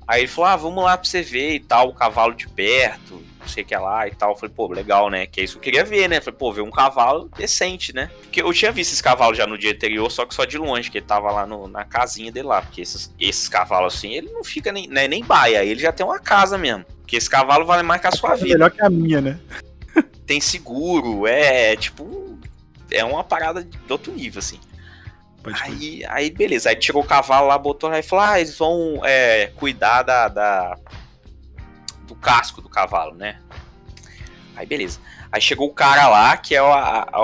Aí 0.08 0.22
ele 0.22 0.28
falou: 0.28 0.50
ah, 0.50 0.56
vamos 0.56 0.82
lá 0.82 0.96
pra 0.96 1.06
você 1.06 1.20
ver 1.20 1.56
e 1.56 1.60
tal, 1.60 1.90
o 1.90 1.94
cavalo 1.94 2.34
de 2.34 2.48
perto 2.48 3.22
não 3.44 3.48
sei 3.48 3.62
o 3.62 3.66
que 3.66 3.76
lá 3.76 4.08
e 4.08 4.10
tal. 4.14 4.32
Eu 4.32 4.36
falei, 4.36 4.54
pô, 4.54 4.66
legal, 4.68 5.08
né? 5.08 5.26
Que 5.26 5.40
é 5.40 5.44
isso 5.44 5.54
que 5.54 5.58
eu 5.58 5.62
queria 5.72 5.84
ver, 5.84 6.08
né? 6.08 6.16
Eu 6.16 6.22
falei, 6.22 6.38
pô, 6.38 6.52
ver 6.52 6.62
um 6.62 6.70
cavalo 6.70 7.30
decente, 7.36 7.94
né? 7.94 8.10
Porque 8.22 8.42
eu 8.42 8.52
tinha 8.52 8.72
visto 8.72 8.92
esse 8.92 9.02
cavalo 9.02 9.34
já 9.34 9.46
no 9.46 9.56
dia 9.56 9.72
anterior, 9.72 10.10
só 10.10 10.26
que 10.26 10.34
só 10.34 10.44
de 10.44 10.58
longe, 10.58 10.90
que 10.90 10.98
ele 10.98 11.06
tava 11.06 11.30
lá 11.30 11.46
no, 11.46 11.68
na 11.68 11.84
casinha 11.84 12.32
dele 12.32 12.48
lá. 12.48 12.62
Porque 12.62 12.80
esses, 12.80 13.14
esses 13.20 13.48
cavalos 13.48 13.94
assim, 13.94 14.12
ele 14.12 14.30
não 14.30 14.42
fica 14.42 14.72
nem, 14.72 14.88
né, 14.88 15.06
nem 15.06 15.22
baia, 15.22 15.64
ele 15.64 15.80
já 15.80 15.92
tem 15.92 16.04
uma 16.04 16.18
casa 16.18 16.58
mesmo. 16.58 16.84
Porque 17.00 17.16
esse 17.16 17.28
cavalo 17.28 17.66
vale 17.66 17.82
mais 17.82 18.00
que 18.00 18.06
a 18.06 18.12
sua 18.12 18.32
é 18.32 18.36
vida. 18.36 18.54
Melhor 18.54 18.70
que 18.70 18.82
a 18.82 18.90
minha, 18.90 19.20
né? 19.20 19.38
tem 20.26 20.40
seguro, 20.40 21.26
é 21.26 21.76
tipo. 21.76 22.38
É 22.90 23.04
uma 23.04 23.24
parada 23.24 23.64
de 23.64 23.78
outro 23.90 24.12
nível, 24.12 24.38
assim. 24.38 24.58
Aí, 25.62 26.02
aí, 26.08 26.30
beleza. 26.30 26.70
Aí 26.70 26.76
tirou 26.76 27.02
o 27.02 27.06
cavalo 27.06 27.48
lá, 27.48 27.58
botou 27.58 27.90
lá 27.90 27.98
e 27.98 28.02
falou: 28.02 28.24
Ah, 28.24 28.40
eles 28.40 28.56
vão 28.56 29.00
é, 29.04 29.48
cuidar 29.56 30.02
da, 30.02 30.28
da, 30.28 30.78
do 32.04 32.14
casco 32.14 32.60
do 32.60 32.68
cavalo, 32.68 33.14
né? 33.14 33.40
Aí 34.56 34.66
beleza. 34.66 35.00
Aí 35.32 35.40
chegou 35.40 35.68
o 35.68 35.74
cara 35.74 36.08
lá, 36.08 36.36
que 36.36 36.54
é 36.54 36.58
a, 36.58 37.08
a, 37.12 37.22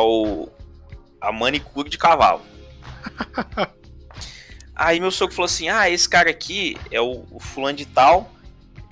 a 1.21 1.33
manicure 1.33 1.89
de 1.89 1.99
cavalo. 1.99 2.43
Aí 4.75 4.99
meu 4.99 5.11
sogro 5.11 5.35
falou 5.35 5.47
assim: 5.47 5.69
Ah, 5.69 5.91
esse 5.91 6.09
cara 6.09 6.31
aqui 6.31 6.77
é 6.91 7.01
o, 7.01 7.27
o 7.31 7.39
fulano 7.39 7.77
de 7.77 7.87
tal. 7.87 8.33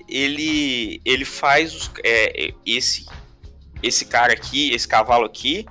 Ele, 0.07 1.01
ele 1.05 1.25
faz 1.25 1.75
os, 1.75 1.91
é, 2.03 2.53
esse, 2.65 3.05
esse 3.83 4.05
cara 4.05 4.33
aqui, 4.33 4.71
esse 4.71 4.87
cavalo 4.87 5.25
aqui. 5.25 5.67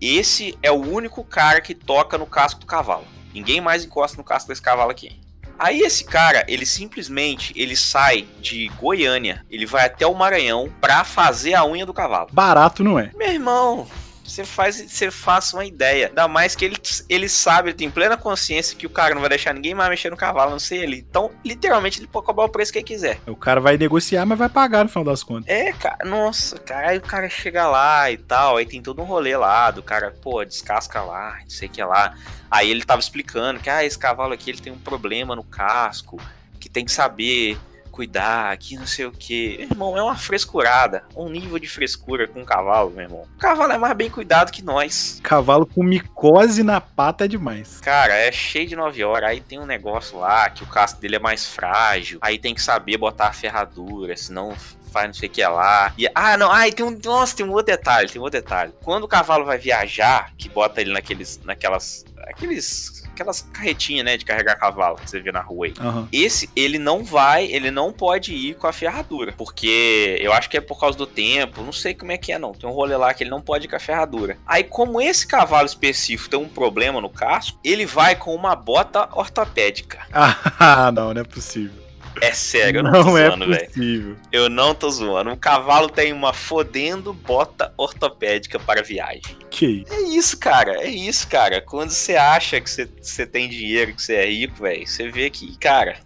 Esse 0.00 0.56
é 0.62 0.70
o 0.70 0.80
único 0.80 1.24
cara 1.24 1.60
que 1.60 1.74
toca 1.74 2.16
no 2.16 2.26
casco 2.26 2.60
do 2.60 2.66
cavalo. 2.66 3.06
Ninguém 3.34 3.60
mais 3.60 3.84
encosta 3.84 4.16
no 4.16 4.24
casco 4.24 4.48
desse 4.48 4.62
cavalo 4.62 4.90
aqui. 4.90 5.20
Aí 5.58 5.80
esse 5.80 6.04
cara, 6.04 6.44
ele 6.46 6.64
simplesmente 6.64 7.52
ele 7.56 7.76
sai 7.76 8.26
de 8.40 8.68
Goiânia, 8.80 9.44
ele 9.50 9.66
vai 9.66 9.86
até 9.86 10.06
o 10.06 10.14
Maranhão 10.14 10.72
pra 10.80 11.02
fazer 11.02 11.54
a 11.54 11.64
unha 11.64 11.84
do 11.84 11.92
cavalo. 11.92 12.28
Barato 12.32 12.84
não 12.84 12.98
é? 12.98 13.10
Meu 13.16 13.28
irmão, 13.32 13.86
você 14.28 14.44
faz, 14.44 14.76
você 14.76 15.10
faça 15.10 15.56
uma 15.56 15.64
ideia. 15.64 16.08
Ainda 16.08 16.28
mais 16.28 16.54
que 16.54 16.64
ele, 16.64 16.76
ele 17.08 17.28
sabe, 17.28 17.70
ele 17.70 17.76
tem 17.76 17.90
plena 17.90 18.16
consciência 18.16 18.76
que 18.76 18.86
o 18.86 18.90
cara 18.90 19.14
não 19.14 19.20
vai 19.20 19.30
deixar 19.30 19.54
ninguém 19.54 19.74
mais 19.74 19.88
mexer 19.90 20.10
no 20.10 20.16
cavalo, 20.16 20.50
não 20.50 20.58
sei 20.58 20.82
ele. 20.82 21.04
Então, 21.08 21.30
literalmente, 21.44 22.00
ele 22.00 22.06
pode 22.06 22.26
cobrar 22.26 22.44
o 22.44 22.48
preço 22.48 22.72
que 22.72 22.78
ele 22.78 22.84
quiser. 22.84 23.18
O 23.26 23.36
cara 23.36 23.60
vai 23.60 23.76
negociar, 23.76 24.26
mas 24.26 24.38
vai 24.38 24.48
pagar 24.48 24.84
no 24.84 24.90
final 24.90 25.04
das 25.04 25.22
contas. 25.22 25.48
É, 25.48 25.72
cara, 25.72 26.04
nossa, 26.04 26.58
cara, 26.58 26.90
aí 26.90 26.98
o 26.98 27.02
cara 27.02 27.28
chega 27.28 27.66
lá 27.68 28.10
e 28.10 28.16
tal, 28.16 28.56
aí 28.56 28.66
tem 28.66 28.82
todo 28.82 29.00
um 29.02 29.04
rolê 29.04 29.36
lá 29.36 29.70
do 29.70 29.82
cara, 29.82 30.14
pô, 30.22 30.44
descasca 30.44 31.02
lá, 31.02 31.38
não 31.42 31.50
sei 31.50 31.68
o 31.68 31.70
que 31.70 31.82
lá. 31.82 32.14
Aí 32.50 32.70
ele 32.70 32.84
tava 32.84 33.00
explicando 33.00 33.60
que, 33.60 33.70
ah, 33.70 33.84
esse 33.84 33.98
cavalo 33.98 34.32
aqui 34.32 34.50
ele 34.50 34.60
tem 34.60 34.72
um 34.72 34.78
problema 34.78 35.34
no 35.34 35.44
casco, 35.44 36.20
que 36.58 36.68
tem 36.68 36.84
que 36.84 36.92
saber 36.92 37.58
cuidar, 37.98 38.56
que 38.58 38.76
não 38.76 38.86
sei 38.86 39.06
o 39.06 39.10
que. 39.10 39.66
Irmão, 39.68 39.98
é 39.98 40.02
uma 40.02 40.16
frescurada. 40.16 41.02
Um 41.16 41.28
nível 41.28 41.58
de 41.58 41.66
frescura 41.68 42.28
com 42.28 42.42
o 42.42 42.44
cavalo, 42.44 42.92
meu 42.92 43.02
irmão. 43.02 43.26
O 43.34 43.38
cavalo 43.38 43.72
é 43.72 43.78
mais 43.78 43.96
bem 43.96 44.08
cuidado 44.08 44.52
que 44.52 44.62
nós. 44.62 45.18
Cavalo 45.20 45.66
com 45.66 45.82
micose 45.82 46.62
na 46.62 46.80
pata 46.80 47.24
é 47.24 47.28
demais. 47.28 47.80
Cara, 47.80 48.14
é 48.14 48.30
cheio 48.30 48.68
de 48.68 48.76
9 48.76 49.02
horas. 49.02 49.30
Aí 49.30 49.40
tem 49.40 49.58
um 49.58 49.66
negócio 49.66 50.16
lá 50.16 50.48
que 50.48 50.62
o 50.62 50.66
casco 50.68 51.00
dele 51.00 51.16
é 51.16 51.18
mais 51.18 51.44
frágil. 51.44 52.20
Aí 52.22 52.38
tem 52.38 52.54
que 52.54 52.62
saber 52.62 52.96
botar 52.98 53.26
a 53.26 53.32
ferradura, 53.32 54.16
senão 54.16 54.54
faz 54.92 55.08
não 55.08 55.14
sei 55.14 55.28
o 55.28 55.32
que 55.32 55.44
lá. 55.44 55.92
E, 55.98 56.08
ah, 56.14 56.36
não, 56.36 56.52
ah, 56.52 56.70
tem 56.70 56.86
um. 56.86 56.96
Nossa, 57.04 57.34
tem 57.36 57.44
um 57.44 57.50
outro 57.50 57.76
detalhe, 57.76 58.08
tem 58.08 58.20
um 58.20 58.24
outro 58.24 58.40
detalhe. 58.40 58.72
Quando 58.84 59.02
o 59.02 59.08
cavalo 59.08 59.44
vai 59.44 59.58
viajar, 59.58 60.32
que 60.38 60.48
bota 60.48 60.80
ele 60.80 60.92
naqueles. 60.92 61.40
naquelas. 61.44 62.04
aqueles. 62.28 63.02
Aquelas 63.18 63.42
carretinhas, 63.42 64.04
né, 64.04 64.16
de 64.16 64.24
carregar 64.24 64.56
cavalo 64.56 64.96
que 64.96 65.10
você 65.10 65.18
vê 65.20 65.32
na 65.32 65.40
rua 65.40 65.66
aí. 65.66 65.74
Uhum. 65.80 66.08
Esse, 66.12 66.48
ele 66.54 66.78
não 66.78 67.02
vai, 67.02 67.46
ele 67.46 67.70
não 67.70 67.92
pode 67.92 68.32
ir 68.32 68.54
com 68.54 68.68
a 68.68 68.72
ferradura. 68.72 69.34
Porque 69.36 70.16
eu 70.20 70.32
acho 70.32 70.48
que 70.48 70.56
é 70.56 70.60
por 70.60 70.78
causa 70.78 70.96
do 70.96 71.06
tempo, 71.06 71.62
não 71.62 71.72
sei 71.72 71.94
como 71.94 72.12
é 72.12 72.18
que 72.18 72.32
é, 72.32 72.38
não. 72.38 72.52
Tem 72.52 72.68
um 72.68 72.72
rolê 72.72 72.96
lá 72.96 73.12
que 73.12 73.24
ele 73.24 73.30
não 73.30 73.40
pode 73.40 73.66
ir 73.66 73.68
com 73.68 73.76
a 73.76 73.80
ferradura. 73.80 74.38
Aí, 74.46 74.62
como 74.62 75.00
esse 75.00 75.26
cavalo 75.26 75.66
específico 75.66 76.30
tem 76.30 76.38
um 76.38 76.48
problema 76.48 77.00
no 77.00 77.10
casco, 77.10 77.58
ele 77.64 77.84
vai 77.84 78.14
com 78.14 78.34
uma 78.34 78.54
bota 78.54 79.08
ortopédica. 79.12 79.98
Ah, 80.60 80.90
não, 80.92 81.14
não 81.14 81.20
é 81.20 81.24
possível. 81.24 81.87
É 82.22 82.32
sério, 82.32 82.78
eu 82.78 82.82
não, 82.82 82.92
Não, 82.92 83.04
tô 83.04 83.18
é 83.18 83.26
zoando, 83.28 83.46
velho. 83.48 84.16
Eu 84.32 84.48
não 84.48 84.74
tô 84.74 84.90
zoando. 84.90 85.30
O 85.30 85.36
cavalo 85.36 85.88
tem 85.88 86.12
uma 86.12 86.32
fodendo 86.32 87.12
bota 87.12 87.72
ortopédica 87.76 88.58
para 88.58 88.82
viagem. 88.82 89.36
Que 89.50 89.84
É 89.90 90.00
isso, 90.02 90.38
cara. 90.38 90.82
É 90.82 90.88
isso, 90.88 91.26
cara. 91.28 91.60
Quando 91.60 91.90
você 91.90 92.16
acha 92.16 92.60
que 92.60 92.70
você, 92.70 93.26
tem 93.26 93.48
dinheiro, 93.48 93.94
que 93.94 94.02
você 94.02 94.14
é 94.14 94.26
rico, 94.26 94.62
velho, 94.62 94.86
você 94.86 95.08
vê 95.08 95.30
que, 95.30 95.56
cara. 95.58 95.96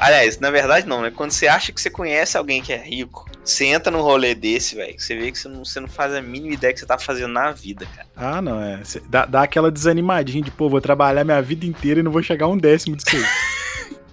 Aliás, 0.00 0.38
na 0.38 0.50
verdade 0.50 0.86
não, 0.86 1.02
né? 1.02 1.10
Quando 1.10 1.32
você 1.32 1.48
acha 1.48 1.72
que 1.72 1.80
você 1.80 1.90
conhece 1.90 2.38
alguém 2.38 2.62
que 2.62 2.72
é 2.72 2.78
rico, 2.78 3.28
você 3.44 3.66
entra 3.66 3.90
num 3.90 4.00
rolê 4.00 4.34
desse, 4.34 4.76
velho, 4.76 4.94
você 4.96 5.16
vê 5.16 5.32
que 5.32 5.38
você 5.38 5.48
não, 5.48 5.64
você 5.64 5.80
não 5.80 5.88
faz 5.88 6.14
a 6.14 6.22
mínima 6.22 6.54
ideia 6.54 6.72
que 6.72 6.78
você 6.78 6.86
tá 6.86 6.96
fazendo 6.96 7.32
na 7.32 7.50
vida, 7.50 7.84
cara. 7.94 8.08
Ah, 8.16 8.40
não, 8.40 8.62
é. 8.62 8.80
Dá, 9.08 9.26
dá 9.26 9.42
aquela 9.42 9.70
desanimadinha 9.70 10.44
de, 10.44 10.50
pô, 10.50 10.68
vou 10.68 10.80
trabalhar 10.80 11.24
minha 11.24 11.42
vida 11.42 11.66
inteira 11.66 12.00
e 12.00 12.02
não 12.02 12.12
vou 12.12 12.22
chegar 12.22 12.46
a 12.46 12.48
um 12.48 12.56
décimo 12.56 12.96
disso 12.96 13.16
aí. 13.16 13.22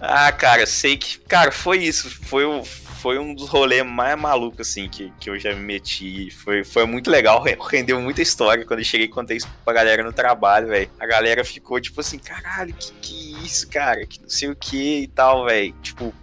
Ah, 0.00 0.32
cara, 0.32 0.66
sei 0.66 0.96
que. 0.96 1.18
Cara, 1.20 1.52
foi 1.52 1.78
isso. 1.78 2.10
Foi, 2.24 2.44
o, 2.44 2.64
foi 2.64 3.18
um 3.18 3.34
dos 3.34 3.48
rolês 3.48 3.84
mais 3.84 4.18
malucos, 4.18 4.68
assim, 4.68 4.88
que, 4.88 5.12
que 5.20 5.28
eu 5.28 5.38
já 5.38 5.54
me 5.54 5.60
meti. 5.60 6.30
Foi, 6.30 6.64
foi 6.64 6.86
muito 6.86 7.10
legal, 7.10 7.42
re- 7.42 7.58
rendeu 7.70 8.00
muita 8.00 8.22
história. 8.22 8.64
Quando 8.64 8.80
eu 8.80 8.84
cheguei 8.84 9.06
e 9.06 9.10
contei 9.10 9.36
isso 9.36 9.48
pra 9.64 9.74
galera 9.74 10.02
no 10.02 10.12
trabalho, 10.12 10.68
velho. 10.68 10.90
A 10.98 11.06
galera 11.06 11.44
ficou 11.44 11.78
tipo 11.80 12.00
assim: 12.00 12.18
caralho, 12.18 12.72
que 12.74 12.92
que 12.94 13.44
isso, 13.44 13.68
cara? 13.68 14.06
Que 14.06 14.20
não 14.22 14.28
sei 14.30 14.48
o 14.48 14.56
que 14.56 15.02
e 15.02 15.08
tal, 15.08 15.44
velho. 15.44 15.74
Tipo. 15.82 16.14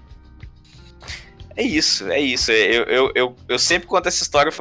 É 1.55 1.63
isso, 1.63 2.07
é 2.11 2.19
isso. 2.19 2.51
Eu, 2.51 2.83
eu, 2.83 3.11
eu, 3.15 3.35
eu 3.49 3.59
sempre 3.59 3.87
conto 3.87 4.07
essa 4.07 4.21
história. 4.21 4.51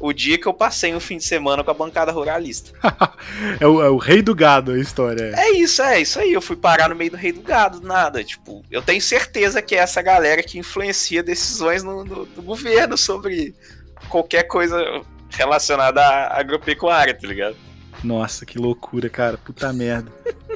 O 0.00 0.12
dia 0.14 0.38
que 0.38 0.46
eu 0.46 0.54
passei 0.54 0.94
um 0.94 0.98
fim 1.00 1.18
de 1.18 1.24
semana 1.24 1.62
com 1.62 1.70
a 1.70 1.74
bancada 1.74 2.10
ruralista. 2.10 2.72
é, 3.60 3.66
o, 3.66 3.82
é 3.82 3.90
o 3.90 3.98
rei 3.98 4.22
do 4.22 4.34
gado 4.34 4.72
a 4.72 4.78
história. 4.78 5.32
é. 5.36 5.48
É 5.48 5.50
isso, 5.58 5.82
é 5.82 6.00
isso 6.00 6.18
aí. 6.18 6.32
Eu 6.32 6.40
fui 6.40 6.56
parar 6.56 6.88
no 6.88 6.94
meio 6.96 7.10
do 7.10 7.16
rei 7.18 7.32
do 7.32 7.42
gado, 7.42 7.80
nada. 7.82 8.24
Tipo, 8.24 8.64
eu 8.70 8.80
tenho 8.80 9.00
certeza 9.02 9.60
que 9.60 9.74
é 9.74 9.78
essa 9.78 10.00
galera 10.00 10.42
que 10.42 10.58
influencia 10.58 11.22
decisões 11.22 11.82
no, 11.82 12.04
no- 12.04 12.24
do 12.24 12.40
governo 12.42 12.96
sobre 12.96 13.54
qualquer 14.08 14.44
coisa 14.44 14.82
relacionada 15.28 16.00
à 16.02 16.40
agropecuária, 16.40 17.12
tá 17.14 17.26
ligado? 17.26 17.56
Nossa, 18.02 18.46
que 18.46 18.58
loucura, 18.58 19.10
cara. 19.10 19.36
Puta 19.36 19.70
merda. 19.72 20.10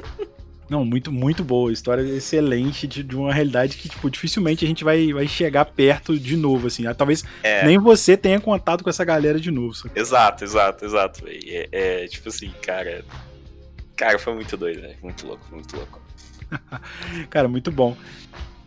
Não, 0.69 0.83
muito, 0.83 1.11
muito 1.11 1.43
boa. 1.43 1.71
História 1.71 2.01
excelente 2.01 2.87
de, 2.87 3.03
de 3.03 3.15
uma 3.15 3.31
realidade 3.33 3.77
que, 3.77 3.87
tipo, 3.87 4.09
dificilmente 4.09 4.65
a 4.65 4.67
gente 4.67 4.83
vai, 4.83 5.13
vai 5.13 5.27
chegar 5.27 5.63
perto 5.65 6.17
de 6.17 6.35
novo, 6.35 6.67
assim. 6.67 6.87
Ah, 6.87 6.93
Talvez 6.95 7.23
É. 7.43 7.65
nem 7.65 7.77
você 7.77 8.17
tenha 8.17 8.39
contato 8.39 8.83
com 8.83 8.89
essa 8.89 9.05
galera 9.05 9.39
de 9.39 9.51
novo. 9.51 9.75
sabe? 9.75 9.99
Exato, 9.99 10.43
exato, 10.43 10.83
exato. 10.85 11.23
É, 11.27 11.69
é, 11.71 12.07
tipo 12.07 12.29
assim, 12.29 12.51
cara. 12.61 13.05
Cara, 13.95 14.17
foi 14.19 14.33
muito 14.33 14.57
doido, 14.57 14.81
velho. 14.81 14.95
Muito 15.03 15.27
louco, 15.27 15.45
muito 15.51 15.75
louco. 15.75 16.01
Cara, 17.29 17.47
muito 17.47 17.71
bom. 17.71 17.95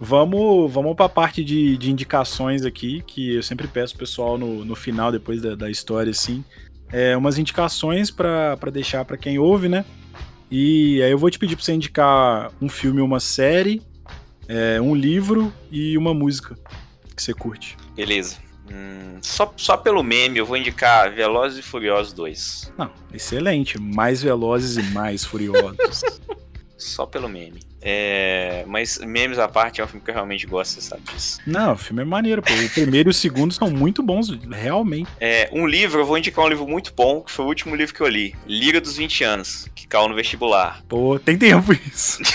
Vamos, 0.01 0.73
vamos 0.73 0.95
pra 0.95 1.09
parte 1.09 1.43
de, 1.45 1.77
de 1.77 1.91
indicações 1.91 2.65
aqui, 2.65 3.03
que 3.07 3.35
eu 3.35 3.43
sempre 3.43 3.67
peço 3.67 3.95
pro 3.95 4.01
pessoal 4.07 4.39
no, 4.39 4.65
no 4.65 4.75
final, 4.77 5.11
depois 5.11 5.43
da, 5.43 5.55
da 5.55 5.71
história, 5.71 6.11
assim. 6.11 6.45
É, 6.93 7.17
umas 7.17 7.37
indicações 7.37 8.11
pra 8.11 8.57
deixar 8.73 9.05
pra 9.05 9.17
quem 9.17 9.39
ouve, 9.39 9.69
né? 9.69 9.85
E 10.51 11.03
aí 11.03 11.11
eu 11.11 11.19
vou 11.19 11.31
te 11.31 11.39
pedir 11.39 11.57
pra 11.57 11.65
você 11.65 11.73
indicar 11.73 12.51
um 12.61 12.69
filme, 12.69 13.01
uma 13.01 13.21
série, 13.21 13.83
é, 14.49 14.81
um 14.81 14.95
livro 14.95 15.53
e 15.71 15.97
uma 15.99 16.15
música 16.15 16.57
que 17.15 17.23
você 17.23 17.35
curte. 17.35 17.77
Beleza. 17.95 18.39
Hum, 18.71 19.19
só, 19.23 19.53
só 19.57 19.77
pelo 19.77 20.03
meme 20.03 20.39
eu 20.39 20.47
vou 20.47 20.57
indicar 20.57 21.13
Velozes 21.13 21.59
e 21.59 21.63
Furiosos 21.63 22.13
2. 22.13 22.73
Não, 22.79 22.91
excelente. 23.13 23.79
Mais 23.79 24.23
velozes 24.23 24.77
e 24.77 24.83
mais 24.91 25.25
furiosos. 25.25 26.03
Só 26.79 27.05
pelo 27.05 27.29
meme. 27.29 27.61
É, 27.81 28.64
mas 28.67 28.99
memes 28.99 29.38
à 29.38 29.47
parte 29.47 29.81
é 29.81 29.85
um 29.85 29.87
filme 29.87 30.03
que 30.05 30.11
eu 30.11 30.14
realmente 30.14 30.47
gosto, 30.47 30.73
você 30.75 30.81
sabe 30.81 31.03
disso. 31.12 31.38
Não, 31.47 31.75
o 31.75 31.77
filme 31.77 32.03
é 32.03 32.05
maneiro, 32.05 32.43
pô. 32.43 32.53
O 32.53 32.71
primeiro 32.71 33.09
e 33.09 33.12
o 33.12 33.14
segundo 33.14 33.55
são 33.55 33.71
muito 33.71 34.03
bons, 34.03 34.29
realmente. 34.51 35.09
É, 35.21 35.49
um 35.53 35.67
livro, 35.67 36.01
eu 36.01 36.07
vou 36.07 36.19
indicar 36.19 36.45
um 36.45 36.49
livro 36.49 36.67
muito 36.67 36.93
bom, 36.95 37.21
que 37.21 37.31
foi 37.31 37.45
o 37.45 37.49
último 37.49 37.77
livro 37.77 37.95
que 37.95 38.01
eu 38.01 38.09
li. 38.09 38.35
Liga 38.47 38.81
dos 38.81 38.97
20 38.97 39.23
anos, 39.23 39.69
que 39.77 39.87
caiu 39.87 40.09
no 40.09 40.14
vestibular. 40.17 40.83
Pô, 40.88 41.19
tem 41.21 41.38
tempo 41.38 41.73
isso. 41.73 42.19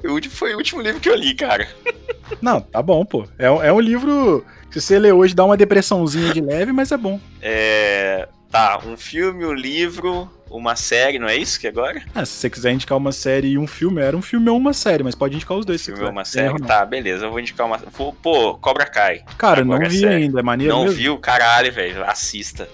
Foi 0.00 0.08
o, 0.10 0.14
último, 0.14 0.34
foi 0.34 0.54
o 0.54 0.56
último 0.56 0.80
livro 0.80 1.00
que 1.00 1.08
eu 1.10 1.14
li, 1.16 1.34
cara. 1.34 1.68
Não, 2.40 2.60
tá 2.60 2.80
bom, 2.80 3.04
pô. 3.04 3.26
É, 3.38 3.50
um- 3.50 3.62
é 3.62 3.72
um 3.72 3.80
livro. 3.80 4.44
Se 4.70 4.80
você 4.80 4.98
ler 4.98 5.12
hoje, 5.12 5.34
dá 5.34 5.44
uma 5.44 5.56
depressãozinha 5.56 6.32
de 6.32 6.40
leve, 6.40 6.72
mas 6.72 6.90
é 6.92 6.96
bom. 6.96 7.20
É, 7.42 8.28
tá, 8.50 8.80
um 8.86 8.96
filme, 8.96 9.44
um 9.44 9.52
livro, 9.52 10.28
uma 10.50 10.74
série, 10.76 11.18
não 11.18 11.28
é 11.28 11.36
isso 11.36 11.58
que 11.60 11.66
agora? 11.66 12.02
Ah, 12.14 12.24
se 12.26 12.32
você 12.32 12.50
quiser 12.50 12.72
indicar 12.72 12.98
uma 12.98 13.12
série 13.12 13.48
e 13.48 13.58
um 13.58 13.66
filme, 13.66 14.02
era 14.02 14.16
um 14.16 14.22
filme 14.22 14.48
ou 14.50 14.56
uma 14.56 14.72
série, 14.72 15.02
mas 15.04 15.14
pode 15.14 15.36
indicar 15.36 15.56
os 15.56 15.64
dois. 15.64 15.80
se 15.80 15.86
filme 15.92 16.02
ou 16.04 16.10
uma 16.10 16.20
Não 16.20 16.24
série? 16.24 16.48
não. 16.58 16.66
Tá, 16.66 16.84
beleza, 16.84 17.26
eu 17.26 17.30
vou 17.30 17.40
indicar 17.40 17.66
uma. 17.66 17.78
Pô, 17.78 18.12
Pô, 18.12 18.54
Cobra 18.58 18.86
Kai. 18.86 19.22
Cara, 19.38 19.64
não 19.64 19.72
Agora 19.74 19.86
é 19.86 19.90
vi 19.90 20.00
série. 20.00 20.14
ainda, 20.24 20.40
é 20.40 20.42
maneiro 20.42 20.72
não 20.74 20.82
mesmo. 20.84 20.96
viu? 20.98 21.18
Caralho, 21.18 21.72
velho. 21.72 22.04
Assista. 22.04 22.68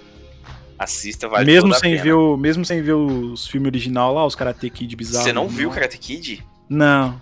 Assista, 0.78 1.26
vale 1.26 1.46
mesmo, 1.46 1.72
sem 1.74 1.96
ver 1.96 2.12
o, 2.12 2.36
mesmo 2.36 2.62
sem 2.64 2.82
ver 2.82 2.92
os 2.92 3.46
filmes 3.48 3.68
original 3.68 4.12
lá, 4.12 4.26
os 4.26 4.34
Karate 4.34 4.68
Kid 4.68 4.94
bizarros. 4.94 5.24
Você 5.24 5.32
não 5.32 5.48
viu 5.48 5.70
Karate 5.70 5.96
Kid? 5.96 6.44
Não. 6.68 7.18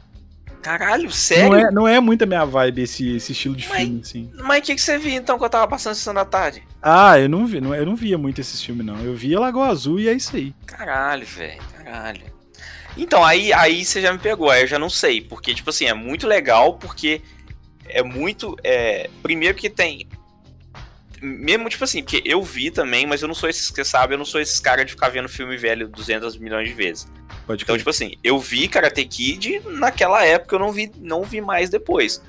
Caralho, 0.64 1.10
sério? 1.12 1.50
Não 1.50 1.56
é, 1.58 1.70
não 1.70 1.88
é 1.88 2.00
muito 2.00 2.22
a 2.22 2.26
minha 2.26 2.44
vibe 2.46 2.80
esse, 2.82 3.14
esse 3.16 3.32
estilo 3.32 3.54
de 3.54 3.68
Mas- 3.68 3.78
filme, 3.82 4.00
assim. 4.00 4.32
Mas 4.42 4.60
o 4.60 4.62
que, 4.62 4.74
que 4.74 4.80
você 4.80 4.96
viu 4.96 5.12
então 5.12 5.36
quando 5.36 5.44
eu 5.44 5.50
tava 5.50 5.68
passando 5.68 5.94
sessão 5.94 6.14
da 6.14 6.24
tarde? 6.24 6.62
Ah, 6.82 7.18
eu 7.18 7.28
não 7.28 7.44
vi, 7.46 7.60
não, 7.60 7.74
eu 7.74 7.84
não 7.84 7.94
via 7.94 8.16
muito 8.16 8.40
esses 8.40 8.62
filmes, 8.62 8.84
não. 8.86 8.98
Eu 8.98 9.14
via 9.14 9.38
Lagoa 9.38 9.68
Azul 9.68 10.00
e 10.00 10.08
é 10.08 10.14
isso 10.14 10.34
aí. 10.34 10.54
Caralho, 10.66 11.26
velho, 11.26 11.60
caralho. 11.76 12.22
Então, 12.96 13.22
aí, 13.22 13.52
aí 13.52 13.84
você 13.84 14.00
já 14.00 14.10
me 14.10 14.18
pegou, 14.18 14.48
aí 14.48 14.62
eu 14.62 14.66
já 14.66 14.78
não 14.78 14.88
sei. 14.88 15.20
Porque, 15.20 15.54
tipo 15.54 15.68
assim, 15.68 15.84
é 15.84 15.92
muito 15.92 16.26
legal, 16.26 16.74
porque 16.78 17.20
é 17.86 18.02
muito. 18.02 18.56
É, 18.64 19.10
primeiro 19.22 19.54
que 19.56 19.68
tem. 19.68 20.08
Mesmo, 21.24 21.68
tipo 21.68 21.82
assim, 21.84 22.02
porque 22.02 22.22
eu 22.24 22.42
vi 22.42 22.70
também, 22.70 23.06
mas 23.06 23.22
eu 23.22 23.28
não 23.28 23.34
sou 23.34 23.48
esses 23.48 23.70
que 23.70 23.82
sabe, 23.84 24.14
eu 24.14 24.18
não 24.18 24.24
sou 24.24 24.40
esses 24.40 24.60
caras 24.60 24.84
de 24.84 24.92
ficar 24.92 25.08
vendo 25.08 25.28
filme 25.28 25.56
velho 25.56 25.88
200 25.88 26.36
milhões 26.36 26.68
de 26.68 26.74
vezes. 26.74 27.06
Pode 27.46 27.62
Então, 27.62 27.74
crer. 27.74 27.78
tipo 27.78 27.90
assim, 27.90 28.14
eu 28.22 28.38
vi 28.38 28.68
Karate 28.68 29.04
Kid 29.04 29.60
naquela 29.66 30.24
época, 30.24 30.56
eu 30.56 30.58
não 30.60 30.70
vi, 30.72 30.92
não 30.98 31.22
vi 31.22 31.40
mais 31.40 31.70
depois. 31.70 32.22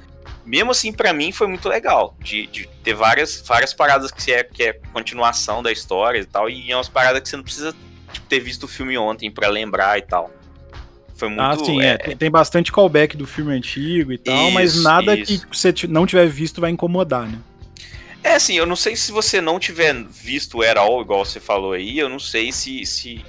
Mesmo 0.46 0.72
assim, 0.72 0.94
pra 0.94 1.12
mim 1.12 1.32
foi 1.32 1.48
muito 1.48 1.68
legal. 1.68 2.16
De, 2.20 2.48
de 2.48 2.70
ter 2.84 2.94
várias, 2.94 3.42
várias 3.46 3.74
paradas 3.74 4.12
que 4.12 4.32
é, 4.32 4.44
que 4.44 4.64
é 4.64 4.74
continuação 4.94 5.62
da 5.62 5.72
história 5.72 6.20
e 6.20 6.26
tal. 6.26 6.50
E 6.50 6.72
é 6.72 6.76
umas 6.76 6.88
paradas 6.90 7.22
que 7.22 7.30
você 7.30 7.36
não 7.36 7.44
precisa 7.44 7.76
tipo, 8.14 8.26
ter 8.28 8.40
visto 8.40 8.64
o 8.64 8.68
filme 8.68 8.98
ontem 8.98 9.30
pra 9.30 9.50
lembrar 9.50 9.98
e 9.98 10.04
tal. 10.04 10.32
Foi 11.16 11.30
muito. 11.30 11.42
ah, 11.42 11.58
sim, 11.64 11.82
é. 11.82 11.98
Tem, 11.98 12.16
tem 12.18 12.32
bastante 12.32 12.72
callback 12.72 13.16
do 13.16 13.26
filme 13.26 13.54
antigo 13.54 14.12
e 14.12 14.18
tal, 14.18 14.52
mas 14.52 14.76
Isso, 14.76 14.84
nada 14.84 15.16
isso. 15.18 15.48
que 15.48 15.58
você 15.58 15.74
não 15.88 16.06
tiver 16.06 16.28
visto 16.28 16.60
vai 16.62 16.70
incomodar, 16.72 17.28
né? 17.28 17.40
É 18.26 18.34
assim, 18.34 18.56
eu 18.56 18.66
não 18.66 18.76
sei 18.76 18.96
se 18.96 19.12
você 19.12 19.40
não 19.40 19.60
tiver 19.60 19.94
visto 20.10 20.64
Era 20.64 20.80
All, 20.80 21.00
igual 21.00 21.24
você 21.24 21.40
falou 21.40 21.74
aí, 21.74 22.00
eu 22.00 22.10
não 22.10 22.18
sei 22.18 22.52
se, 22.52 22.84
se, 22.84 23.24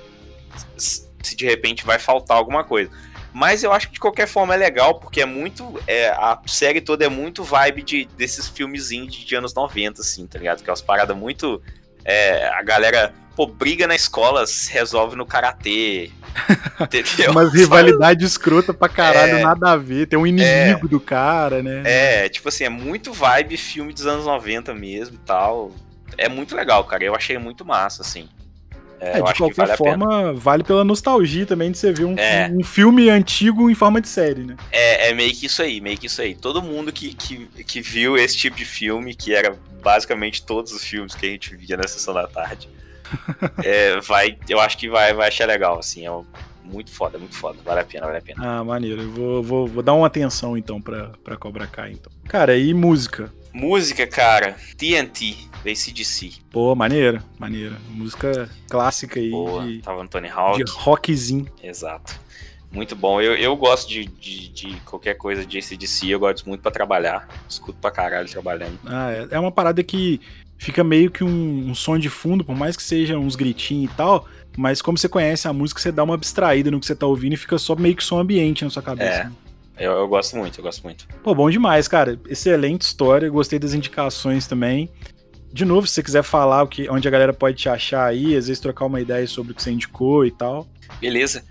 se 0.78 1.37
de 1.37 1.44
repente 1.44 1.85
vai 1.85 1.98
faltar 1.98 2.38
alguma 2.38 2.64
coisa. 2.64 2.90
Mas 3.30 3.62
eu 3.62 3.74
acho 3.74 3.88
que 3.88 3.92
de 3.92 4.00
qualquer 4.00 4.26
forma 4.26 4.54
é 4.54 4.56
legal, 4.56 4.98
porque 4.98 5.20
é 5.20 5.26
muito. 5.26 5.78
é, 5.87 6.09
a 6.09 6.40
série 6.46 6.80
toda 6.80 7.04
é 7.04 7.11
muito 7.11 7.44
vibe 7.44 7.82
de, 7.82 8.04
desses 8.16 8.48
filmes 8.48 8.90
indie 8.90 9.26
de 9.26 9.35
anos 9.35 9.52
90, 9.52 10.00
assim, 10.00 10.26
tá 10.26 10.38
ligado? 10.38 10.62
Que 10.62 10.70
é 10.70 10.72
umas 10.72 10.80
paradas 10.80 11.14
muito. 11.14 11.61
é, 12.02 12.48
a 12.48 12.62
galera, 12.62 13.12
pô, 13.37 13.46
briga 13.46 13.87
na 13.87 13.94
escola, 13.94 14.46
se 14.46 14.72
resolve 14.72 15.14
no 15.14 15.27
karatê. 15.27 16.11
Entendeu? 16.81 17.31
Umas 17.31 17.53
rivalidade 17.53 18.25
escrota 18.25 18.72
pra 18.72 18.88
caralho, 18.88 19.37
É. 19.37 19.42
nada 19.42 19.72
a 19.72 19.77
ver. 19.77 20.07
Tem 20.07 20.18
um 20.18 20.27
inimigo 20.27 20.88
do 20.88 20.99
cara, 20.99 21.62
né? 21.62 21.83
É, 21.85 22.29
tipo 22.29 22.49
assim, 22.49 22.64
é 22.64 22.68
muito 22.68 23.12
vibe 23.12 23.57
filme 23.57 23.92
dos 23.92 24.07
anos 24.07 24.25
90 24.25 24.75
mesmo 24.75 25.16
e 25.16 25.18
tal. 25.18 25.70
É 26.16 26.29
muito 26.29 26.57
legal, 26.57 26.83
cara. 26.85 27.05
Eu 27.05 27.14
achei 27.14 27.37
muito 27.38 27.64
massa, 27.64 28.03
assim. 28.03 28.29
É, 28.99 29.18
é 29.18 29.22
de 29.22 29.35
qualquer 29.35 29.66
vale 29.66 29.77
forma, 29.77 30.33
vale 30.33 30.64
pela 30.64 30.83
nostalgia 30.83 31.44
também 31.44 31.70
de 31.70 31.77
você 31.77 31.92
ver 31.92 32.07
um, 32.07 32.18
é. 32.18 32.51
um, 32.51 32.64
filme 32.64 33.11
antigo 33.11 33.68
em 33.70 33.75
forma 33.75 34.01
de 34.01 34.09
série, 34.09 34.42
né? 34.42 34.57
É, 34.72 35.11
é 35.11 35.14
meio 35.14 35.35
que 35.35 35.44
isso 35.44 35.61
aí, 35.61 35.83
meio 35.83 35.99
que 35.99 36.07
isso 36.07 36.22
aí. 36.22 36.35
Todo 36.35 36.62
mundo 36.62 36.90
que, 36.90 37.12
que, 37.12 37.46
que 37.64 37.83
viu 37.83 38.16
esse 38.16 38.35
tipo 38.37 38.57
de 38.57 38.64
filme, 38.64 39.14
que 39.14 39.35
era 39.35 39.55
basicamente 39.83 40.42
todos 40.44 40.72
os 40.72 40.83
filmes 40.83 41.14
que 41.14 41.27
a 41.27 41.29
gente 41.29 41.55
via 41.55 41.77
na 41.77 41.87
sessão 41.87 42.14
da 42.14 42.27
tarde, 42.27 42.70
é, 43.64 44.01
vai, 44.01 44.38
eu 44.49 44.61
acho 44.61 44.79
que 44.79 44.88
vai, 44.88 45.12
vai 45.14 45.29
achar 45.29 45.47
legal, 45.47 45.79
assim, 45.79 46.07
é 46.07 46.11
muito 46.64 46.90
foda, 46.90 47.19
muito 47.19 47.35
foda, 47.35 47.59
vale 47.64 47.81
a 47.81 47.85
pena, 47.85 48.07
vale 48.07 48.19
a 48.19 48.23
pena. 48.23 48.59
Ah, 48.59 48.64
maneiro, 48.64 49.03
eu 49.03 49.11
vou, 49.11 49.42
vou, 49.42 49.66
vou 49.66 49.83
dar 49.83 49.95
uma 49.95 50.07
atenção 50.07 50.57
então 50.57 50.81
pra, 50.81 51.11
pra 51.23 51.37
Cobra 51.37 51.66
Kai, 51.66 51.92
então. 51.92 52.12
Cara, 52.29 52.57
e 52.57 52.75
música? 52.75 53.33
Música, 53.53 54.07
cara, 54.07 54.55
TNT, 54.77 55.35
da 55.64 55.71
ACDC. 55.71 56.33
Pô, 56.51 56.75
maneiro, 56.75 57.23
maneiro. 57.38 57.75
Música 57.88 58.51
clássica 58.69 59.19
aí. 59.19 59.31
Boa, 59.31 59.64
de, 59.64 59.79
tava 59.79 60.02
Anthony 60.02 60.29
Hawk. 60.29 60.63
De 60.63 60.71
rockzinho. 60.71 61.46
Exato. 61.63 62.21
Muito 62.71 62.94
bom. 62.94 63.21
Eu, 63.21 63.35
eu 63.35 63.57
gosto 63.57 63.88
de, 63.88 64.04
de, 64.04 64.48
de 64.48 64.77
qualquer 64.81 65.15
coisa 65.15 65.46
de 65.46 65.59
ACDC, 65.59 66.09
eu 66.09 66.21
gosto 66.21 66.46
muito 66.46 66.61
para 66.61 66.71
trabalhar. 66.71 67.27
Escuto 67.48 67.79
pra 67.81 67.90
caralho 67.90 68.29
trabalhando. 68.29 68.79
Ah, 68.85 69.11
é, 69.11 69.29
é 69.31 69.38
uma 69.38 69.50
parada 69.50 69.83
que 69.83 70.21
fica 70.59 70.83
meio 70.83 71.11
que 71.11 71.23
um, 71.23 71.71
um 71.71 71.75
som 71.75 71.98
de 71.98 72.09
fundo, 72.09 72.44
por 72.44 72.57
mais 72.57 72.77
que 72.77 72.83
seja 72.83 73.19
uns 73.19 73.37
gritinhos 73.37 73.92
e 73.92 73.96
tal, 73.96 74.27
mas 74.57 74.81
como 74.81 74.96
você 74.96 75.09
conhece 75.09 75.46
a 75.46 75.52
música, 75.52 75.81
você 75.81 75.92
dá 75.92 76.02
uma 76.02 76.15
abstraída 76.15 76.71
no 76.71 76.81
que 76.81 76.87
você 76.87 76.94
tá 76.94 77.07
ouvindo 77.07 77.35
e 77.35 77.37
fica 77.37 77.59
só 77.59 77.77
meio 77.77 77.94
que 77.94 78.02
som 78.02 78.19
ambiente 78.19 78.65
na 78.65 78.71
sua 78.71 78.83
cabeça. 78.83 79.33
É, 79.77 79.87
eu, 79.87 79.92
eu 79.92 80.09
gosto 80.09 80.37
muito, 80.37 80.59
eu 80.59 80.65
gosto 80.65 80.83
muito. 80.83 81.07
Pô, 81.23 81.35
bom 81.35 81.50
demais, 81.50 81.87
cara. 81.87 82.19
Excelente 82.29 82.83
história, 82.83 83.29
gostei 83.29 83.59
das 83.59 83.75
indicações 83.75 84.46
também. 84.46 84.90
De 85.52 85.65
novo, 85.65 85.87
se 85.87 85.94
você 85.94 86.02
quiser 86.02 86.23
falar 86.23 86.63
o 86.63 86.69
que, 86.69 86.88
onde 86.88 87.07
a 87.07 87.11
galera 87.11 87.33
pode 87.33 87.57
te 87.57 87.69
achar 87.69 88.07
aí, 88.07 88.37
às 88.37 88.46
vezes 88.46 88.61
trocar 88.61 88.87
uma 88.87 89.00
ideia 89.00 89.27
sobre 89.27 89.52
o 89.52 89.54
que 89.54 89.63
você 89.63 89.71
indicou 89.71 90.25
e 90.25 90.31
tal. 90.31 90.67
Beleza. 91.00 91.44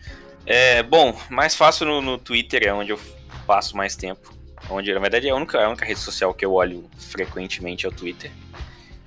É, 0.45 0.84
bom, 0.84 1.18
mais 1.30 1.56
fácil 1.56 1.88
no, 1.88 2.01
no 2.01 2.18
Twitter, 2.18 2.64
é 2.64 2.74
onde 2.74 2.91
eu 2.91 2.99
passo 3.47 3.76
mais 3.76 3.95
tempo. 3.95 4.34
Onde, 4.70 4.93
na 4.93 4.99
verdade, 4.99 5.28
é 5.28 5.32
a 5.32 5.36
única, 5.36 5.64
a 5.64 5.70
única 5.70 5.86
rede 5.86 5.99
social 5.99 6.34
que 6.34 6.45
eu 6.45 6.53
olho 6.53 6.86
frequentemente 6.97 7.86
é 7.86 7.89
o 7.89 7.91
Twitter. 7.91 8.32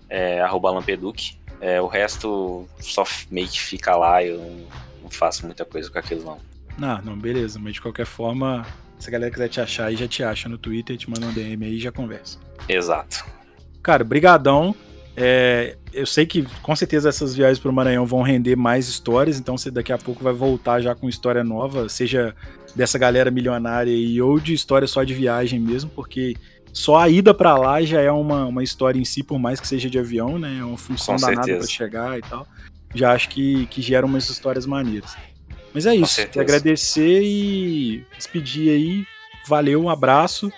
É, 0.08 0.40
arroba 0.40 0.70
Lampeduc. 0.70 1.36
É, 1.60 1.80
o 1.80 1.86
resto 1.86 2.68
só 2.80 3.04
meio 3.30 3.48
que 3.48 3.60
fica 3.60 3.96
lá, 3.96 4.22
eu 4.22 4.38
não, 4.38 4.66
não 5.02 5.10
faço 5.10 5.44
muita 5.44 5.64
coisa 5.64 5.90
com 5.90 5.98
aquilo 5.98 6.24
não. 6.24 6.38
Ah, 6.80 7.00
não, 7.04 7.18
beleza, 7.18 7.58
mas 7.58 7.74
de 7.74 7.80
qualquer 7.80 8.06
forma, 8.06 8.64
se 8.98 9.08
a 9.08 9.12
galera 9.12 9.30
quiser 9.30 9.48
te 9.48 9.60
achar 9.60 9.86
aí, 9.86 9.96
já 9.96 10.06
te 10.06 10.22
acha 10.22 10.48
no 10.48 10.56
Twitter, 10.56 10.96
te 10.96 11.10
manda 11.10 11.26
um 11.26 11.32
DM 11.32 11.66
aí 11.66 11.74
e 11.74 11.80
já 11.80 11.90
conversa. 11.90 12.38
Exato. 12.68 13.24
Cara, 13.82 14.04
brigadão. 14.04 14.74
É, 15.20 15.76
eu 15.92 16.06
sei 16.06 16.24
que 16.26 16.44
com 16.62 16.76
certeza 16.76 17.08
essas 17.08 17.34
viagens 17.34 17.58
para 17.58 17.70
o 17.70 17.74
Maranhão 17.74 18.06
vão 18.06 18.22
render 18.22 18.54
mais 18.54 18.88
histórias, 18.88 19.36
então 19.36 19.58
você 19.58 19.68
daqui 19.68 19.92
a 19.92 19.98
pouco 19.98 20.22
vai 20.22 20.32
voltar 20.32 20.80
já 20.80 20.94
com 20.94 21.08
história 21.08 21.42
nova, 21.42 21.88
seja 21.88 22.36
dessa 22.76 22.96
galera 22.98 23.28
milionária 23.28 23.92
aí 23.92 24.22
ou 24.22 24.38
de 24.38 24.54
história 24.54 24.86
só 24.86 25.02
de 25.02 25.14
viagem 25.14 25.58
mesmo, 25.58 25.90
porque 25.90 26.36
só 26.78 26.94
a 26.94 27.08
ida 27.08 27.34
para 27.34 27.58
lá 27.58 27.82
já 27.82 28.00
é 28.00 28.12
uma, 28.12 28.46
uma 28.46 28.62
história 28.62 29.00
em 29.00 29.04
si, 29.04 29.24
por 29.24 29.36
mais 29.36 29.58
que 29.58 29.66
seja 29.66 29.90
de 29.90 29.98
avião, 29.98 30.38
né? 30.38 30.58
É 30.60 30.64
uma 30.64 30.78
função 30.78 31.16
Com 31.16 31.22
danada 31.22 31.56
para 31.56 31.66
chegar 31.66 32.16
e 32.16 32.22
tal. 32.22 32.46
Já 32.94 33.10
acho 33.10 33.30
que, 33.30 33.66
que 33.66 33.82
gera 33.82 34.06
umas 34.06 34.30
histórias 34.30 34.64
maneiras. 34.64 35.16
Mas 35.74 35.86
é 35.86 35.96
isso. 35.96 36.20
Agradecer 36.38 37.20
e 37.20 38.06
despedir 38.16 38.70
aí. 38.70 39.04
Valeu, 39.48 39.82
um 39.82 39.90
abraço. 39.90 40.52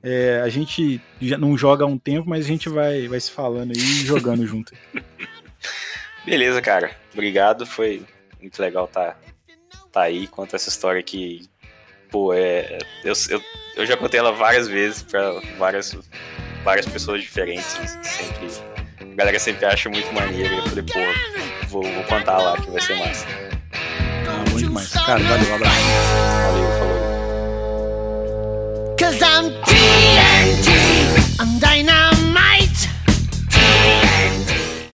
É, 0.00 0.40
a 0.44 0.48
gente 0.48 1.00
já 1.20 1.36
não 1.36 1.58
joga 1.58 1.84
há 1.84 1.88
um 1.88 1.98
tempo, 1.98 2.28
mas 2.28 2.44
a 2.44 2.48
gente 2.48 2.68
vai, 2.68 3.08
vai 3.08 3.18
se 3.18 3.32
falando 3.32 3.72
aí 3.72 3.82
e 3.82 4.06
jogando 4.06 4.46
junto. 4.46 4.72
Beleza, 6.24 6.62
cara. 6.62 6.92
Obrigado. 7.12 7.66
Foi 7.66 8.00
muito 8.40 8.62
legal 8.62 8.84
estar 8.84 9.14
tá, 9.14 9.18
tá 9.90 10.02
aí. 10.02 10.28
Conta 10.28 10.54
essa 10.54 10.68
história 10.68 11.02
que 11.02 11.50
pô, 12.12 12.32
é, 12.32 12.78
eu, 13.02 13.12
eu, 13.28 13.42
eu 13.76 13.86
já 13.86 13.96
contei 13.96 14.20
ela 14.20 14.32
várias 14.32 14.68
vezes 14.68 15.02
para 15.02 15.40
várias, 15.58 15.96
várias 16.62 16.86
pessoas 16.86 17.22
diferentes. 17.22 17.78
Né? 17.78 17.86
Sempre. 18.02 18.48
A 19.00 19.14
galera 19.16 19.38
sempre 19.38 19.66
acha 19.66 19.88
muito 19.88 20.12
maneiro. 20.12 20.54
Eu 20.54 20.62
falei, 20.62 20.84
pô, 20.84 20.98
vou, 21.68 21.82
vou 21.82 22.04
contar 22.04 22.38
lá 22.38 22.56
que 22.56 22.70
vai 22.70 22.80
ser 22.80 22.96
massa. 22.96 23.26
Ah, 24.28 24.50
muito 24.50 24.70
massa. 24.72 25.00
Cara, 25.04 25.22
valeu, 25.22 25.50
um 25.50 25.54
abraço. 25.54 25.76
Valeu, 26.46 26.70
falou. 26.78 27.04
Cause 28.98 29.22
I'm 29.22 29.50
TNT, 29.64 30.70
I'm 31.40 31.58
dynamo. 31.58 32.13